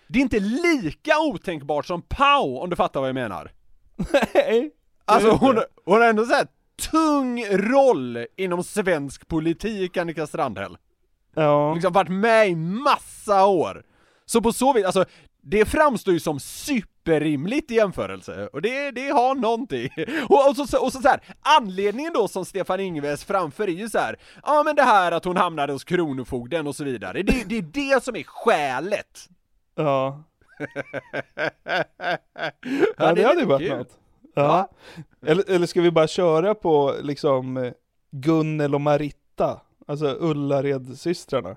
det 0.09 0.18
är 0.18 0.22
inte 0.22 0.41
lika 0.41 1.18
otänkbart 1.20 1.86
som 1.86 2.03
Pau 2.03 2.59
om 2.59 2.70
du 2.70 2.76
fattar 2.76 3.01
vad 3.01 3.09
jag 3.09 3.14
menar. 3.14 3.51
Nej. 4.34 4.70
Alltså 5.05 5.30
hon, 5.30 5.59
hon 5.84 6.01
har 6.01 6.09
ändå 6.09 6.24
här 6.24 6.47
tung 6.91 7.45
roll 7.45 8.26
inom 8.37 8.64
svensk 8.64 9.29
politik, 9.29 9.97
Annika 9.97 10.26
Strandhäll. 10.26 10.79
Ja. 11.35 11.74
Liksom 11.74 11.93
varit 11.93 12.11
med 12.11 12.49
i 12.49 12.55
massa 12.55 13.47
år. 13.47 13.83
Så 14.26 14.41
på 14.41 14.53
så 14.53 14.72
vis, 14.72 14.85
alltså 14.85 15.05
det 15.43 15.64
framstår 15.64 16.14
ju 16.14 16.20
som 16.20 16.41
superrimligt 16.41 17.70
i 17.70 17.74
jämförelse, 17.74 18.49
och 18.53 18.62
det, 18.62 18.91
det 18.91 19.11
har 19.11 19.35
någonting. 19.35 19.91
Och, 20.29 20.49
och, 20.49 20.57
så, 20.57 20.85
och 20.85 20.93
så, 20.93 21.01
så 21.03 21.09
här, 21.09 21.20
anledningen 21.41 22.12
då 22.12 22.29
som 22.29 22.45
Stefan 22.45 22.81
Ingves 22.81 23.24
framför 23.24 23.68
är 23.68 23.72
ju 23.72 23.89
så 23.89 23.99
här, 23.99 24.16
ja 24.43 24.62
men 24.64 24.76
det 24.76 24.83
här 24.83 25.12
att 25.12 25.24
hon 25.24 25.37
hamnade 25.37 25.72
hos 25.72 25.85
Kronofogden 25.85 26.66
och 26.66 26.76
så 26.76 26.85
vidare, 26.85 27.22
det, 27.22 27.45
det 27.47 27.59
är 27.59 27.62
det 27.62 28.05
som 28.05 28.16
är 28.16 28.22
skälet. 28.22 29.29
Ja. 29.74 30.24
Ja, 32.97 33.14
det 33.14 33.22
hade 33.22 33.41
ju 33.41 33.47
varit 33.47 33.70
något. 33.70 33.99
Ja. 34.43 34.70
Eller, 35.26 35.51
eller 35.51 35.66
ska 35.66 35.80
vi 35.80 35.91
bara 35.91 36.07
köra 36.07 36.55
på 36.55 36.95
liksom 37.03 37.72
Gunnel 38.11 38.74
och 38.74 38.80
Maritta? 38.80 39.61
Alltså 39.86 40.16
Ullared-systrarna. 40.20 41.57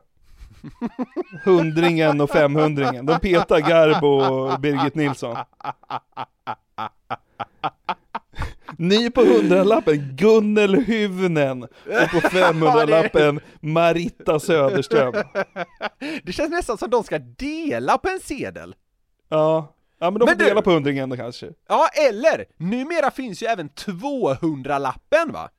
Hundringen 1.46 2.22
och 2.22 2.30
femhundringen. 2.30 3.06
De 3.06 3.20
petar 3.20 3.60
Garbo 3.60 4.08
och 4.08 4.60
Birgit 4.60 4.96
Nilsson. 4.96 5.38
Ny 8.78 9.10
på 9.10 9.22
hundralappen, 9.22 10.16
Gunnel 10.18 10.76
Hyvnen. 10.76 11.64
Och 11.64 12.10
på 12.12 12.20
500-lappen, 12.28 13.40
Maritta 13.60 14.40
Söderström. 14.40 15.14
Det 16.24 16.32
känns 16.32 16.52
nästan 16.52 16.78
som 16.78 16.90
de 16.90 17.04
ska 17.04 17.20
dela 17.20 17.98
på 17.98 18.10
en 18.10 18.20
sedel. 18.20 18.76
Ja, 19.30 19.74
ja 20.02 20.12
men 20.12 20.20
de 20.20 20.26
Men 20.26 20.28
får 20.36 20.44
du- 20.44 20.46
dela 20.50 20.62
på 20.62 20.72
hundringen 20.72 21.10
då 21.10 21.16
kanske. 21.18 21.50
Ja, 21.70 21.88
eller 22.08 22.46
numera 22.58 23.12
finns 23.12 23.44
ju 23.44 23.48
även 23.48 23.70
200-lappen 23.70 25.32
va? 25.32 25.50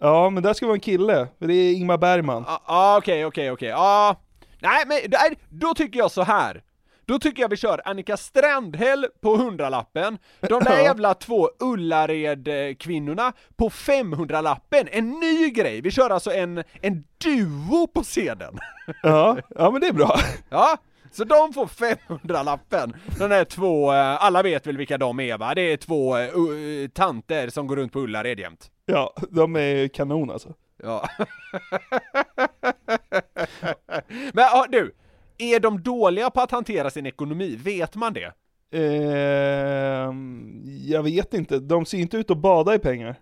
Ja, 0.00 0.30
men 0.30 0.42
där 0.42 0.52
ska 0.52 0.66
vara 0.66 0.74
en 0.74 0.80
kille, 0.80 1.28
för 1.38 1.46
det 1.46 1.54
är 1.54 1.72
Ingmar 1.72 1.98
Bergman. 1.98 2.44
Ja, 2.46 2.62
ah, 2.64 2.96
okej, 2.98 3.26
okej, 3.26 3.50
okej, 3.50 3.68
ja. 3.68 4.16
Nej, 4.60 4.84
men 4.86 4.98
nej, 5.10 5.38
då 5.48 5.74
tycker 5.74 5.98
jag 5.98 6.10
så 6.10 6.22
här. 6.22 6.62
Då 7.06 7.18
tycker 7.18 7.42
jag 7.42 7.48
vi 7.48 7.56
kör 7.56 7.80
Annika 7.84 8.16
Strandhäll 8.16 9.06
på 9.22 9.36
hundralappen, 9.36 10.18
de 10.40 10.62
där 10.64 10.78
jävla 10.82 11.14
två 11.14 11.48
Ullared-kvinnorna 11.60 13.32
på 13.56 13.68
500-lappen, 13.70 14.88
en 14.90 15.10
ny 15.10 15.50
grej! 15.50 15.80
Vi 15.80 15.90
kör 15.90 16.10
alltså 16.10 16.32
en, 16.32 16.64
en 16.82 17.04
duo 17.24 17.86
på 17.86 18.04
sedeln. 18.04 18.58
Ja, 19.02 19.36
ja 19.48 19.70
men 19.70 19.80
det 19.80 19.86
är 19.86 19.92
bra. 19.92 20.18
Ja, 20.50 20.76
så 21.16 21.24
de 21.24 21.52
får 21.52 21.66
500-lappen. 21.66 22.96
De 23.18 23.28
där 23.28 23.44
två, 23.44 23.92
eh, 23.92 24.24
alla 24.24 24.42
vet 24.42 24.66
väl 24.66 24.76
vilka 24.76 24.98
de 24.98 25.20
är 25.20 25.38
va? 25.38 25.54
Det 25.54 25.60
är 25.72 25.76
två 25.76 26.16
eh, 26.16 26.28
u- 26.36 26.88
tanter 26.94 27.48
som 27.48 27.66
går 27.66 27.76
runt 27.76 27.92
på 27.92 28.00
Ullared 28.00 28.40
jämt. 28.40 28.70
Ja, 28.86 29.14
de 29.30 29.56
är 29.56 29.88
kanon 29.88 30.30
alltså. 30.30 30.54
Ja. 30.82 31.08
Men 34.08 34.44
ja, 34.44 34.66
du, 34.68 34.92
är 35.38 35.60
de 35.60 35.82
dåliga 35.82 36.30
på 36.30 36.40
att 36.40 36.50
hantera 36.50 36.90
sin 36.90 37.06
ekonomi? 37.06 37.56
Vet 37.64 37.94
man 37.94 38.12
det? 38.12 38.32
Ehm, 38.72 40.62
jag 40.86 41.02
vet 41.02 41.34
inte, 41.34 41.58
de 41.58 41.86
ser 41.86 41.98
inte 41.98 42.16
ut 42.16 42.30
att 42.30 42.38
bada 42.38 42.74
i 42.74 42.78
pengar. 42.78 43.16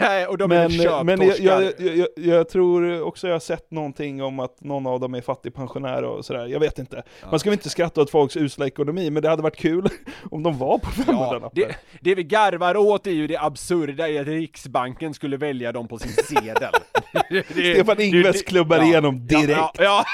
Nej, 0.00 0.26
och 0.26 0.38
de 0.38 0.52
är 0.52 0.68
men 0.68 0.78
väl 0.78 1.04
men 1.04 1.20
jag, 1.26 1.36
köptorskar. 1.36 1.62
jag, 1.86 1.96
jag, 1.96 2.08
jag, 2.16 2.48
tror 2.48 3.02
också 3.02 3.26
jag 3.26 3.34
har 3.34 3.40
sett 3.40 3.70
någonting 3.70 4.22
om 4.22 4.40
att 4.40 4.64
någon 4.64 4.86
av 4.86 5.00
dem 5.00 5.14
är 5.14 5.20
fattigpensionär 5.20 6.02
och 6.02 6.24
sådär, 6.24 6.46
jag 6.46 6.60
vet 6.60 6.78
inte. 6.78 7.02
Man 7.30 7.38
ska 7.40 7.50
väl 7.50 7.58
inte 7.58 7.70
skratta 7.70 8.00
åt 8.00 8.10
folks 8.10 8.36
usla 8.36 8.66
ekonomi, 8.66 9.10
men 9.10 9.22
det 9.22 9.28
hade 9.28 9.42
varit 9.42 9.56
kul 9.56 9.88
om 10.30 10.42
de 10.42 10.58
var 10.58 10.78
på 10.78 10.90
500 10.90 11.40
Ja, 11.42 11.50
det, 11.52 11.76
det 12.00 12.14
vi 12.14 12.24
garvar 12.24 12.76
åt 12.76 13.06
är 13.06 13.10
ju 13.10 13.26
det 13.26 13.36
absurda 13.36 14.08
i 14.08 14.18
att 14.18 14.26
Riksbanken 14.26 15.14
skulle 15.14 15.36
välja 15.36 15.72
dem 15.72 15.88
på 15.88 15.98
sin 15.98 16.12
sedel. 16.12 16.72
Det- 17.30 17.46
Stefan 17.74 18.00
Ingves 18.00 18.42
klubbar 18.42 18.82
igenom 18.82 19.26
direkt. 19.26 19.48
Ja, 19.58 19.72
ja, 19.78 20.04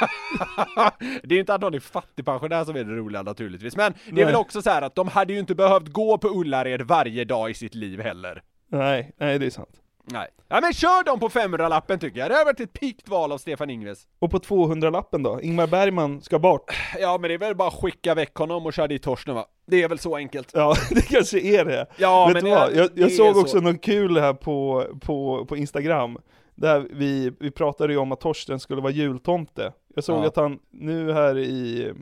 ja. 0.76 0.90
Det 1.22 1.34
är 1.34 1.40
inte 1.40 1.54
att 1.54 1.60
någon 1.60 1.74
är 1.74 1.80
fattigpensionär 1.80 2.64
som 2.64 2.76
är 2.76 2.84
det 2.84 2.92
roliga 2.96 3.22
naturligtvis, 3.22 3.76
men 3.76 3.92
det 3.92 4.10
är 4.10 4.14
Nej. 4.14 4.24
väl 4.24 4.34
också 4.34 4.62
så 4.62 4.70
här 4.70 4.82
att 4.82 4.94
de 4.94 5.08
hade 5.08 5.32
ju 5.32 5.38
inte 5.38 5.54
behövt 5.54 5.88
gå 5.88 6.18
på 6.18 6.28
Ullared 6.28 6.82
varje 6.82 7.24
dag 7.24 7.50
i 7.50 7.54
sitt 7.54 7.74
liv 7.74 8.00
heller. 8.00 8.42
Nej, 8.72 9.12
nej 9.16 9.38
det 9.38 9.46
är 9.46 9.50
sant. 9.50 9.80
Nej. 10.04 10.28
Ja 10.48 10.60
men 10.60 10.72
kör 10.72 11.04
dem 11.04 11.20
på 11.20 11.28
500-lappen 11.28 11.98
tycker 11.98 12.20
jag, 12.20 12.30
det 12.30 12.34
har 12.34 12.44
varit 12.44 12.60
ett 12.60 12.72
pikt 12.72 13.08
val 13.08 13.32
av 13.32 13.38
Stefan 13.38 13.70
Ingves. 13.70 14.06
Och 14.18 14.30
på 14.30 14.38
200-lappen 14.38 15.22
då? 15.22 15.40
Ingmar 15.42 15.66
Bergman 15.66 16.20
ska 16.20 16.38
bort. 16.38 16.70
Ja 16.98 17.18
men 17.20 17.28
det 17.28 17.34
är 17.34 17.38
väl 17.38 17.56
bara 17.56 17.68
att 17.68 17.74
skicka 17.74 18.14
väck 18.14 18.34
honom 18.34 18.66
och 18.66 18.72
köra 18.72 18.86
dit 18.88 19.02
Torsten 19.02 19.34
va? 19.34 19.46
Det 19.66 19.82
är 19.82 19.88
väl 19.88 19.98
så 19.98 20.16
enkelt. 20.16 20.50
Ja, 20.54 20.74
det 20.90 21.00
kanske 21.08 21.40
är 21.40 21.64
det. 21.64 21.86
Ja, 21.96 22.26
Vet 22.26 22.34
men 22.34 22.44
du 22.44 22.50
det- 22.50 22.56
vad? 22.56 22.74
Jag, 22.76 22.90
jag 22.94 23.12
såg 23.12 23.34
så. 23.34 23.40
också 23.40 23.58
något 23.60 23.80
kul 23.82 24.18
här 24.18 24.34
på, 24.34 24.86
på, 25.00 25.46
på 25.48 25.56
Instagram. 25.56 26.18
Där 26.54 26.86
vi, 26.90 27.32
vi 27.40 27.50
pratade 27.50 27.92
ju 27.92 27.98
om 27.98 28.12
att 28.12 28.20
Torsten 28.20 28.60
skulle 28.60 28.82
vara 28.82 28.92
jultomte. 28.92 29.72
Jag 29.94 30.04
såg 30.04 30.24
Ja. 30.24 30.26
att 30.28 30.36
han 30.36 30.58
nu 30.70 31.12
här 31.12 31.38
i, 31.38 31.92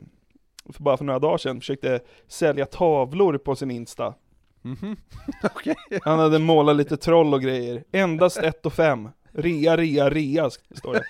för 0.73 0.83
bara 0.83 0.97
för 0.97 1.05
några 1.05 1.19
dagar 1.19 1.37
sedan, 1.37 1.59
försökte 1.59 1.99
sälja 2.27 2.65
tavlor 2.65 3.37
på 3.37 3.55
sin 3.55 3.71
Insta. 3.71 4.13
Mhm. 4.61 4.95
Okej. 5.43 5.75
Han 6.03 6.19
hade 6.19 6.39
målat 6.39 6.75
lite 6.75 6.97
troll 6.97 7.33
och 7.33 7.41
grejer. 7.41 7.83
Endast 7.91 8.37
1 8.37 8.65
och 8.65 8.73
5. 8.73 9.09
Rea, 9.33 9.77
rea, 9.77 10.09
rea, 10.09 10.49
står 10.49 10.93
det. 10.93 11.03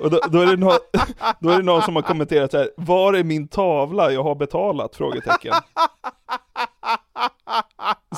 Och 0.00 0.10
då, 0.10 0.20
då, 0.28 0.40
är 0.40 0.46
det 0.46 0.56
någon, 0.56 0.78
då 1.40 1.50
är 1.50 1.56
det 1.56 1.62
någon 1.62 1.82
som 1.82 1.96
har 1.96 2.02
kommenterat 2.02 2.50
så 2.50 2.58
här. 2.58 2.70
Var 2.76 3.14
är 3.14 3.24
min 3.24 3.48
tavla 3.48 4.12
jag 4.12 4.22
har 4.22 4.34
betalat? 4.34 4.96
Frågetecken. 4.96 5.54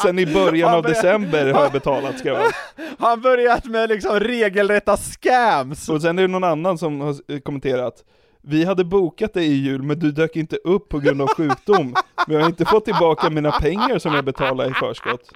Sen 0.02 0.18
i 0.18 0.26
början 0.26 0.74
av 0.74 0.82
december 0.82 1.52
har 1.52 1.62
jag 1.62 1.72
betalat, 1.82 2.18
skrev 2.18 2.36
han. 2.36 2.52
Han 2.98 3.20
börjat 3.20 3.64
med 3.64 3.88
liksom 3.88 4.20
regelrätta 4.20 4.96
scams! 4.96 5.88
Och 5.88 6.02
sen 6.02 6.18
är 6.18 6.22
det 6.22 6.28
någon 6.28 6.44
annan 6.44 6.78
som 6.78 7.00
har 7.00 7.40
kommenterat 7.40 8.04
vi 8.42 8.64
hade 8.64 8.84
bokat 8.84 9.34
dig 9.34 9.46
i 9.46 9.54
jul 9.54 9.82
men 9.82 9.98
du 9.98 10.12
dök 10.12 10.36
inte 10.36 10.56
upp 10.56 10.88
på 10.88 10.98
grund 10.98 11.22
av 11.22 11.28
sjukdom. 11.28 11.94
Men 12.26 12.36
jag 12.36 12.42
har 12.42 12.48
inte 12.48 12.64
fått 12.64 12.84
tillbaka 12.84 13.30
mina 13.30 13.52
pengar 13.52 13.98
som 13.98 14.14
jag 14.14 14.24
betalade 14.24 14.70
i 14.70 14.74
förskott. 14.74 15.30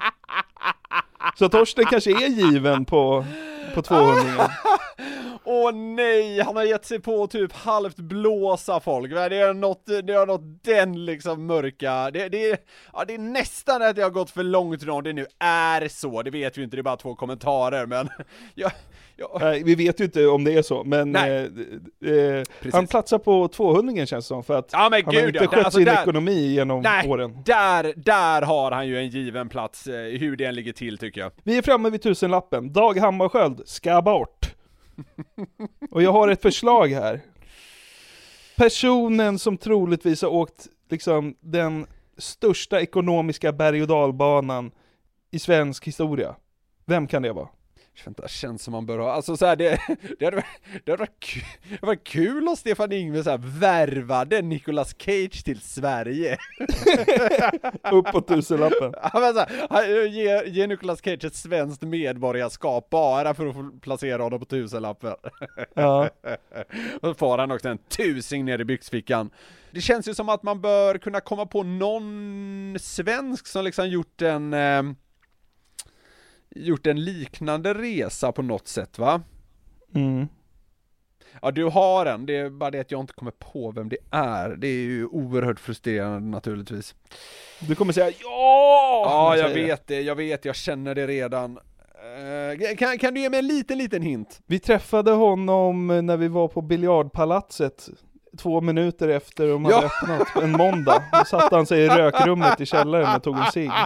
Så 1.38 1.48
Torsten 1.48 1.84
kanske 1.84 2.10
är 2.10 2.28
given 2.28 2.84
på, 2.84 3.24
på 3.74 3.82
200 3.82 4.50
Åh 5.46 5.72
nej, 5.74 6.40
han 6.40 6.56
har 6.56 6.64
gett 6.64 6.84
sig 6.84 7.00
på 7.00 7.22
att 7.22 7.30
typ 7.30 7.52
halvt 7.52 7.96
blåsa 7.96 8.80
folk. 8.80 9.10
Det? 9.10 9.36
Är 9.36 9.54
något, 9.54 9.86
det 9.86 10.12
är 10.12 10.26
något 10.26 10.64
den 10.64 11.04
liksom 11.04 11.46
mörka, 11.46 12.10
det, 12.10 12.28
det, 12.28 12.50
är, 12.50 12.58
ja, 12.92 13.04
det 13.04 13.14
är 13.14 13.18
nästan 13.18 13.82
att 13.82 13.96
jag 13.96 14.04
har 14.04 14.10
gått 14.10 14.30
för 14.30 14.42
långt 14.42 14.82
nu 14.82 14.90
om 14.90 15.04
det 15.04 15.12
nu 15.12 15.26
är 15.38 15.88
så, 15.88 16.22
det 16.22 16.30
vet 16.30 16.58
vi 16.58 16.62
inte, 16.62 16.76
det 16.76 16.80
är 16.80 16.82
bara 16.82 16.96
två 16.96 17.14
kommentarer 17.14 17.86
men 17.86 18.08
jag, 18.54 18.72
Nej, 19.40 19.62
vi 19.64 19.74
vet 19.74 20.00
ju 20.00 20.04
inte 20.04 20.26
om 20.26 20.44
det 20.44 20.52
är 20.52 20.62
så, 20.62 20.84
men 20.84 21.16
eh, 21.16 21.22
eh, 21.24 22.42
han 22.72 22.86
platsar 22.86 23.18
på 23.18 23.48
200 23.48 24.06
känns 24.06 24.24
det 24.24 24.28
som, 24.28 24.44
för 24.44 24.58
att 24.58 24.68
Ja, 24.72 24.78
han 24.78 24.92
har 24.92 25.12
gud, 25.12 25.24
inte 25.34 25.44
ja, 25.44 25.50
skött 25.50 25.64
alltså 25.64 25.78
sin 25.78 25.84
där- 25.84 26.02
ekonomi 26.02 26.46
genom 26.54 26.80
Nej, 26.80 27.08
åren. 27.08 27.38
där, 27.44 27.92
där 27.96 28.42
har 28.42 28.70
han 28.70 28.86
ju 28.88 28.98
en 28.98 29.08
given 29.08 29.48
plats, 29.48 29.86
eh, 29.86 29.94
hur 30.18 30.36
det 30.36 30.44
än 30.44 30.54
ligger 30.54 30.72
till 30.72 30.98
tycker 30.98 31.20
jag. 31.20 31.32
Vi 31.42 31.56
är 31.58 31.62
framme 31.62 31.90
vid 31.90 32.02
tusenlappen. 32.02 32.72
Dag 32.72 32.96
Hammarskjöld 32.98 33.62
ska 33.66 34.02
bort. 34.02 34.54
Och 35.90 36.02
jag 36.02 36.12
har 36.12 36.28
ett 36.28 36.42
förslag 36.42 36.88
här. 36.88 37.20
Personen 38.56 39.38
som 39.38 39.56
troligtvis 39.56 40.22
har 40.22 40.28
åkt 40.28 40.66
liksom 40.90 41.34
den 41.40 41.86
största 42.18 42.80
ekonomiska 42.80 43.52
berg 43.52 43.82
och 43.82 43.88
dalbanan 43.88 44.70
i 45.30 45.38
svensk 45.38 45.86
historia. 45.86 46.34
Vem 46.86 47.06
kan 47.06 47.22
det 47.22 47.32
vara? 47.32 47.48
Vänta, 48.04 48.28
känns 48.28 48.62
som 48.62 48.72
man 48.72 48.86
bör 48.86 48.98
ha, 48.98 49.12
alltså 49.12 49.36
så 49.36 49.46
här, 49.46 49.56
det, 49.56 49.80
det, 50.18 50.24
hade, 50.24 50.44
det, 50.84 50.90
hade 50.92 51.00
varit 51.00 51.20
kul, 51.20 51.42
det 51.62 51.74
hade 51.74 51.86
varit 51.86 52.04
kul 52.04 52.48
om 52.48 52.56
Stefan 52.56 52.92
Ingves 52.92 53.26
här 53.26 53.38
värvade 53.38 54.42
Nicolas 54.42 54.94
Cage 54.98 55.44
till 55.44 55.60
Sverige. 55.60 56.36
Upp 57.92 58.06
på 58.12 58.20
tusenlappen. 58.20 58.94
Ja, 59.02 59.10
men 59.20 59.34
så 59.34 59.38
här, 59.40 59.66
han- 59.70 60.12
ge, 60.12 60.44
ge 60.46 60.66
Nicolas 60.66 61.00
Cage 61.04 61.24
ett 61.24 61.34
svenskt 61.34 61.82
medborgarskap 61.82 62.90
bara 62.90 63.34
för 63.34 63.46
att 63.46 63.54
få 63.54 63.70
placera 63.80 64.22
honom 64.22 64.38
på 64.38 64.44
tusenlappen. 64.46 65.14
Ja. 65.74 66.10
Och 67.00 67.18
får 67.18 67.38
han 67.38 67.50
också 67.50 67.68
en 67.68 67.78
tusing 67.78 68.44
ner 68.44 68.58
i 68.58 68.64
byxfickan. 68.64 69.30
Det 69.70 69.80
känns 69.80 70.08
ju 70.08 70.14
som 70.14 70.28
att 70.28 70.42
man 70.42 70.60
bör 70.60 70.98
kunna 70.98 71.20
komma 71.20 71.46
på 71.46 71.62
någon 71.62 72.76
svensk 72.80 73.46
som 73.46 73.64
liksom 73.64 73.88
gjort 73.88 74.22
en 74.22 74.54
eh, 74.54 74.82
gjort 76.54 76.86
en 76.86 77.04
liknande 77.04 77.74
resa 77.74 78.32
på 78.32 78.42
något 78.42 78.68
sätt 78.68 78.98
va? 78.98 79.22
Mm. 79.94 80.28
Ja 81.42 81.50
du 81.50 81.64
har 81.64 82.06
en, 82.06 82.26
det 82.26 82.36
är 82.36 82.50
bara 82.50 82.70
det 82.70 82.80
att 82.80 82.90
jag 82.90 83.00
inte 83.00 83.12
kommer 83.12 83.32
på 83.32 83.70
vem 83.70 83.88
det 83.88 83.96
är. 84.10 84.48
Det 84.48 84.66
är 84.66 84.82
ju 84.82 85.06
oerhört 85.06 85.60
frustrerande 85.60 86.28
naturligtvis. 86.28 86.94
Du 87.60 87.74
kommer 87.74 87.92
säga 87.92 88.10
ja! 88.22 89.04
Ja, 89.06 89.36
jag 89.36 89.54
vet 89.54 89.86
det, 89.86 90.00
jag 90.00 90.14
vet, 90.14 90.44
jag 90.44 90.56
känner 90.56 90.94
det 90.94 91.06
redan. 91.06 91.58
Eh, 92.58 92.76
kan, 92.76 92.98
kan 92.98 93.14
du 93.14 93.20
ge 93.20 93.30
mig 93.30 93.38
en 93.38 93.46
liten, 93.46 93.78
liten 93.78 94.02
hint? 94.02 94.40
Vi 94.46 94.58
träffade 94.58 95.10
honom 95.10 95.86
när 95.86 96.16
vi 96.16 96.28
var 96.28 96.48
på 96.48 96.62
biljardpalatset 96.62 97.88
två 98.36 98.60
minuter 98.60 99.08
efter 99.08 99.48
de 99.48 99.64
hade 99.64 99.76
Ja. 99.76 99.84
öppnat, 99.84 100.42
en 100.44 100.52
måndag. 100.52 101.02
Då 101.12 101.24
satte 101.24 101.56
han 101.56 101.66
sig 101.66 101.80
i 101.80 101.88
rökrummet 101.88 102.60
i 102.60 102.66
källaren 102.66 103.16
och 103.16 103.22
tog 103.22 103.36
en 103.38 103.52
cigg. 103.52 103.70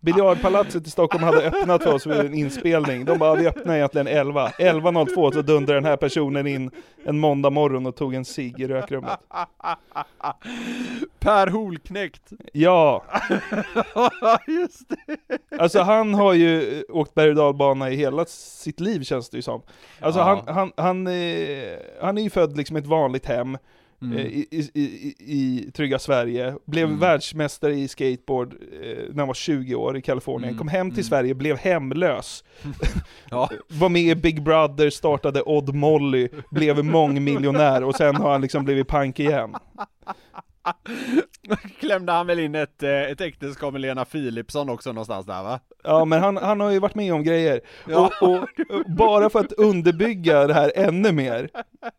Biljardpalatset 0.00 0.86
i 0.86 0.90
Stockholm 0.90 1.24
hade 1.24 1.42
öppnat 1.42 1.82
för 1.82 1.94
oss 1.94 2.06
vid 2.06 2.16
en 2.20 2.34
inspelning. 2.34 3.04
De 3.04 3.18
bara, 3.18 3.34
vi 3.34 3.48
öppnar 3.48 3.74
egentligen 3.76 4.06
11. 4.06 4.48
11.02 4.48 5.32
så 5.32 5.42
dundrade 5.42 5.76
den 5.80 5.84
här 5.84 5.96
personen 5.96 6.46
in 6.46 6.70
en 7.04 7.18
måndag 7.18 7.50
morgon 7.50 7.86
och 7.86 7.96
tog 7.96 8.14
en 8.14 8.24
cigg 8.24 8.60
i 8.60 8.66
rökrummet. 8.68 9.18
Per 11.18 11.46
Holknekt. 11.46 12.22
Ja, 12.52 13.04
Just 14.46 14.88
det. 14.88 15.58
Alltså 15.58 15.80
han 15.80 16.14
har 16.14 16.32
ju 16.34 16.82
åkt 16.88 17.14
berg 17.14 17.28
och 17.30 17.36
dalbana 17.36 17.90
i 17.90 17.96
hela 17.96 18.24
sitt 18.24 18.80
liv 18.80 19.02
känns 19.02 19.30
det 19.30 19.36
ju 19.38 19.42
som. 19.42 19.62
Alltså 20.00 20.20
Ja. 20.20 20.24
han, 20.46 20.54
han, 20.54 20.72
han, 20.76 21.06
eh, 21.06 21.78
han 22.00 22.18
är 22.18 22.22
ju 22.22 22.30
född 22.30 22.56
liksom 22.56 22.76
i 22.76 22.80
ett 22.80 22.86
vanligt 22.86 23.26
hem. 23.26 23.58
Mm. 24.02 24.16
eh, 24.16 24.24
I, 24.26 24.46
i, 24.50 24.82
i, 24.82 25.14
I 25.18 25.70
trygga 25.70 25.98
Sverige, 25.98 26.54
blev 26.66 26.88
Mm. 26.88 26.98
världsmästare 27.00 27.74
i 27.74 27.88
skateboard 27.88 28.52
eh, 28.52 29.04
när 29.10 29.18
han 29.18 29.26
var 29.26 29.34
20 29.34 29.74
år 29.74 29.96
i 29.96 30.02
Kalifornien, 30.02 30.48
Mm, 30.48 30.58
kom 30.58 30.68
hem 30.68 30.90
till 30.90 30.98
mm. 30.98 31.04
Sverige, 31.04 31.34
blev 31.34 31.56
hemlös. 31.58 32.44
Ja. 33.30 33.50
Var 33.68 33.88
med 33.88 34.02
i 34.02 34.14
Big 34.14 34.42
Brother, 34.42 34.90
startade 34.90 35.42
Odd 35.42 35.74
Molly, 35.74 36.28
blev 36.50 36.84
mångmiljonär 36.84 37.84
och 37.84 37.94
sen 37.94 38.16
har 38.16 38.32
han 38.32 38.40
liksom 38.40 38.64
blivit 38.64 38.88
pank 38.88 39.20
igen. 39.20 39.54
Klämde 41.80 42.12
han 42.12 42.26
väl 42.26 42.38
in 42.38 42.54
ett, 42.54 42.82
eh, 42.82 43.02
ett 43.02 43.20
äktenskap 43.20 43.72
med 43.72 43.80
Lena 43.80 44.04
Philipsson 44.04 44.70
också 44.70 44.92
någonstans 44.92 45.26
där 45.26 45.42
va? 45.42 45.60
Ja 45.84 46.04
men 46.04 46.22
han, 46.22 46.36
han 46.36 46.60
har 46.60 46.70
ju 46.70 46.78
varit 46.78 46.94
med 46.94 47.14
om 47.14 47.22
grejer. 47.24 47.60
Ja. 47.88 48.10
Och, 48.20 48.28
och, 48.28 48.38
och 48.38 48.84
bara 48.96 49.30
för 49.30 49.40
att 49.40 49.52
underbygga 49.52 50.46
det 50.46 50.54
här 50.54 50.72
ännu 50.74 51.12
mer, 51.12 51.50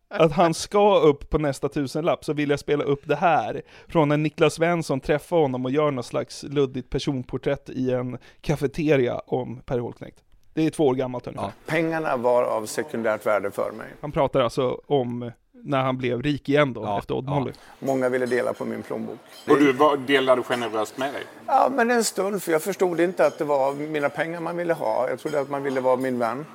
att 0.09 0.31
han 0.31 0.53
ska 0.53 0.99
upp 0.99 1.29
på 1.29 1.37
nästa 1.37 1.69
tusenlapp, 1.69 2.25
så 2.25 2.33
vill 2.33 2.49
jag 2.49 2.59
spela 2.59 2.83
upp 2.83 3.07
det 3.07 3.15
här. 3.15 3.61
Från 3.87 4.09
när 4.09 4.17
Niklas 4.17 4.53
Svensson 4.53 4.99
träffar 4.99 5.37
honom 5.37 5.65
och 5.65 5.71
gör 5.71 5.91
något 5.91 6.05
slags 6.05 6.43
luddigt 6.43 6.89
personporträtt 6.89 7.69
i 7.69 7.91
en 7.91 8.17
kafeteria 8.41 9.19
om 9.19 9.61
Per 9.65 9.79
Holknekt. 9.79 10.23
Det 10.53 10.65
är 10.65 10.69
två 10.69 10.87
år 10.87 10.95
gammalt 10.95 11.27
ungefär. 11.27 11.51
Pengarna 11.65 12.17
var 12.17 12.43
av 12.43 12.65
sekundärt 12.65 13.25
värde 13.25 13.51
för 13.51 13.71
mig. 13.71 13.87
Han 14.01 14.11
pratar 14.11 14.39
alltså 14.39 14.81
om 14.85 15.31
när 15.63 15.81
han 15.81 15.97
blev 15.97 16.21
rik 16.21 16.49
igen 16.49 16.73
då, 16.73 16.97
efter 16.97 17.13
Odd 17.15 17.25
Molly. 17.29 17.51
Många 17.79 18.09
ville 18.09 18.25
dela 18.25 18.53
på 18.53 18.65
min 18.65 18.83
plånbok. 18.83 19.17
Och 19.47 19.57
du 19.57 19.73
var, 19.73 19.97
delade 19.97 20.43
generöst 20.43 20.97
med 20.97 21.13
dig? 21.13 21.23
Ja, 21.45 21.71
men 21.75 21.91
en 21.91 22.03
stund, 22.03 22.43
för 22.43 22.51
jag 22.51 22.63
förstod 22.63 22.99
inte 22.99 23.25
att 23.25 23.37
det 23.37 23.45
var 23.45 23.73
mina 23.73 24.09
pengar 24.09 24.39
man 24.41 24.57
ville 24.57 24.73
ha. 24.73 25.09
Jag 25.09 25.19
trodde 25.19 25.39
att 25.39 25.49
man 25.49 25.63
ville 25.63 25.81
vara 25.81 25.95
min 25.95 26.19
vän. 26.19 26.45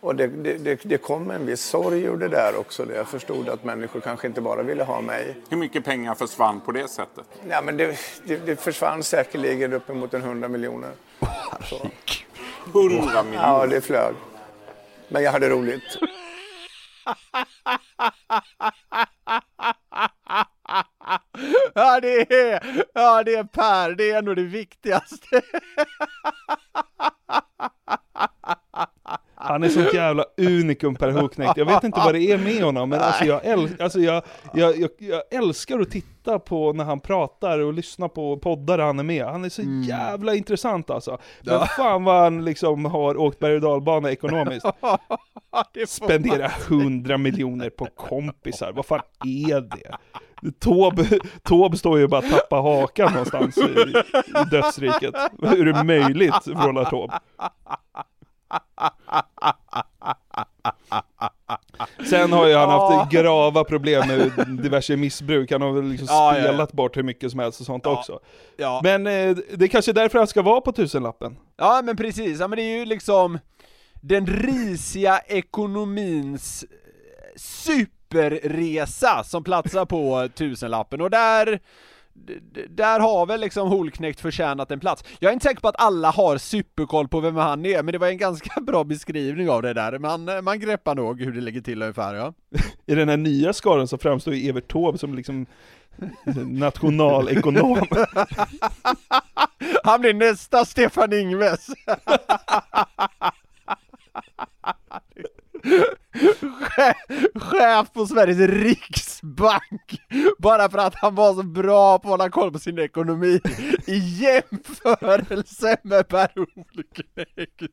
Och 0.00 0.16
det, 0.16 0.26
det, 0.26 0.58
det, 0.58 0.80
det 0.82 0.98
kom 0.98 1.30
en 1.30 1.46
viss 1.46 1.64
sorg 1.64 2.02
ur 2.02 2.16
det 2.16 2.28
där 2.28 2.56
också. 2.58 2.92
Jag 2.94 3.08
förstod 3.08 3.48
att 3.48 3.64
människor 3.64 4.00
kanske 4.00 4.26
inte 4.26 4.40
bara 4.40 4.62
ville 4.62 4.84
ha 4.84 5.00
mig. 5.00 5.36
Hur 5.48 5.56
mycket 5.56 5.84
pengar 5.84 6.14
försvann 6.14 6.60
på 6.60 6.72
det 6.72 6.88
sättet? 6.88 7.24
Ja, 7.48 7.62
men 7.62 7.76
det, 7.76 7.98
det, 8.24 8.36
det 8.36 8.56
försvann 8.56 9.02
säkerligen 9.02 9.72
uppemot 9.72 10.14
en 10.14 10.22
hundra 10.22 10.48
miljoner. 10.48 10.90
Så. 11.64 11.76
100 11.76 13.22
miljoner? 13.22 13.24
Ja, 13.34 13.66
det 13.66 13.80
flög. 13.80 14.14
Men 15.08 15.22
jag 15.22 15.32
hade 15.32 15.48
roligt. 15.48 15.98
Ja 21.74 22.00
det 22.00 22.32
är, 22.32 22.84
ja 22.94 23.22
det 23.22 23.34
är 23.34 23.44
Per, 23.44 23.94
det 23.94 24.10
är 24.10 24.22
nog 24.22 24.36
det 24.36 24.42
viktigaste. 24.42 25.42
Han 29.54 29.62
är 29.62 29.68
sånt 29.68 29.94
jävla 29.94 30.24
unikum 30.38 30.94
Per 30.94 31.10
Holknekt. 31.10 31.56
Jag 31.56 31.64
vet 31.66 31.84
inte 31.84 32.00
vad 32.04 32.14
det 32.14 32.20
är 32.30 32.38
med 32.38 32.62
honom, 32.62 32.88
men 32.88 33.00
alltså 33.00 33.24
jag, 33.24 33.42
äl- 33.44 33.82
alltså 33.82 33.98
jag, 34.00 34.22
jag, 34.54 34.76
jag, 34.78 34.90
jag 34.98 35.22
älskar 35.30 35.80
att 35.80 35.90
titta 35.90 36.38
på 36.38 36.72
när 36.72 36.84
han 36.84 37.00
pratar 37.00 37.58
och 37.58 37.72
lyssna 37.74 38.08
på 38.08 38.36
poddar 38.38 38.78
han 38.78 38.98
är 38.98 39.02
med. 39.02 39.24
Han 39.24 39.44
är 39.44 39.48
så 39.48 39.62
jävla 39.88 40.34
intressant 40.34 40.90
alltså. 40.90 41.18
Men 41.42 41.54
Ja. 41.54 41.66
fan 41.66 42.04
vad 42.04 42.22
han 42.22 42.44
liksom 42.44 42.84
har 42.84 43.16
åkt 43.16 43.38
berg 43.38 43.54
och 43.54 43.60
dalbana 43.60 44.10
ekonomiskt. 44.10 44.66
Spendera 45.88 46.50
100 46.68 47.18
miljoner 47.18 47.70
på 47.70 47.86
kompisar, 47.96 48.72
vad 48.72 48.86
fan 48.86 49.00
är 49.24 49.60
det? 49.60 49.96
Tåb, 50.58 51.00
Tåb 51.42 51.78
står 51.78 51.98
ju 51.98 52.06
bara 52.08 52.18
och 52.18 52.30
tappar 52.30 52.62
hakan 52.62 53.12
någonstans 53.12 53.58
i, 53.58 53.62
i 54.40 54.44
dödsriket. 54.50 55.14
Hur 55.42 55.68
är 55.68 55.72
det 55.72 55.84
möjligt, 55.84 56.34
frågar 56.44 56.84
Tåb? 56.84 57.12
Sen 62.10 62.32
har 62.32 62.48
ju 62.48 62.54
han 62.54 62.70
haft 62.70 63.12
grava 63.12 63.64
problem 63.64 64.08
med 64.08 64.32
diverse 64.62 64.96
missbruk, 64.96 65.52
han 65.52 65.62
har 65.62 65.72
väl 65.72 65.84
liksom 65.84 66.06
Ja, 66.10 66.32
ja, 66.32 66.38
ja. 66.38 66.44
spelat 66.44 66.72
bort 66.72 66.96
hur 66.96 67.02
mycket 67.02 67.30
som 67.30 67.40
helst 67.40 67.60
och 67.60 67.66
sånt 67.66 67.86
också. 67.86 68.20
Ja. 68.56 68.80
Men 68.84 69.06
eh, 69.06 69.36
det 69.54 69.64
är 69.64 69.68
kanske 69.68 69.90
är 69.90 69.94
därför 69.94 70.18
han 70.18 70.26
ska 70.26 70.42
vara 70.42 70.60
på 70.60 70.72
tusenlappen. 70.72 71.36
Ja 71.56 71.82
men 71.84 71.96
precis, 71.96 72.40
ja 72.40 72.48
men 72.48 72.56
det 72.56 72.62
är 72.62 72.78
ju 72.78 72.84
liksom 72.84 73.38
den 74.00 74.26
risiga 74.26 75.18
ekonomins 75.18 76.62
eh, 76.62 76.68
superresa 77.36 79.24
som 79.24 79.44
platsar 79.44 79.84
på 79.84 80.28
tusenlappen 80.34 81.00
och 81.00 81.10
där 81.10 81.60
där 82.68 83.00
har 83.00 83.26
väl 83.26 83.40
liksom 83.40 83.68
Holknekt 83.68 84.20
förtjänat 84.20 84.70
en 84.70 84.80
plats. 84.80 85.04
Jag 85.18 85.28
är 85.28 85.32
inte 85.32 85.44
säker 85.44 85.60
på 85.60 85.68
att 85.68 85.80
alla 85.80 86.10
har 86.10 86.38
superkoll 86.38 87.08
på 87.08 87.20
vem 87.20 87.36
han 87.36 87.66
är, 87.66 87.82
men 87.82 87.92
det 87.92 87.98
var 87.98 88.08
en 88.08 88.18
ganska 88.18 88.60
bra 88.60 88.84
beskrivning 88.84 89.50
av 89.50 89.62
det 89.62 89.72
där. 89.72 89.98
Man, 89.98 90.44
man 90.44 90.60
greppar 90.60 90.94
nog 90.94 91.20
hur 91.20 91.32
det 91.32 91.40
ligger 91.40 91.60
till 91.60 91.82
ungefär 91.82 92.14
ja. 92.14 92.34
I 92.86 92.94
den 92.94 93.08
här 93.08 93.16
nya 93.16 93.52
skaran 93.52 93.88
så 93.88 93.98
framstår 93.98 94.34
ju 94.34 94.48
Evert 94.48 94.72
Taube 94.72 94.98
som 94.98 95.14
liksom 95.14 95.46
nationalekonom. 96.46 97.86
Han 99.84 100.00
blir 100.00 100.14
nästa 100.14 100.64
Stefan 100.64 101.12
Ingves. 101.12 101.66
Chef, 107.34 107.92
på 107.92 108.06
Sveriges 108.06 108.38
riksbank. 108.38 110.00
Bara 110.38 110.70
för 110.70 110.78
att 110.78 110.94
han 110.94 111.14
var 111.14 111.34
så 111.34 111.42
bra 111.42 111.98
på 111.98 112.08
att 112.08 112.10
hålla 112.10 112.30
koll 112.30 112.52
på 112.52 112.58
sin 112.58 112.78
ekonomi. 112.78 113.40
I 113.86 113.96
jämförelse 113.96 115.76
med 115.82 116.08
Per 116.08 116.28
Holknekt. 116.34 117.70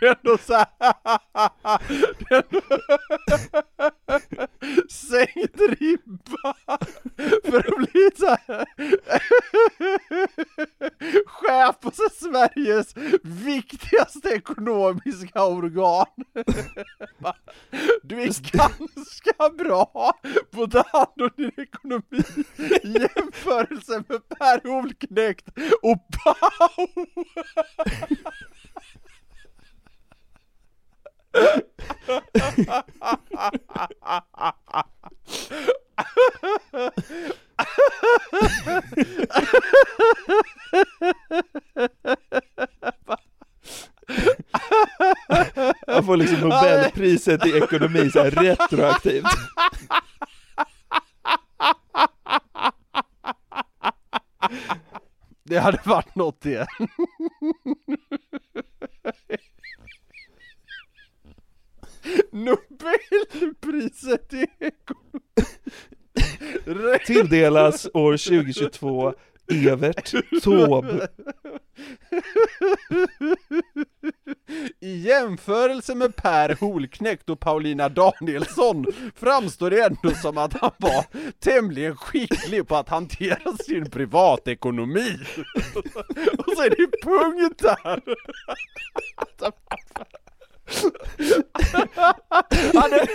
Det 0.00 0.06
är 0.06 0.16
ändå 0.16 0.38
såhär... 0.38 0.66
det 2.18 2.34
är 2.34 2.42
ändå 2.42 2.60
sänkt 4.90 5.60
ribba. 5.80 6.54
För 7.44 7.58
att 7.58 7.76
bli 7.76 8.10
såhär... 8.16 8.64
chef 11.26 11.80
på 11.80 11.90
Sveriges 12.34 12.94
viktigaste 13.22 14.28
ekonomiska 14.28 15.44
organ. 15.44 16.06
Du 18.02 18.20
är 18.20 18.56
ganska 18.56 19.50
bra 19.58 20.12
på 20.50 20.62
att 20.62 20.70
ta 20.70 20.84
hand 20.92 21.22
om 21.22 21.30
din 21.36 21.52
ekonomi 21.56 22.22
i 22.82 22.98
jämförelse 22.98 24.04
med 24.08 24.28
Per 24.28 24.68
Holknekt 24.68 25.48
och 25.82 25.98
Pau! 26.12 26.86
Han 45.86 46.04
får 46.04 46.16
liksom 46.16 46.40
Nobelpriset 46.40 47.46
i 47.46 47.56
ekonomi 47.56 48.10
så 48.10 48.22
här 48.22 48.30
retroaktivt. 48.30 49.24
Det 55.42 55.58
hade 55.58 55.80
varit 55.84 56.14
något 56.14 56.40
det. 56.40 56.66
Nobelpriset 62.32 64.32
i 64.32 64.46
ekonomi. 64.58 65.20
Tilldelas 67.06 67.88
år 67.94 68.16
2022 68.16 69.14
Evert 69.48 70.14
Taube. 70.42 71.08
I 74.80 74.96
jämförelse 74.96 75.94
med 75.94 76.16
Per 76.16 76.56
Holknekt 76.60 77.30
och 77.30 77.40
Paulina 77.40 77.88
Danielsson 77.88 78.86
framstår 79.16 79.70
det 79.70 79.84
ändå 79.84 80.10
som 80.10 80.38
att 80.38 80.52
han 80.52 80.70
var 80.78 81.04
tämligen 81.40 81.96
skicklig 81.96 82.68
på 82.68 82.76
att 82.76 82.88
hantera 82.88 83.56
sin 83.56 83.90
privatekonomi. 83.90 85.18
Och 86.38 86.52
så 86.56 86.62
är 86.62 86.70
det 86.70 87.02
punkt 87.02 87.62
där! 87.62 88.02
Hade, 92.74 93.06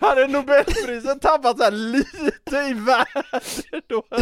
hade 0.00 0.26
Nobelpriset 0.26 1.20
tappat 1.20 1.58
så 1.58 1.70
lite 1.70 2.56
i 2.56 2.74
värde 2.74 3.82
då? 3.86 4.04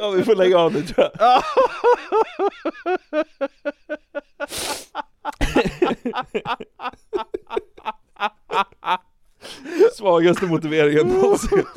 Ja, 0.00 0.10
vi 0.10 0.24
får 0.24 0.34
lägga 0.34 0.58
av 0.58 0.72
nu 0.72 0.82
tror 0.82 1.08
jag. 1.18 1.42
Svagaste 9.94 10.46
motiveringen 10.46 11.06
någonsin. 11.08 11.62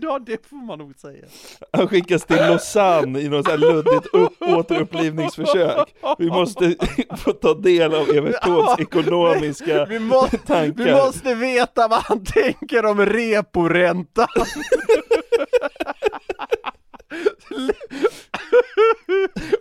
Ja, 0.00 0.18
det 0.18 0.46
får 0.46 0.56
man 0.66 0.78
nog 0.78 0.94
säga. 0.98 1.24
Han 1.72 1.88
skickas 1.88 2.24
till 2.24 2.36
Lausanne 2.36 3.20
i 3.20 3.28
något 3.28 3.44
så 3.44 3.50
här 3.50 3.58
luddigt 3.58 4.06
upp, 4.12 4.42
återupplivningsförsök. 4.42 5.94
Vi 6.18 6.26
måste 6.26 6.74
få 7.24 7.32
ta 7.32 7.54
del 7.54 7.94
av 7.94 8.10
Evert 8.10 8.42
Taubes 8.42 8.78
ekonomiska 8.78 9.84
Vi, 9.84 9.98
må, 9.98 10.22
tankar. 10.46 10.84
vi 10.84 10.92
måste 10.92 11.34
veta 11.34 11.88
vad 11.88 12.02
han 12.02 12.24
tänker 12.24 12.84
om 12.86 13.06
reporäntan. 13.06 14.28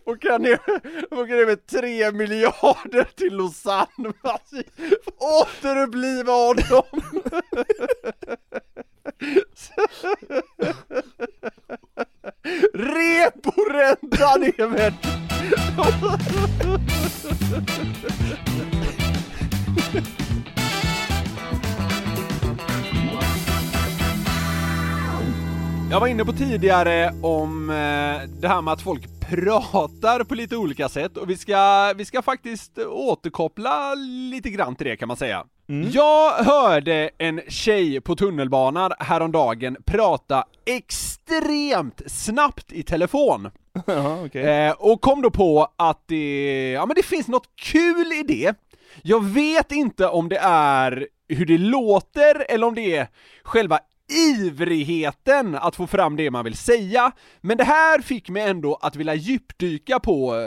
Och 0.08 0.22
kan 0.22 0.42
ni 0.42 0.54
åka 1.12 1.34
ner 1.34 1.46
med 1.46 1.68
tre 1.68 2.12
miljarder 2.12 3.04
till 3.16 3.38
Lausanne 3.38 3.88
alltså, 4.22 4.56
återuppliva 5.18 6.32
honom. 6.32 7.02
Reporäntan 12.74 14.44
Evert! 14.58 15.08
Jag 25.92 26.00
var 26.00 26.08
inne 26.08 26.26
på 26.26 26.34
tidigare 26.34 27.14
om 27.22 27.70
eh, 27.70 28.30
det 28.40 28.48
här 28.48 28.62
med 28.62 28.74
att 28.74 28.82
folk 28.82 29.20
pratar 29.30 30.24
på 30.24 30.36
lite 30.36 30.58
olika 30.58 30.90
sätt 30.90 31.18
och 31.18 31.30
vi 31.30 31.38
ska, 31.38 31.94
vi 31.98 32.06
ska 32.06 32.22
faktiskt 32.22 32.78
återkoppla 32.78 33.94
lite 34.32 34.50
grann 34.50 34.76
till 34.76 34.88
det 34.88 34.96
kan 34.98 35.08
man 35.08 35.18
säga. 35.18 35.46
Jag 35.92 36.32
hörde 36.32 37.10
en 37.18 37.42
tjej 37.48 38.02
på 38.02 38.16
tunnelbanan 38.16 38.92
häromdagen 39.00 39.78
prata 39.86 40.46
extremt 40.66 42.02
snabbt 42.08 42.72
i 42.72 42.84
telefon. 42.84 43.52
Jaha, 43.86 44.26
okej. 44.26 44.44
Eh, 44.44 44.72
och 44.72 45.02
kom 45.02 45.22
då 45.22 45.32
på 45.32 45.68
att 45.76 46.04
det, 46.08 46.72
ja 46.72 46.86
men 46.86 46.96
det 46.96 47.06
finns 47.06 47.28
något 47.28 47.50
kul 47.56 48.12
i 48.14 48.24
det. 48.28 48.56
Jag 49.02 49.26
vet 49.26 49.72
inte 49.72 50.08
om 50.08 50.30
det 50.30 50.40
är 50.42 51.08
hur 51.30 51.46
det 51.46 51.58
låter 51.58 52.46
eller 52.50 52.68
om 52.68 52.76
det 52.76 52.96
är 52.96 53.08
själva 53.44 53.80
ivrigheten 54.10 55.56
att 55.56 55.76
få 55.76 55.88
fram 55.88 56.16
det 56.16 56.32
man 56.32 56.44
vill 56.44 56.58
säga, 56.58 57.12
men 57.42 57.58
det 57.58 57.64
här 57.64 58.02
fick 58.02 58.30
mig 58.30 58.44
ändå 58.44 58.76
att 58.82 58.96
vilja 58.96 59.16
djupdyka 59.16 60.00
på, 60.00 60.36
eh, 60.36 60.42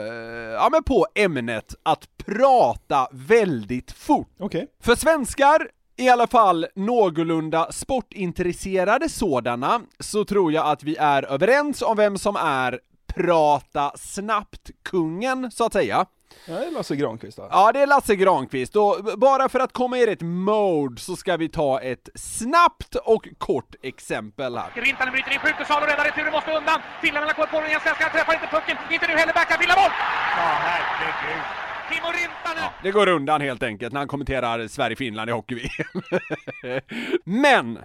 ja 0.53 0.69
men 0.71 0.83
på 0.83 1.07
ämnet 1.15 1.75
att 1.83 2.17
prata 2.17 3.07
väldigt 3.11 3.91
fort. 3.91 4.29
Okej. 4.39 4.67
För 4.83 4.95
svenskar, 4.95 5.67
i 5.97 6.09
alla 6.09 6.27
fall 6.27 6.67
någorlunda 6.75 7.71
sportintresserade 7.71 9.09
sådana, 9.09 9.81
så 9.99 10.25
tror 10.25 10.51
jag 10.51 10.67
att 10.67 10.83
vi 10.83 10.95
är 10.95 11.23
överens 11.23 11.81
om 11.81 11.97
vem 11.97 12.17
som 12.17 12.35
är 12.35 12.79
prata 13.15 13.91
snabbt-kungen, 13.97 15.51
så 15.51 15.65
att 15.65 15.73
säga. 15.73 16.05
Ja, 16.45 16.53
det 16.53 16.65
är 16.67 16.71
Lasse 16.71 16.95
Granqvist 16.95 17.37
då. 17.37 17.47
Ja, 17.51 17.71
det 17.71 17.79
är 17.79 17.87
Lasse 17.87 18.15
Granqvist 18.15 18.75
och 18.75 18.95
bara 19.17 19.49
för 19.49 19.59
att 19.59 19.73
komma 19.73 19.97
i 19.97 20.05
rätt 20.05 20.21
mode 20.21 21.01
så 21.01 21.15
ska 21.15 21.37
vi 21.37 21.49
ta 21.49 21.81
ett 21.81 22.09
snabbt 22.15 22.95
och 22.95 23.27
kort 23.37 23.75
exempel 23.81 24.57
här. 24.57 24.71
Rintanen 24.75 25.13
bryter 25.13 25.33
in 25.33 25.39
Sjukusalo, 25.39 25.85
räddar 25.85 26.05
returen, 26.05 26.31
måste 26.31 26.51
undan. 26.51 26.79
Finländarna 27.01 27.33
går 27.33 27.45
på 27.45 27.59
den 27.59 27.69
igen, 27.69 27.79
svenskarna 27.83 28.11
träffar 28.11 28.33
inte 28.33 28.47
pucken. 28.47 28.77
Inte 28.91 29.07
nu 29.07 29.13
heller, 29.13 29.33
backar, 29.33 29.57
Villamål! 29.59 29.91
Ja, 30.37 30.47
herregud. 30.65 31.43
Rintanen! 31.91 32.69
Det 32.83 32.91
går 32.91 33.07
undan 33.07 33.41
helt 33.41 33.63
enkelt 33.63 33.93
när 33.93 33.99
han 33.99 34.07
kommenterar 34.07 34.67
Sverige-Finland 34.67 35.29
i 35.29 35.33
hockey-VM. 35.33 36.81
Men! 37.23 37.79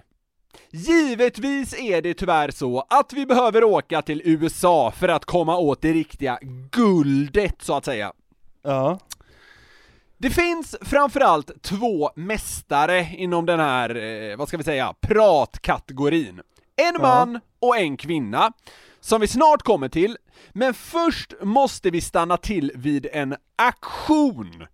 Givetvis 0.71 1.79
är 1.79 2.01
det 2.01 2.13
tyvärr 2.13 2.51
så 2.51 2.85
att 2.89 3.13
vi 3.13 3.25
behöver 3.25 3.63
åka 3.63 4.01
till 4.01 4.21
USA 4.25 4.91
för 4.91 5.07
att 5.07 5.25
komma 5.25 5.57
åt 5.57 5.81
det 5.81 5.93
riktiga 5.93 6.39
guldet, 6.71 7.55
så 7.61 7.73
att 7.73 7.85
säga. 7.85 8.13
Ja. 8.61 8.99
Det 10.17 10.29
finns 10.29 10.75
framförallt 10.81 11.63
två 11.63 12.11
mästare 12.15 13.09
inom 13.17 13.45
den 13.45 13.59
här, 13.59 13.95
eh, 13.95 14.37
vad 14.37 14.47
ska 14.47 14.57
vi 14.57 14.63
säga, 14.63 14.93
pratkategorin. 15.01 16.41
En 16.75 17.01
man 17.01 17.39
och 17.59 17.77
en 17.77 17.97
kvinna 17.97 18.51
som 18.99 19.21
vi 19.21 19.27
snart 19.27 19.61
kommer 19.61 19.89
till, 19.89 20.17
men 20.49 20.73
först 20.73 21.33
måste 21.41 21.89
vi 21.89 22.01
stanna 22.01 22.37
till 22.37 22.71
vid 22.75 23.07
en 23.11 23.35
aktion. 23.55 24.67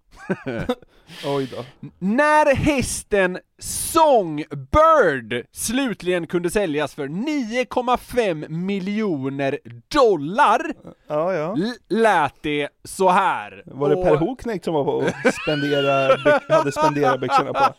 Oj 1.26 1.48
då. 1.56 1.66
När 2.00 2.56
hästen 2.56 3.38
Songbird 3.60 5.46
slutligen 5.52 6.28
kunde 6.28 6.50
säljas 6.50 6.96
för 6.96 7.08
9,5 7.08 8.50
miljoner 8.50 9.60
dollar 9.94 10.62
Ja, 11.08 11.34
ja. 11.34 11.58
lät 11.90 12.34
det 12.42 12.70
så 12.84 13.10
här. 13.10 13.64
Var 13.66 13.90
det 13.90 13.96
Och- 13.96 14.04
Per 14.06 14.16
Hoknekt 14.16 14.66
som 14.66 14.74
var 14.74 14.84
på 14.84 15.06
att 15.26 15.36
spendera, 15.36 16.18
hade 16.58 16.72
spenderat 16.72 17.20
byxorna 17.22 17.54
på? 17.54 17.66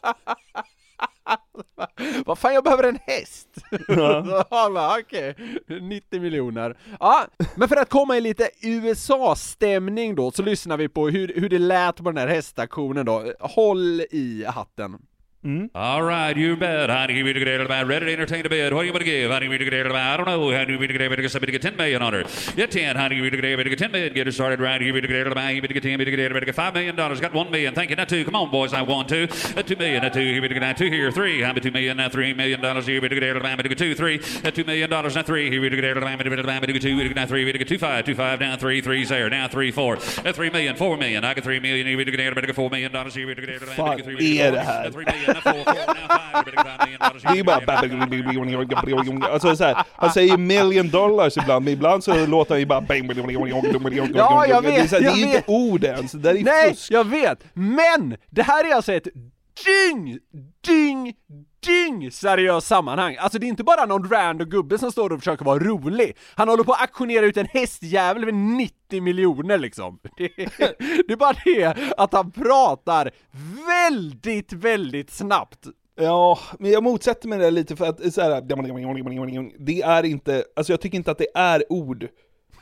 Vad 2.27 2.39
fan, 2.39 2.55
jag 2.55 2.65
behöver 2.65 2.85
en 2.85 2.99
häst! 3.03 3.49
Ja. 3.89 4.47
Bara, 4.51 4.99
Okej, 4.99 5.35
90 5.81 6.21
miljoner. 6.21 6.77
Ja, 7.01 7.27
men 7.57 7.69
för 7.69 7.77
att 7.77 7.91
komma 7.91 8.17
i 8.17 8.21
lite 8.21 8.51
USA-stämning 8.63 10.15
då, 10.15 10.31
så 10.31 10.43
lyssnar 10.43 10.77
vi 10.77 10.89
på 10.89 11.09
hur, 11.09 11.33
hur 11.35 11.49
det 11.49 11.59
lät 11.59 11.97
på 11.97 12.11
den 12.11 12.17
här 12.17 12.27
hästaktionen 12.27 13.07
då. 13.07 13.33
Håll 13.41 14.01
i 14.01 14.45
hatten. 14.49 14.99
All 15.75 16.03
right, 16.03 16.35
you 16.35 16.57
bet. 16.57 16.89
How 16.89 17.07
do 17.07 17.13
you 17.13 17.23
mean 17.23 17.35
to 17.35 17.41
get 17.45 17.61
about 17.61 17.87
ready 17.87 18.07
to 18.07 18.13
entertain 18.13 18.47
a 18.47 18.49
bid? 18.49 18.73
What 18.73 18.81
do 18.81 18.87
you 18.87 18.93
want 18.93 19.03
to 19.03 19.05
give? 19.05 19.31
How 19.31 19.39
do 19.39 19.45
you 19.45 19.51
mean 19.51 19.59
to 19.59 19.69
get 19.69 19.85
about? 19.85 20.15
I 20.15 20.17
don't 20.17 20.27
know. 20.27 20.51
How 20.51 20.65
do 20.65 20.73
you 20.73 20.79
mean 20.79 20.89
to 20.89 20.97
get 20.97 21.15
get 21.15 21.31
somebody 21.31 21.53
to 21.53 21.59
get 21.59 21.61
10 21.61 21.77
million 21.77 22.01
on 22.01 22.15
her? 22.15 22.25
Get 22.57 22.71
10. 22.71 22.97
How 22.97 23.09
do 23.09 23.15
you 23.15 23.21
mean 23.21 23.31
to 23.33 23.37
get 23.37 23.63
get 23.63 23.79
10 23.79 23.93
million? 23.93 24.15
Get 24.15 24.27
her 24.27 24.33
started 24.33 24.59
right. 24.59 24.81
You 24.81 24.95
mean 24.95 25.03
to 25.03 25.09
get 25.09 25.27
about? 25.27 25.55
You 25.55 25.61
mean 25.61 25.69
to 25.69 25.75
get 25.75 25.83
10? 25.83 25.93
You 25.93 25.99
mean 25.99 26.07
to 26.07 26.17
get 26.17 26.47
get 26.47 26.55
5 26.55 26.73
million 26.73 26.97
dollars? 26.97 27.21
Got 27.21 27.35
1 27.35 27.51
million. 27.51 27.75
Thank 27.75 27.91
you. 27.91 27.97
Now 27.97 28.05
2. 28.05 28.25
Come 28.25 28.37
on, 28.37 28.51
boys. 28.51 28.73
I 28.73 28.81
want 28.81 29.11
2. 29.11 29.29
Uh, 29.55 29.63
2 29.63 29.77
million. 29.77 30.03
Uh, 30.03 30.09
2. 30.09 30.23
You 30.23 30.41
mean 30.41 30.49
to 30.49 30.59
get 30.59 30.77
2 30.79 30.87
here. 30.89 31.11
3. 31.13 31.43
How 31.43 31.51
about 31.51 31.63
2 31.63 31.71
million? 31.71 31.99
Now 31.99 32.09
3 32.09 32.33
million 32.33 32.63
dollars. 32.63 32.89
You 32.89 33.03
mean 33.03 33.11
to 33.11 33.21
get 33.21 33.37
about? 33.37 33.59
to 33.59 33.69
get 33.69 33.77
2. 33.77 33.95
3. 33.95 34.21
Uh, 34.45 34.51
2 34.51 34.65
million 34.65 34.89
dollars. 34.89 35.15
Now 35.15 35.25
3. 35.25 35.51
You 35.53 35.61
mean 35.61 35.71
to 35.73 35.77
get 35.77 35.95
about? 35.95 36.19
to 36.21 36.31
get 36.31 36.39
about? 36.39 36.63
to 36.63 36.73
get 36.73 36.81
2. 36.81 36.89
You 36.89 37.09
get 37.09 37.17
now 37.17 37.27
3. 37.27 37.45
You 37.45 37.53
get 37.53 37.69
2 37.69 37.77
5. 37.77 38.05
2 38.07 38.15
5. 38.15 38.41
Now 38.41 38.57
3. 38.57 38.81
3's 38.81 39.09
there. 39.11 39.29
Now 39.29 39.47
3 39.49 39.71
4. 39.71 39.97
Uh, 39.97 40.33
3 40.33 40.51
million. 40.51 40.75
4 40.75 40.97
million. 40.97 41.23
I 41.23 41.35
got 41.35 41.45
3 41.45 41.61
million. 41.61 41.87
You 41.87 41.99
mean 41.99 42.07
to 42.07 42.13
get 42.17 42.33
about? 42.33 42.55
4 42.55 42.71
million 42.71 42.93
dollars. 42.93 43.15
You 43.15 43.27
mean 43.27 43.37
to 43.37 43.45
get 43.45 43.63
about? 43.63 43.99
To 43.99 44.03
get 44.03 44.07
3 44.07 44.41
är 44.41 44.53
det 44.53 44.61
här? 44.61 44.91
3 44.91 45.05
million. 45.05 45.34
Now 45.34 45.34
4. 45.34 45.34
4. 45.43 45.53
Now 45.55 45.65
5. 47.23 47.37
You 47.37 47.45
better 47.45 47.87
get 47.87 48.01
5 48.01 48.09
million 48.11 48.51
dollars. 48.53 48.83
Det 48.85 48.91
är 48.93 49.05
ju 49.05 49.13
bara... 49.19 49.33
Alltså 49.33 49.57
så 49.57 49.65
här, 49.65 49.85
han 49.93 50.11
säger 50.13 50.37
million 50.37 50.91
dollars 50.91 51.37
ibland, 51.37 51.65
men 51.65 51.73
ibland 51.75 52.05
så 52.05 52.27
låter 52.27 52.55
han 52.55 52.61
ju 52.61 52.67
bara... 52.67 52.85
Ja, 54.15 54.47
jag 54.47 54.63
Det 54.63 54.69
är, 54.77 54.83
vet, 54.83 54.91
här, 54.93 55.01
det 55.01 55.07
är 55.07 55.17
inte 55.17 55.33
vet. 55.37 55.45
ord 55.49 55.85
ens, 55.85 56.13
det 56.13 56.19
där 56.19 56.35
är 56.35 56.45
Nej, 56.45 56.71
fusk. 56.71 56.91
jag 56.91 57.05
vet! 57.05 57.45
Men! 57.53 58.17
Det 58.31 58.43
här 58.43 58.71
är 58.71 58.75
alltså 58.75 58.93
ett 58.93 59.09
dyng, 59.65 60.19
dyng, 60.67 61.13
dyng 61.65 62.11
seriöst 62.11 62.67
sammanhang. 62.67 63.17
Alltså 63.19 63.39
det 63.39 63.47
är 63.47 63.49
inte 63.49 63.65
bara 63.65 63.87
någon 63.87 64.11
random 64.11 64.49
gubbe 64.49 64.79
som 64.79 64.93
står 64.93 65.13
och 65.13 65.19
försöker 65.19 65.45
vara 65.45 65.59
rolig. 65.59 66.17
Han 66.35 66.49
håller 66.49 66.65
på 66.65 66.73
att 66.73 66.81
auktionera 66.81 67.27
ut 67.27 67.37
en 67.37 67.47
hästjävel 67.47 68.25
med 68.25 68.35
90 68.35 69.03
miljoner 69.03 69.59
liksom. 69.59 69.99
Det, 70.17 70.31
det 71.07 71.13
är 71.13 71.17
bara 71.17 71.37
det 71.45 71.93
att 71.97 72.13
han 72.13 72.31
pratar 72.31 73.11
väldigt, 73.67 74.53
väldigt 74.53 75.11
snabbt. 75.11 75.67
Ja, 75.97 76.39
men 76.59 76.71
jag 76.71 76.83
motsätter 76.83 77.29
mig 77.29 77.39
det 77.39 77.51
lite 77.51 77.77
för 77.77 77.87
att 77.87 78.15
så 78.15 78.21
här, 78.21 78.41
det 79.59 79.83
är 79.83 80.05
inte, 80.05 80.45
alltså 80.57 80.73
jag 80.73 80.81
tycker 80.81 80.97
inte 80.97 81.11
att 81.11 81.19
det 81.19 81.29
är 81.35 81.73
ord. 81.73 82.09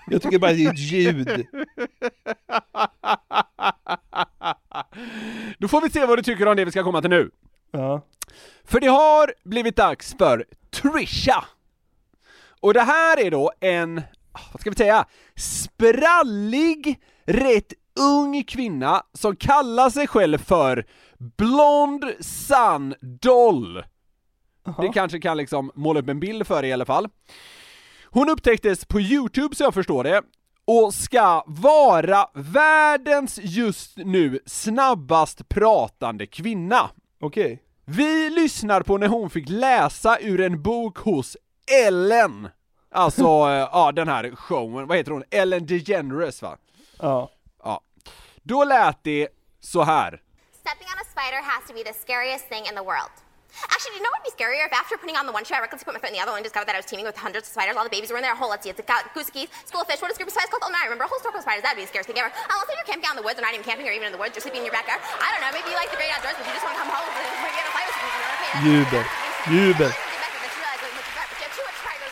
Jag 0.07 0.23
tycker 0.23 0.39
bara 0.39 0.53
det 0.53 0.65
är 0.65 0.71
ett 0.71 0.79
ljud. 0.79 1.47
Då 5.59 5.69
får 5.69 5.81
vi 5.81 5.91
se 5.91 6.07
vad 6.07 6.19
du 6.19 6.23
tycker 6.23 6.49
om 6.49 6.57
det 6.57 6.65
vi 6.65 6.71
ska 6.71 6.83
komma 6.83 7.01
till 7.01 7.11
nu. 7.11 7.31
Ja. 7.71 8.03
För 8.73 8.81
det 8.81 8.87
har 8.87 9.35
blivit 9.45 9.77
dags 9.77 10.15
för 10.19 10.45
Trisha. 10.71 11.45
Och 12.61 12.75
det 12.75 12.81
här 12.81 13.21
är 13.21 13.31
då 13.31 13.53
en, 13.61 14.03
vad 14.53 14.61
ska 14.61 14.71
vi 14.71 14.77
säga, 14.77 15.07
sprallig, 15.37 17.01
rätt 17.25 17.73
ung 18.01 18.45
kvinna 18.45 19.03
som 19.13 19.37
kallar 19.37 19.91
sig 19.91 20.07
själv 20.07 20.39
för 20.39 20.87
Blond 21.19 22.05
Sun 22.21 22.95
Doll. 23.01 23.83
Det 24.81 24.89
kanske 24.95 25.21
kan 25.21 25.37
liksom 25.37 25.71
måla 25.75 26.01
upp 26.01 26.09
en 26.09 26.21
bild 26.21 26.47
för 26.47 26.65
er 26.65 26.69
i 26.69 26.73
alla 26.73 26.85
fall. 26.85 27.09
Hon 28.05 28.29
upptäcktes 28.29 28.85
på 28.85 29.01
Youtube 29.01 29.57
så 29.57 29.65
jag 29.65 29.75
förstår 29.75 30.05
det, 30.05 30.23
och 30.65 30.95
ska 30.95 31.45
vara 31.47 32.27
världens 32.35 33.39
just 33.43 33.97
nu 33.97 34.39
snabbast 34.47 35.49
pratande 35.49 36.27
kvinna. 36.27 36.91
Okej. 37.21 37.63
Vi 37.85 38.31
lyssnar 38.31 38.83
på 38.83 38.99
när 38.99 39.09
hon 39.09 39.31
fick 39.31 39.49
läsa 39.49 40.19
ur 40.21 40.41
en 40.41 40.63
bok 40.63 40.99
hos 40.99 41.37
Ellen. 41.87 42.49
Alltså, 42.91 43.23
eh, 43.49 43.69
ja 43.73 43.93
den 43.93 44.09
här 44.09 44.37
showen, 44.37 44.87
vad 44.87 44.97
heter 44.97 45.13
hon? 45.13 45.25
Ellen 45.31 45.67
DeGeneres 45.67 46.43
va? 46.43 46.57
Ja. 46.99 47.31
Ja. 47.65 47.81
Då 48.43 48.65
lät 48.65 48.99
det 49.05 49.29
så 49.61 49.83
här. 49.83 50.23
Stepping 50.61 50.87
on 50.87 50.99
a 51.01 51.07
spider 51.11 51.43
has 51.43 51.67
to 51.69 51.75
be 51.75 51.83
the 51.83 51.99
scariest 51.99 52.49
thing 52.49 52.65
in 52.65 52.75
the 52.77 52.85
world. 52.85 53.22
Actually, 53.69 53.97
you 53.97 54.03
know 54.03 54.11
what 54.13 54.25
would 54.25 54.33
be 54.33 54.35
scarier 54.37 54.65
if 54.65 54.73
after 54.73 54.97
putting 54.97 55.17
on 55.17 55.27
the 55.29 55.33
one 55.33 55.45
shoe, 55.45 55.55
I 55.55 55.61
recklessly 55.61 55.85
put 55.85 55.95
my 55.95 56.01
foot 56.01 56.11
in 56.11 56.17
the 56.17 56.23
other 56.25 56.33
one 56.33 56.41
and 56.41 56.47
discovered 56.47 56.67
that 56.69 56.77
I 56.77 56.81
was 56.81 56.89
teaming 56.89 57.05
with 57.05 57.17
hundreds 57.17 57.49
of 57.49 57.53
spiders. 57.53 57.77
All 57.77 57.85
the 57.85 57.93
babies 57.93 58.11
were 58.11 58.17
in 58.17 58.25
there. 58.25 58.33
A 58.33 58.37
whole, 58.37 58.51
let's 58.51 58.65
see, 58.65 58.73
it's 58.73 58.81
got 58.89 59.13
goose 59.13 59.31
geese, 59.31 59.53
school 59.69 59.85
of 59.85 59.89
fish. 59.89 60.01
What 60.01 60.11
is 60.11 60.17
group 60.17 60.29
of 60.29 60.35
spiders 60.35 60.51
called? 60.51 60.65
Oh, 60.67 60.73
now 60.73 60.81
I 60.81 60.89
remember. 60.89 61.05
A 61.05 61.11
whole 61.11 61.21
stork 61.21 61.37
of 61.37 61.45
spiders. 61.45 61.63
That'd 61.63 61.77
be 61.77 61.85
the 61.85 61.93
scariest 61.93 62.09
thing 62.09 62.19
ever. 62.19 62.33
Unless 62.33 62.69
you're 62.73 62.89
camping 62.89 63.07
out 63.07 63.15
in 63.15 63.21
the 63.21 63.27
woods 63.27 63.37
or 63.39 63.45
not 63.45 63.53
even 63.53 63.65
camping 63.65 63.87
or 63.87 63.93
even 63.93 64.09
in 64.09 64.15
the 64.15 64.21
woods, 64.23 64.33
you're 64.35 64.45
sleeping 64.45 64.65
in 64.65 64.67
your 64.69 64.77
backyard. 64.77 65.01
I 65.21 65.29
don't 65.33 65.43
know. 65.45 65.53
Maybe 65.53 65.69
you 65.69 65.79
like 65.79 65.93
the 65.93 66.01
great 66.01 66.13
outdoors, 66.13 66.37
but 66.37 66.45
you 66.49 66.53
just 66.57 66.65
want 66.65 66.75
to 66.77 66.83
come 66.83 66.93
home 66.93 67.09
and 67.13 67.25
you 67.29 67.53
get 67.53 67.65
a 67.69 67.73
fight 67.77 67.87
with 67.89 67.97
that's 68.01 68.65
Jubel. 68.65 69.05
Jubel. 69.53 69.93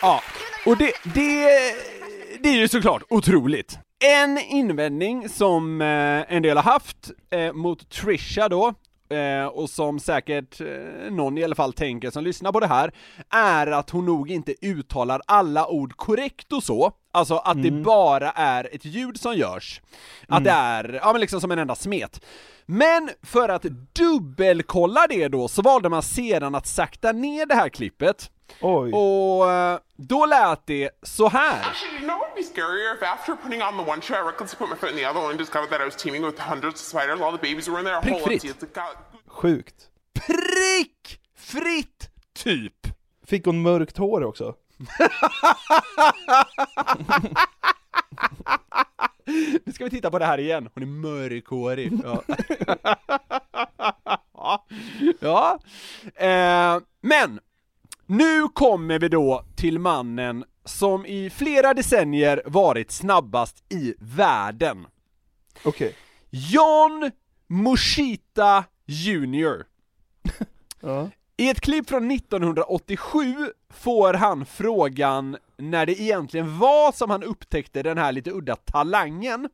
Ja, 0.01 0.21
och 0.65 0.77
det, 0.77 0.93
det, 1.03 1.75
det 2.39 2.49
är 2.49 2.57
ju 2.57 2.67
såklart 2.67 3.03
otroligt. 3.09 3.79
En 4.03 4.37
invändning 4.37 5.29
som 5.29 5.81
eh, 5.81 6.33
en 6.35 6.41
del 6.43 6.57
har 6.57 6.63
haft 6.63 7.11
eh, 7.31 7.53
mot 7.53 7.89
Trisha 7.89 8.49
då, 8.49 8.73
eh, 9.11 9.45
och 9.45 9.69
som 9.69 9.99
säkert 9.99 10.61
eh, 10.61 11.11
någon 11.11 11.37
i 11.37 11.43
alla 11.43 11.55
fall 11.55 11.73
tänker 11.73 12.11
som 12.11 12.23
lyssnar 12.23 12.51
på 12.51 12.59
det 12.59 12.67
här, 12.67 12.91
är 13.29 13.67
att 13.67 13.89
hon 13.89 14.05
nog 14.05 14.31
inte 14.31 14.55
uttalar 14.61 15.21
alla 15.27 15.67
ord 15.67 15.95
korrekt 15.95 16.53
och 16.53 16.63
så. 16.63 16.91
Alltså 17.13 17.35
att 17.37 17.63
det 17.63 17.71
bara 17.71 18.31
är 18.31 18.75
ett 18.75 18.85
ljud 18.85 19.19
som 19.19 19.35
görs. 19.35 19.81
Att 20.27 20.43
det 20.43 20.51
är, 20.51 20.99
ja 21.03 21.11
men 21.11 21.21
liksom 21.21 21.41
som 21.41 21.51
en 21.51 21.59
enda 21.59 21.75
smet. 21.75 22.25
Men 22.65 23.09
för 23.23 23.49
att 23.49 23.65
dubbelkolla 23.93 25.07
det 25.09 25.27
då 25.27 25.47
så 25.47 25.61
valde 25.61 25.89
man 25.89 26.03
sedan 26.03 26.55
att 26.55 26.67
sakta 26.67 27.11
ner 27.11 27.45
det 27.45 27.55
här 27.55 27.69
klippet. 27.69 28.31
Oj. 28.61 28.93
Och 28.93 29.51
eh, 29.51 29.79
då 29.95 30.25
lät 30.25 30.65
det 30.65 30.89
så 31.03 31.29
här. 31.29 31.59
Actually, 31.61 31.97
you 31.97 32.03
know 32.07 32.17
what 32.19 32.27
would 32.29 32.35
be 32.35 32.43
scarier 32.43 32.95
if 32.95 33.03
after 33.03 33.35
putting 33.35 33.61
on 33.61 33.77
the 33.77 33.83
one 33.91 34.01
shoe, 34.01 34.15
I 34.15 34.21
recklessly 34.21 34.57
put 34.57 34.69
my 34.69 34.75
foot 34.75 34.91
in 34.91 34.97
the 34.97 35.05
other 35.09 35.19
one 35.19 35.29
and 35.29 35.37
discovered 35.39 35.69
that 35.69 35.81
I 35.81 35.85
was 35.85 35.95
teaming 35.95 36.25
with 36.25 36.39
hundreds 36.39 36.81
of 36.81 36.87
spiders. 36.87 37.21
All 37.21 37.31
the 37.31 37.37
babies 37.49 37.67
were 37.69 37.79
in 37.79 37.85
there. 37.85 37.95
Whole, 38.01 38.19
Prickfritt. 38.19 38.45
it's 38.45 38.65
got 38.73 38.95
Sjukt. 39.27 39.89
Prick! 40.13 41.19
Fritt! 41.35 42.09
Typ. 42.33 42.87
Fick 43.25 43.45
hon 43.45 43.61
mörkt 43.61 43.97
hår 43.97 44.23
också? 44.23 44.55
Nu 49.65 49.71
ska 49.73 49.83
vi 49.83 49.89
titta 49.89 50.11
på 50.11 50.19
det 50.19 50.25
här 50.25 50.37
igen. 50.37 50.69
Hon 50.73 50.83
är 50.83 50.87
mörkhårig. 50.87 51.93
Ja. 52.03 52.23
ja. 54.33 54.65
ja. 55.19 55.59
Eh, 56.25 56.79
men, 57.01 57.39
nu 58.11 58.47
kommer 58.47 58.99
vi 58.99 59.07
då 59.07 59.43
till 59.55 59.79
mannen 59.79 60.45
som 60.65 61.05
i 61.05 61.29
flera 61.29 61.73
decennier 61.73 62.41
varit 62.45 62.91
snabbast 62.91 63.63
i 63.73 63.93
världen. 63.99 64.87
Okej. 65.63 65.95
John 66.29 67.11
Moshita 67.47 68.63
Jr. 68.85 69.63
Ja. 70.79 71.09
I 71.37 71.49
ett 71.49 71.61
klipp 71.61 71.89
från 71.89 72.11
1987 72.11 73.35
får 73.69 74.13
han 74.13 74.45
frågan 74.45 75.37
när 75.57 75.85
det 75.85 76.01
egentligen 76.01 76.59
var 76.59 76.91
som 76.91 77.09
han 77.09 77.23
upptäckte 77.23 77.83
den 77.83 77.97
här 77.97 78.11
lite 78.11 78.31
udda 78.31 78.55
talangen, 78.55 79.49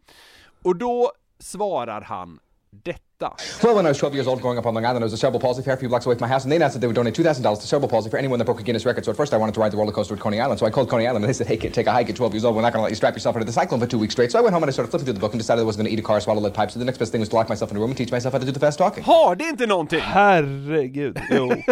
och 0.64 0.76
då 0.76 1.12
svarar 1.40 2.02
han 2.02 2.40
detta. 2.84 3.36
Well, 3.64 3.76
when 3.76 3.86
I 3.86 3.90
was 3.90 3.98
12 3.98 4.14
years 4.14 4.28
old 4.28 4.42
growing 4.42 4.60
up 4.60 4.66
on 4.68 4.76
Long 4.76 4.86
Island, 4.86 5.02
there 5.02 5.06
was 5.06 5.14
a 5.14 5.18
cerebral 5.18 5.40
palsy 5.40 5.64
fair 5.64 5.74
a 5.74 5.78
few 5.78 5.90
blocks 5.90 6.06
away 6.06 6.16
from 6.16 6.22
my 6.22 6.28
house, 6.28 6.44
and 6.44 6.52
they 6.52 6.56
announced 6.58 6.76
that 6.76 6.82
they 6.82 6.88
would 6.88 6.96
donate 6.96 7.16
$2,000 7.16 7.60
to 7.62 7.68
cerebral 7.68 7.90
palsy 7.90 8.10
for 8.10 8.18
anyone 8.18 8.38
that 8.40 8.46
broke 8.46 8.60
a 8.60 8.64
Guinness 8.64 8.86
record. 8.86 9.06
So 9.06 9.12
at 9.12 9.18
first 9.18 9.34
I 9.34 9.38
wanted 9.38 9.56
to 9.56 9.60
ride 9.60 9.72
the 9.72 9.78
roller 9.78 9.92
coaster 9.92 10.14
at 10.14 10.20
Coney 10.20 10.40
Island, 10.40 10.60
so 10.60 10.66
I 10.66 10.70
called 10.70 10.90
Coney 10.90 11.08
Island, 11.08 11.26
and 11.26 11.30
they 11.30 11.34
said, 11.34 11.48
hey 11.48 11.58
kid, 11.58 11.74
take 11.74 11.88
a 11.88 11.92
hike 11.92 12.10
at 12.10 12.16
12 12.16 12.34
years 12.34 12.46
old, 12.46 12.56
we're 12.56 12.62
not 12.62 12.74
going 12.74 12.82
to 12.82 12.84
let 12.84 12.92
you 12.92 12.96
strap 12.96 13.16
yourself 13.16 13.36
into 13.36 13.46
the 13.46 13.52
cyclone 13.52 13.80
for 13.80 13.88
two 13.88 13.98
weeks 13.98 14.14
straight. 14.14 14.32
So 14.32 14.38
I 14.38 14.42
went 14.42 14.54
home 14.54 14.62
and 14.64 14.70
I 14.70 14.74
started 14.74 14.92
flipping 14.92 15.06
through 15.06 15.14
the 15.14 15.20
book 15.20 15.34
and 15.34 15.40
decided 15.40 15.62
I 15.62 15.66
wasn't 15.66 15.86
going 15.86 15.96
to 15.96 16.00
eat 16.00 16.00
a 16.00 16.08
car, 16.08 16.22
swallow 16.22 16.42
lead 16.42 16.54
pipes, 16.54 16.74
so 16.74 16.80
the 16.80 16.86
next 16.86 17.00
best 17.00 17.12
thing 17.12 17.22
was 17.22 17.30
to 17.30 17.36
lock 17.36 17.50
myself 17.50 17.72
in 17.72 17.78
a 17.78 17.80
room 17.80 17.90
and 17.90 17.98
teach 17.98 18.12
myself 18.12 18.34
how 18.34 18.40
to 18.40 18.46
do 18.46 18.52
the 18.52 18.60
fast 18.60 18.78
talking. 18.78 19.04
Har 19.04 19.36
det 19.36 19.44
inte 19.44 19.66
någonting? 19.66 20.00
Herregud, 20.00 21.20
jo. 21.32 21.50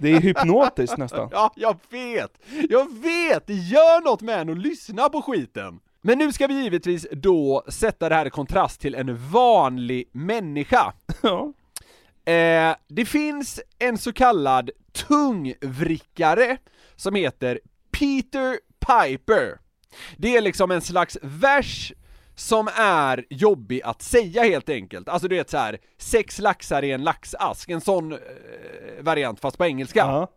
Det 0.00 0.12
är 0.12 0.20
hypnotiskt 0.20 0.98
nästan. 0.98 1.28
Ja, 1.32 1.52
jag 1.56 1.76
vet! 1.90 2.30
Jag 2.68 3.00
vet! 3.02 3.46
Det 3.46 3.54
gör 3.54 4.04
något 4.04 4.22
med 4.22 4.40
en 4.40 4.50
att 4.50 4.58
lyssna 4.58 5.08
på 5.08 5.22
skiten! 5.22 5.80
Men 6.06 6.18
nu 6.18 6.32
ska 6.32 6.46
vi 6.46 6.62
givetvis 6.62 7.06
då 7.12 7.64
sätta 7.68 8.08
det 8.08 8.14
här 8.14 8.26
i 8.26 8.30
kontrast 8.30 8.80
till 8.80 8.94
en 8.94 9.30
vanlig 9.30 10.08
människa. 10.12 10.92
Ja. 11.22 11.52
Eh, 12.32 12.76
det 12.88 13.04
finns 13.04 13.60
en 13.78 13.98
så 13.98 14.12
kallad 14.12 14.70
tungvrickare 14.92 16.58
som 16.96 17.14
heter 17.14 17.60
Peter 17.90 18.58
Piper. 18.86 19.58
Det 20.16 20.36
är 20.36 20.40
liksom 20.40 20.70
en 20.70 20.80
slags 20.80 21.18
vers 21.22 21.92
som 22.34 22.68
är 22.76 23.24
jobbig 23.30 23.82
att 23.82 24.02
säga 24.02 24.42
helt 24.42 24.68
enkelt. 24.68 25.08
Alltså 25.08 25.28
du 25.28 25.36
vet 25.36 25.50
så 25.50 25.58
här, 25.58 25.78
sex 25.98 26.38
laxar 26.38 26.82
i 26.82 26.92
en 26.92 27.04
laxask, 27.04 27.70
en 27.70 27.80
sån 27.80 28.12
eh, 28.12 28.18
variant 29.00 29.40
fast 29.40 29.58
på 29.58 29.64
engelska. 29.64 30.28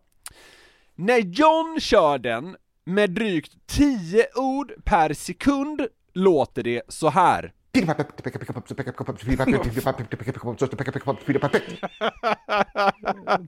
När 0.94 1.18
John 1.18 1.80
kör 1.80 2.18
den 2.18 2.56
med 2.84 3.10
drygt 3.10 3.52
10 3.66 4.26
ord 4.34 4.72
per 4.84 5.14
sekund 5.14 5.86
låter 6.14 6.62
det 6.62 6.82
så 6.88 7.08
här. 7.08 7.52
Jag 7.72 7.86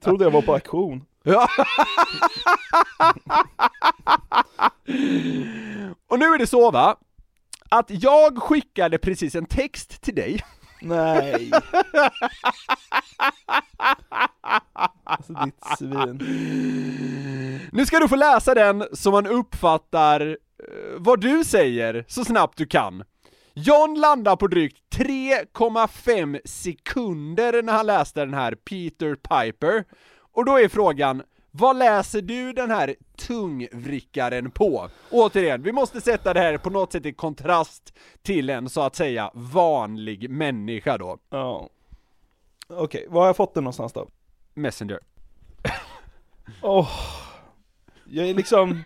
trodde 0.02 0.24
jag 0.24 0.30
var 0.30 0.42
på 0.42 0.52
auktion. 0.52 1.04
Ja. 1.22 1.48
Och 6.08 6.18
nu 6.18 6.24
är 6.24 6.38
det 6.38 6.46
så 6.46 6.70
va, 6.70 6.96
att 7.68 7.86
jag 7.88 8.42
skickade 8.42 8.98
precis 8.98 9.34
en 9.34 9.46
text 9.46 10.00
till 10.00 10.14
dig. 10.14 10.40
Nej. 10.82 11.50
Alltså 15.04 15.32
ditt 15.32 15.64
svin. 15.78 16.18
Nu 17.72 17.86
ska 17.86 17.98
du 17.98 18.08
få 18.08 18.16
läsa 18.16 18.54
den 18.54 18.84
så 18.92 19.10
man 19.10 19.26
uppfattar 19.26 20.20
eh, 20.20 20.36
vad 20.96 21.20
du 21.20 21.44
säger 21.44 22.04
så 22.08 22.24
snabbt 22.24 22.58
du 22.58 22.66
kan. 22.66 23.04
John 23.54 24.00
landar 24.00 24.36
på 24.36 24.46
drygt 24.46 24.96
3,5 24.96 26.40
sekunder 26.44 27.62
när 27.62 27.72
han 27.72 27.86
läste 27.86 28.20
den 28.20 28.34
här 28.34 28.54
Peter 28.54 29.14
Piper. 29.14 29.84
Och 30.32 30.44
då 30.44 30.58
är 30.58 30.68
frågan, 30.68 31.22
vad 31.54 31.78
läser 31.78 32.22
du 32.22 32.52
den 32.52 32.70
här 32.70 32.94
tungvrickaren 33.16 34.50
på? 34.50 34.88
Återigen, 35.10 35.62
vi 35.62 35.72
måste 35.72 36.00
sätta 36.00 36.34
det 36.34 36.40
här 36.40 36.58
på 36.58 36.70
något 36.70 36.92
sätt 36.92 37.06
i 37.06 37.12
kontrast 37.12 37.94
till 38.22 38.50
en 38.50 38.68
så 38.68 38.80
att 38.80 38.96
säga 38.96 39.30
vanlig 39.34 40.30
människa 40.30 40.98
då. 40.98 41.18
Ja. 41.30 41.68
Okej, 42.68 43.06
var 43.08 43.20
har 43.20 43.26
jag 43.26 43.36
fått 43.36 43.54
den 43.54 43.64
någonstans 43.64 43.92
då? 43.92 44.08
Messenger. 44.54 45.00
Åh. 46.62 46.90
Jag 48.04 48.28
är 48.28 48.34
liksom 48.34 48.82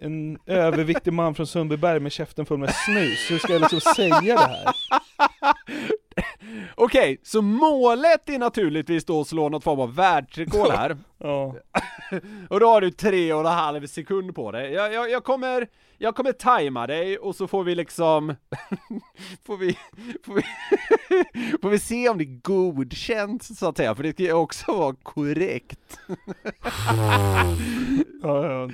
en 0.00 0.38
överviktig 0.46 1.12
man 1.12 1.34
från 1.34 1.46
Sundbyberg 1.46 2.00
med 2.00 2.12
käften 2.12 2.46
full 2.46 2.58
med 2.58 2.74
snus. 2.74 3.30
Hur 3.30 3.38
ska 3.38 3.52
jag 3.52 3.60
liksom 3.60 3.80
säga 3.80 4.20
det 4.20 4.38
här? 4.38 4.74
Okej, 6.74 7.20
så 7.22 7.42
målet 7.42 8.28
är 8.28 8.38
naturligtvis 8.38 9.04
då 9.04 9.20
att 9.20 9.26
slå 9.26 9.48
något 9.48 9.64
form 9.64 9.80
av 9.80 9.94
världsrekord 9.94 10.70
här. 10.70 10.96
Ja. 11.22 11.54
och 12.48 12.60
då 12.60 12.66
har 12.66 12.80
du 12.80 12.90
tre 12.90 13.32
och 13.32 13.40
en 13.40 13.46
halv 13.46 13.86
sekund 13.86 14.34
på 14.34 14.52
dig. 14.52 14.72
Jag, 14.72 14.92
jag, 14.92 15.10
jag 15.10 15.24
kommer, 15.24 15.68
jag 15.98 16.14
kommer 16.14 16.32
tajma 16.32 16.86
dig 16.86 17.18
och 17.18 17.36
så 17.36 17.46
får 17.46 17.64
vi 17.64 17.74
liksom, 17.74 18.34
får 19.46 19.56
vi, 19.56 19.78
får 20.24 20.34
vi, 20.34 20.42
får 21.62 21.70
vi 21.70 21.78
se 21.78 22.08
om 22.08 22.18
det 22.18 22.24
är 22.24 22.40
godkänt 22.42 23.42
så 23.42 23.68
att 23.68 23.76
säga, 23.76 23.94
för 23.94 24.02
det 24.02 24.12
ska 24.12 24.22
ju 24.22 24.32
också 24.32 24.72
vara 24.72 24.94
korrekt. 25.02 25.98
Ja, 28.22 28.46
ja. 28.46 28.70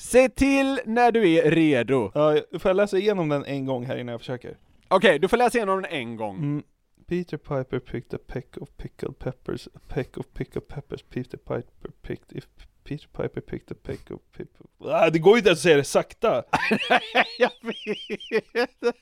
Se 0.00 0.28
till 0.28 0.80
när 0.84 1.12
du 1.12 1.28
är 1.28 1.50
redo. 1.50 2.10
Ja, 2.14 2.36
får 2.58 2.68
jag 2.68 2.76
läsa 2.76 2.98
igenom 2.98 3.28
den 3.28 3.44
en 3.44 3.66
gång 3.66 3.86
här 3.86 3.96
innan 3.96 4.12
jag 4.12 4.20
försöker? 4.20 4.56
Okej, 4.88 5.18
du 5.18 5.28
får 5.28 5.36
läsa 5.36 5.58
igenom 5.58 5.82
den 5.82 5.92
en 5.92 6.16
gång. 6.16 6.36
Mm. 6.36 6.62
Peter 7.06 7.36
Piper 7.36 7.78
picked 7.78 8.20
a 8.20 8.22
peck 8.26 8.56
of 8.56 8.68
pickled 8.76 9.18
peppers, 9.18 9.68
a 9.74 9.78
peck 9.88 10.16
of 10.16 10.26
pickled 10.34 10.68
peppers, 10.68 11.02
Peter 11.02 11.38
Piper 11.38 11.90
picked, 12.02 12.32
if 12.32 12.44
Peter 12.90 13.08
Piper 13.08 13.40
picked 13.40 13.70
a 13.70 13.80
peck 13.82 14.10
of 14.10 14.20
pepper... 14.36 14.66
Ah, 14.84 15.10
det 15.10 15.18
går 15.18 15.32
ju 15.32 15.38
inte 15.38 15.48
ens 15.48 15.58
att 15.58 15.62
säga 15.62 15.76
det 15.76 15.84
sakta! 15.84 16.42
jag 17.38 17.50
vet! 17.62 18.94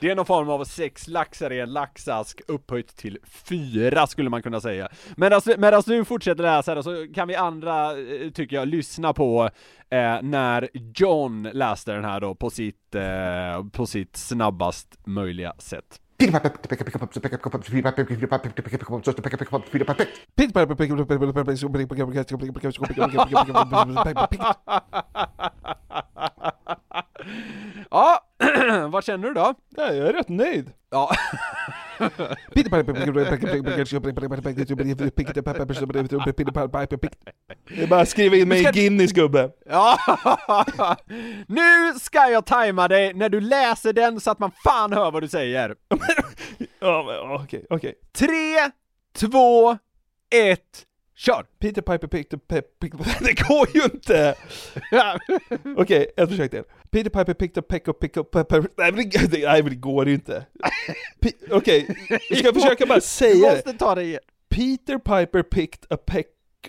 Det 0.00 0.10
är 0.10 0.14
någon 0.14 0.26
form 0.26 0.48
av 0.48 0.64
sex 0.64 1.08
laxar 1.08 1.52
i 1.52 1.60
en 1.60 1.72
laxask 1.72 2.40
upphöjt 2.48 2.96
till 2.96 3.18
fyra 3.24 4.06
skulle 4.06 4.30
man 4.30 4.42
kunna 4.42 4.60
säga. 4.60 4.88
Medan, 5.16 5.40
medan 5.58 5.82
du 5.86 6.04
fortsätter 6.04 6.42
läsa 6.42 6.74
det 6.74 6.82
så 6.82 7.06
kan 7.14 7.28
vi 7.28 7.34
andra, 7.34 7.98
eh, 7.98 8.30
tycker 8.30 8.56
jag, 8.56 8.68
lyssna 8.68 9.12
på 9.12 9.50
eh, 9.90 10.22
när 10.22 10.68
John 10.94 11.42
läste 11.52 11.92
den 11.92 12.04
här 12.04 12.20
då 12.20 12.34
på 12.34 12.50
sitt, 12.50 12.94
eh, 12.94 13.64
på 13.72 13.86
sitt 13.86 14.16
snabbast 14.16 14.98
möjliga 15.06 15.54
sätt. 15.58 16.00
Ja, 27.90 28.20
vad 28.88 29.04
känner 29.04 29.28
du 29.28 29.34
då? 29.34 29.54
Ja, 29.76 29.92
jag 29.92 30.08
är 30.08 30.12
rätt 30.12 30.28
nöjd. 30.28 30.72
Ja. 30.90 31.10
Det 37.68 37.82
är 37.82 37.86
bara 37.86 38.00
att 38.00 38.08
skriva 38.08 38.36
in 38.36 38.48
mig 38.48 38.60
i 38.60 38.64
Guinness 38.72 39.12
gubbe. 39.12 39.50
Ja, 39.66 39.98
nu 41.46 41.94
ska 42.00 42.28
jag 42.28 42.46
tajma 42.46 42.88
dig 42.88 43.14
när 43.14 43.28
du 43.28 43.40
läser 43.40 43.92
den 43.92 44.20
så 44.20 44.30
att 44.30 44.38
man 44.38 44.50
fan 44.64 44.92
hör 44.92 45.10
vad 45.10 45.22
du 45.22 45.28
säger. 45.28 45.74
Ja, 46.80 47.38
okej, 47.44 47.66
okej. 47.70 47.94
Tre, 48.12 48.70
två, 49.16 49.78
ett, 50.34 50.86
kör! 51.16 51.46
Peter 51.58 51.82
Piper 51.82 52.06
picked. 52.08 52.40
Det 53.20 53.48
går 53.48 53.68
ju 53.74 53.82
inte! 53.82 54.34
Okej, 55.76 56.12
ett 56.16 56.28
försök 56.28 56.50
till. 56.50 56.62
Peter 56.90 57.10
Piper 57.10 57.34
picked 57.34 57.58
a 57.58 57.66
peck 57.68 57.88
of 57.88 57.98
pickle 57.98 58.24
pepper... 58.24 58.60
Nej 58.78 58.92
men 58.92 59.08
det, 59.10 59.30
det- 59.30 59.46
nej, 59.46 59.62
men 59.62 59.70
det 59.72 59.76
går 59.78 60.08
ju 60.08 60.14
inte. 60.14 60.46
Okej, 61.50 61.96
jag 62.30 62.38
ska 62.38 62.52
försöka 62.54 62.86
bara 62.86 63.00
säga 63.00 63.50
måste 63.54 63.72
ta 63.72 63.94
det 63.94 64.02
igen. 64.02 64.20
Peter 64.48 64.98
Piper 64.98 65.42
picked 65.42 65.86
a 65.92 65.96
peck 66.06 66.26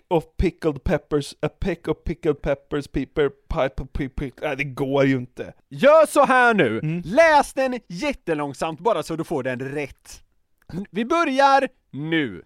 of 0.07 0.23
pickled 0.37 0.83
peppers, 0.83 1.35
a 1.41 1.49
peck 1.59 1.87
of 1.87 1.97
pickled 2.03 2.41
peppers, 2.41 2.87
Peter 2.87 3.29
Piper 3.29 3.85
picked... 4.07 4.43
Nej 4.43 4.55
det 4.57 4.63
går 4.63 5.05
ju 5.05 5.15
inte. 5.15 5.53
Gör 5.69 6.05
så 6.05 6.25
här 6.25 6.53
nu, 6.53 7.01
läs 7.05 7.53
den 7.53 7.79
jättelångsamt 7.87 8.79
bara 8.79 9.03
så 9.03 9.15
du 9.15 9.23
får 9.23 9.43
den 9.43 9.59
rätt. 9.59 10.23
Vi 10.91 11.05
börjar 11.05 11.67
nu. 11.91 12.41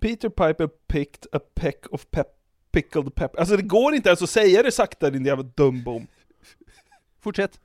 Peter 0.00 0.28
Piper 0.28 0.66
picked 0.66 1.26
a 1.32 1.40
peck 1.54 1.86
of 1.90 2.06
pep 2.10 2.26
pickled 2.72 3.14
pepper. 3.14 3.38
Alltså 3.40 3.56
det 3.56 3.62
går 3.62 3.94
inte 3.94 4.08
ens 4.08 4.22
att 4.22 4.30
säga 4.30 4.62
det 4.62 4.72
sakta 4.72 5.10
din 5.10 5.24
jävla 5.26 5.42
dumbom. 5.42 6.06
Fortsätt. 7.20 7.60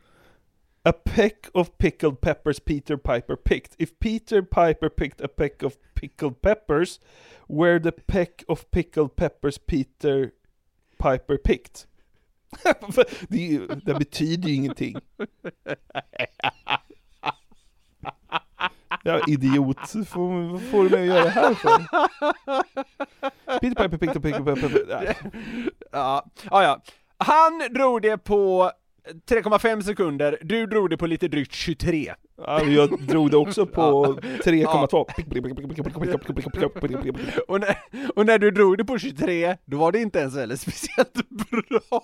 A 0.85 0.91
peck 0.91 1.47
of 1.53 1.77
pickled 1.77 2.21
peppers 2.21 2.59
Peter 2.59 2.97
Piper 2.97 3.35
picked. 3.35 3.75
If 3.81 3.89
Peter 3.99 4.41
Piper 4.41 4.89
picked 4.89 5.21
a 5.21 5.27
peck 5.27 5.63
of 5.63 5.73
pickled 5.95 6.41
peppers, 6.41 6.99
where 7.47 7.79
the 7.79 7.91
peck 7.91 8.43
of 8.47 8.69
pickled 8.71 9.15
peppers 9.15 9.57
Peter 9.57 10.31
Piper 10.97 11.37
picked. 11.37 11.85
det, 13.29 13.37
ju- 13.37 13.67
det 13.67 13.93
betyder 13.93 14.49
ju 14.49 14.55
ingenting. 14.55 14.95
Ja, 19.03 19.21
idiot. 19.27 19.77
Får, 20.07 20.51
vad 20.51 20.61
får 20.61 20.83
du 20.83 20.89
mig 20.89 21.01
att 21.01 21.07
göra 21.07 21.23
det 21.23 21.29
här 21.29 21.53
för? 21.53 21.77
Peter 23.59 23.83
Piper 23.83 23.97
picked 23.97 24.17
a 24.17 24.21
peck 24.21 24.39
of 24.39 24.45
peppers. 24.45 24.81
Nej. 24.87 25.17
Ja, 25.91 26.25
ja, 26.51 26.63
ja. 26.63 26.81
Han 27.17 27.73
drog 27.73 28.01
det 28.01 28.17
på 28.17 28.71
3,5 29.29 29.81
sekunder, 29.81 30.37
du 30.41 30.65
drog 30.65 30.89
det 30.89 30.97
på 30.97 31.07
lite 31.07 31.27
drygt 31.27 31.53
23. 31.53 32.13
Ja, 32.37 32.63
jag 32.63 33.01
drog 33.07 33.31
det 33.31 33.37
också 33.37 33.65
på 33.65 34.05
3,2. 34.21 35.05
Och 37.47 37.59
när, 37.59 37.75
och 38.15 38.25
när 38.25 38.39
du 38.39 38.51
drog 38.51 38.77
det 38.77 38.85
på 38.85 38.97
23, 38.97 39.57
då 39.65 39.77
var 39.77 39.91
det 39.91 39.99
inte 39.99 40.19
ens 40.19 40.35
heller 40.35 40.55
speciellt 40.55 41.29
bra. 41.29 42.01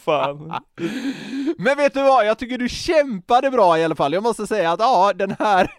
Fan. 0.00 0.54
Men 1.58 1.76
vet 1.76 1.94
du 1.94 2.02
vad, 2.02 2.26
jag 2.26 2.38
tycker 2.38 2.58
du 2.58 2.68
kämpade 2.68 3.50
bra 3.50 3.78
i 3.78 3.84
alla 3.84 3.94
fall. 3.94 4.12
Jag 4.12 4.22
måste 4.22 4.46
säga 4.46 4.72
att 4.72 4.80
ja, 4.80 5.12
den 5.12 5.36
här 5.38 5.70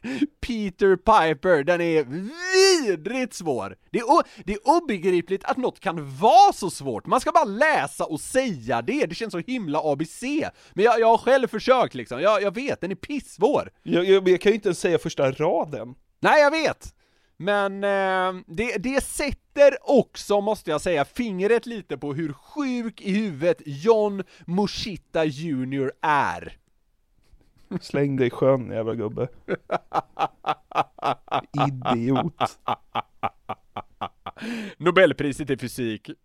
Peter 0.48 0.96
Piper, 0.96 1.64
den 1.64 1.82
är 1.82 2.04
vidrigt 2.84 3.34
svår. 3.34 3.76
Det 3.92 4.00
är, 4.00 4.44
det 4.46 4.54
är 4.54 4.60
obegripligt 4.78 5.44
att 5.46 5.58
något 5.58 5.80
kan 5.80 6.18
vara 6.18 6.54
så 6.54 6.70
svårt. 6.70 7.06
Man 7.06 7.22
ska 7.22 7.32
bara 7.32 7.44
läsa 7.44 8.06
och 8.06 8.22
säga 8.22 8.82
det, 8.82 9.06
det 9.06 9.16
känns 9.16 9.32
så 9.32 9.40
himla 9.40 9.80
ABC. 9.84 10.22
Men 10.74 10.86
jag, 10.86 11.00
jag 11.00 11.08
har 11.08 11.18
själv 11.18 11.48
försökt 11.48 11.94
liksom, 11.94 12.22
jag, 12.22 12.42
jag 12.42 12.56
vet, 12.56 12.82
den 12.82 12.92
är 12.92 12.96
pissvår. 12.96 13.70
Jag, 13.84 14.06
jag, 14.06 14.30
jag 14.30 14.42
kan 14.42 14.52
ju 14.52 14.56
inte 14.56 14.68
ens 14.70 14.80
säga 14.80 15.00
första 15.00 15.32
raden. 15.32 15.96
Nej, 16.20 16.42
jag 16.42 16.52
vet! 16.52 16.94
Men 17.42 17.84
eh, 17.84 18.42
det, 18.48 18.78
det 18.78 19.02
sätter 19.02 19.78
också, 19.82 20.42
måste 20.42 20.72
jag 20.72 20.82
säga, 20.82 21.06
fingret 21.06 21.66
lite 21.66 21.98
på 21.98 22.14
hur 22.14 22.34
sjuk 22.34 23.02
i 23.02 23.12
huvudet 23.12 23.62
John 23.66 24.24
Moshita 24.46 25.26
Jr 25.26 25.92
är. 26.02 26.58
Släng 27.82 28.16
dig 28.16 28.28
i 28.28 28.30
sjön 28.30 28.72
jävla 28.72 28.96
gubbe. 28.96 29.28
Idiot. 31.68 32.60
Nobelpriset 34.78 35.50
i 35.50 35.58
fysik. 35.58 36.10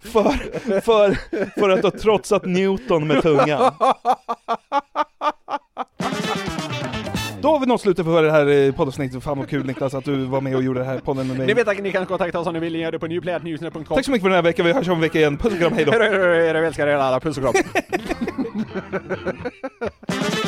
För, 0.00 0.80
för, 0.80 1.14
för 1.60 1.68
att 1.68 1.82
ha 1.82 1.90
trotsat 1.90 2.44
Newton 2.44 3.06
med 3.06 3.22
tungan. 3.22 3.74
Då 7.48 7.52
har 7.52 7.60
vi 7.60 7.66
nått 7.66 7.80
slutet 7.80 8.06
för 8.06 8.22
det 8.22 8.30
här 8.30 8.46
eh, 8.46 8.72
poddavsnittet. 8.72 9.22
Fan 9.22 9.38
vad 9.38 9.48
kul 9.48 9.66
Niklas 9.66 9.94
att 9.94 10.04
du 10.04 10.24
var 10.24 10.40
med 10.40 10.56
och 10.56 10.62
gjorde 10.62 10.80
det 10.80 10.86
här 10.86 10.98
podden 10.98 11.28
med 11.28 11.38
mig. 11.38 11.46
Ni 11.46 11.54
vet 11.54 11.68
att 11.68 11.78
ni 11.78 11.92
kan 11.92 12.06
kontakta 12.06 12.38
oss 12.38 12.46
om 12.46 12.52
ni 12.52 12.60
vill 12.60 12.74
göra 12.74 12.90
det 12.90 12.98
på 12.98 13.06
newplayatnewsnet.com. 13.06 13.84
Tack 13.84 14.04
så 14.04 14.10
mycket 14.10 14.22
för 14.22 14.28
den 14.28 14.36
här 14.36 14.42
veckan, 14.42 14.66
vi 14.66 14.72
hörs 14.72 14.88
om 14.88 14.94
en 14.94 15.00
vecka 15.00 15.18
igen. 15.18 15.36
Puss 15.36 15.52
och 15.52 15.58
kram, 15.58 15.72
hejdå! 15.72 15.90
Hej 15.90 15.98
då, 15.98 16.04
hej 16.16 16.52
då, 16.52 16.58
älskar 16.58 16.86
er 16.86 16.94
alla, 16.94 17.20
puss 17.20 17.38
och 17.38 17.42
kram. 17.42 17.54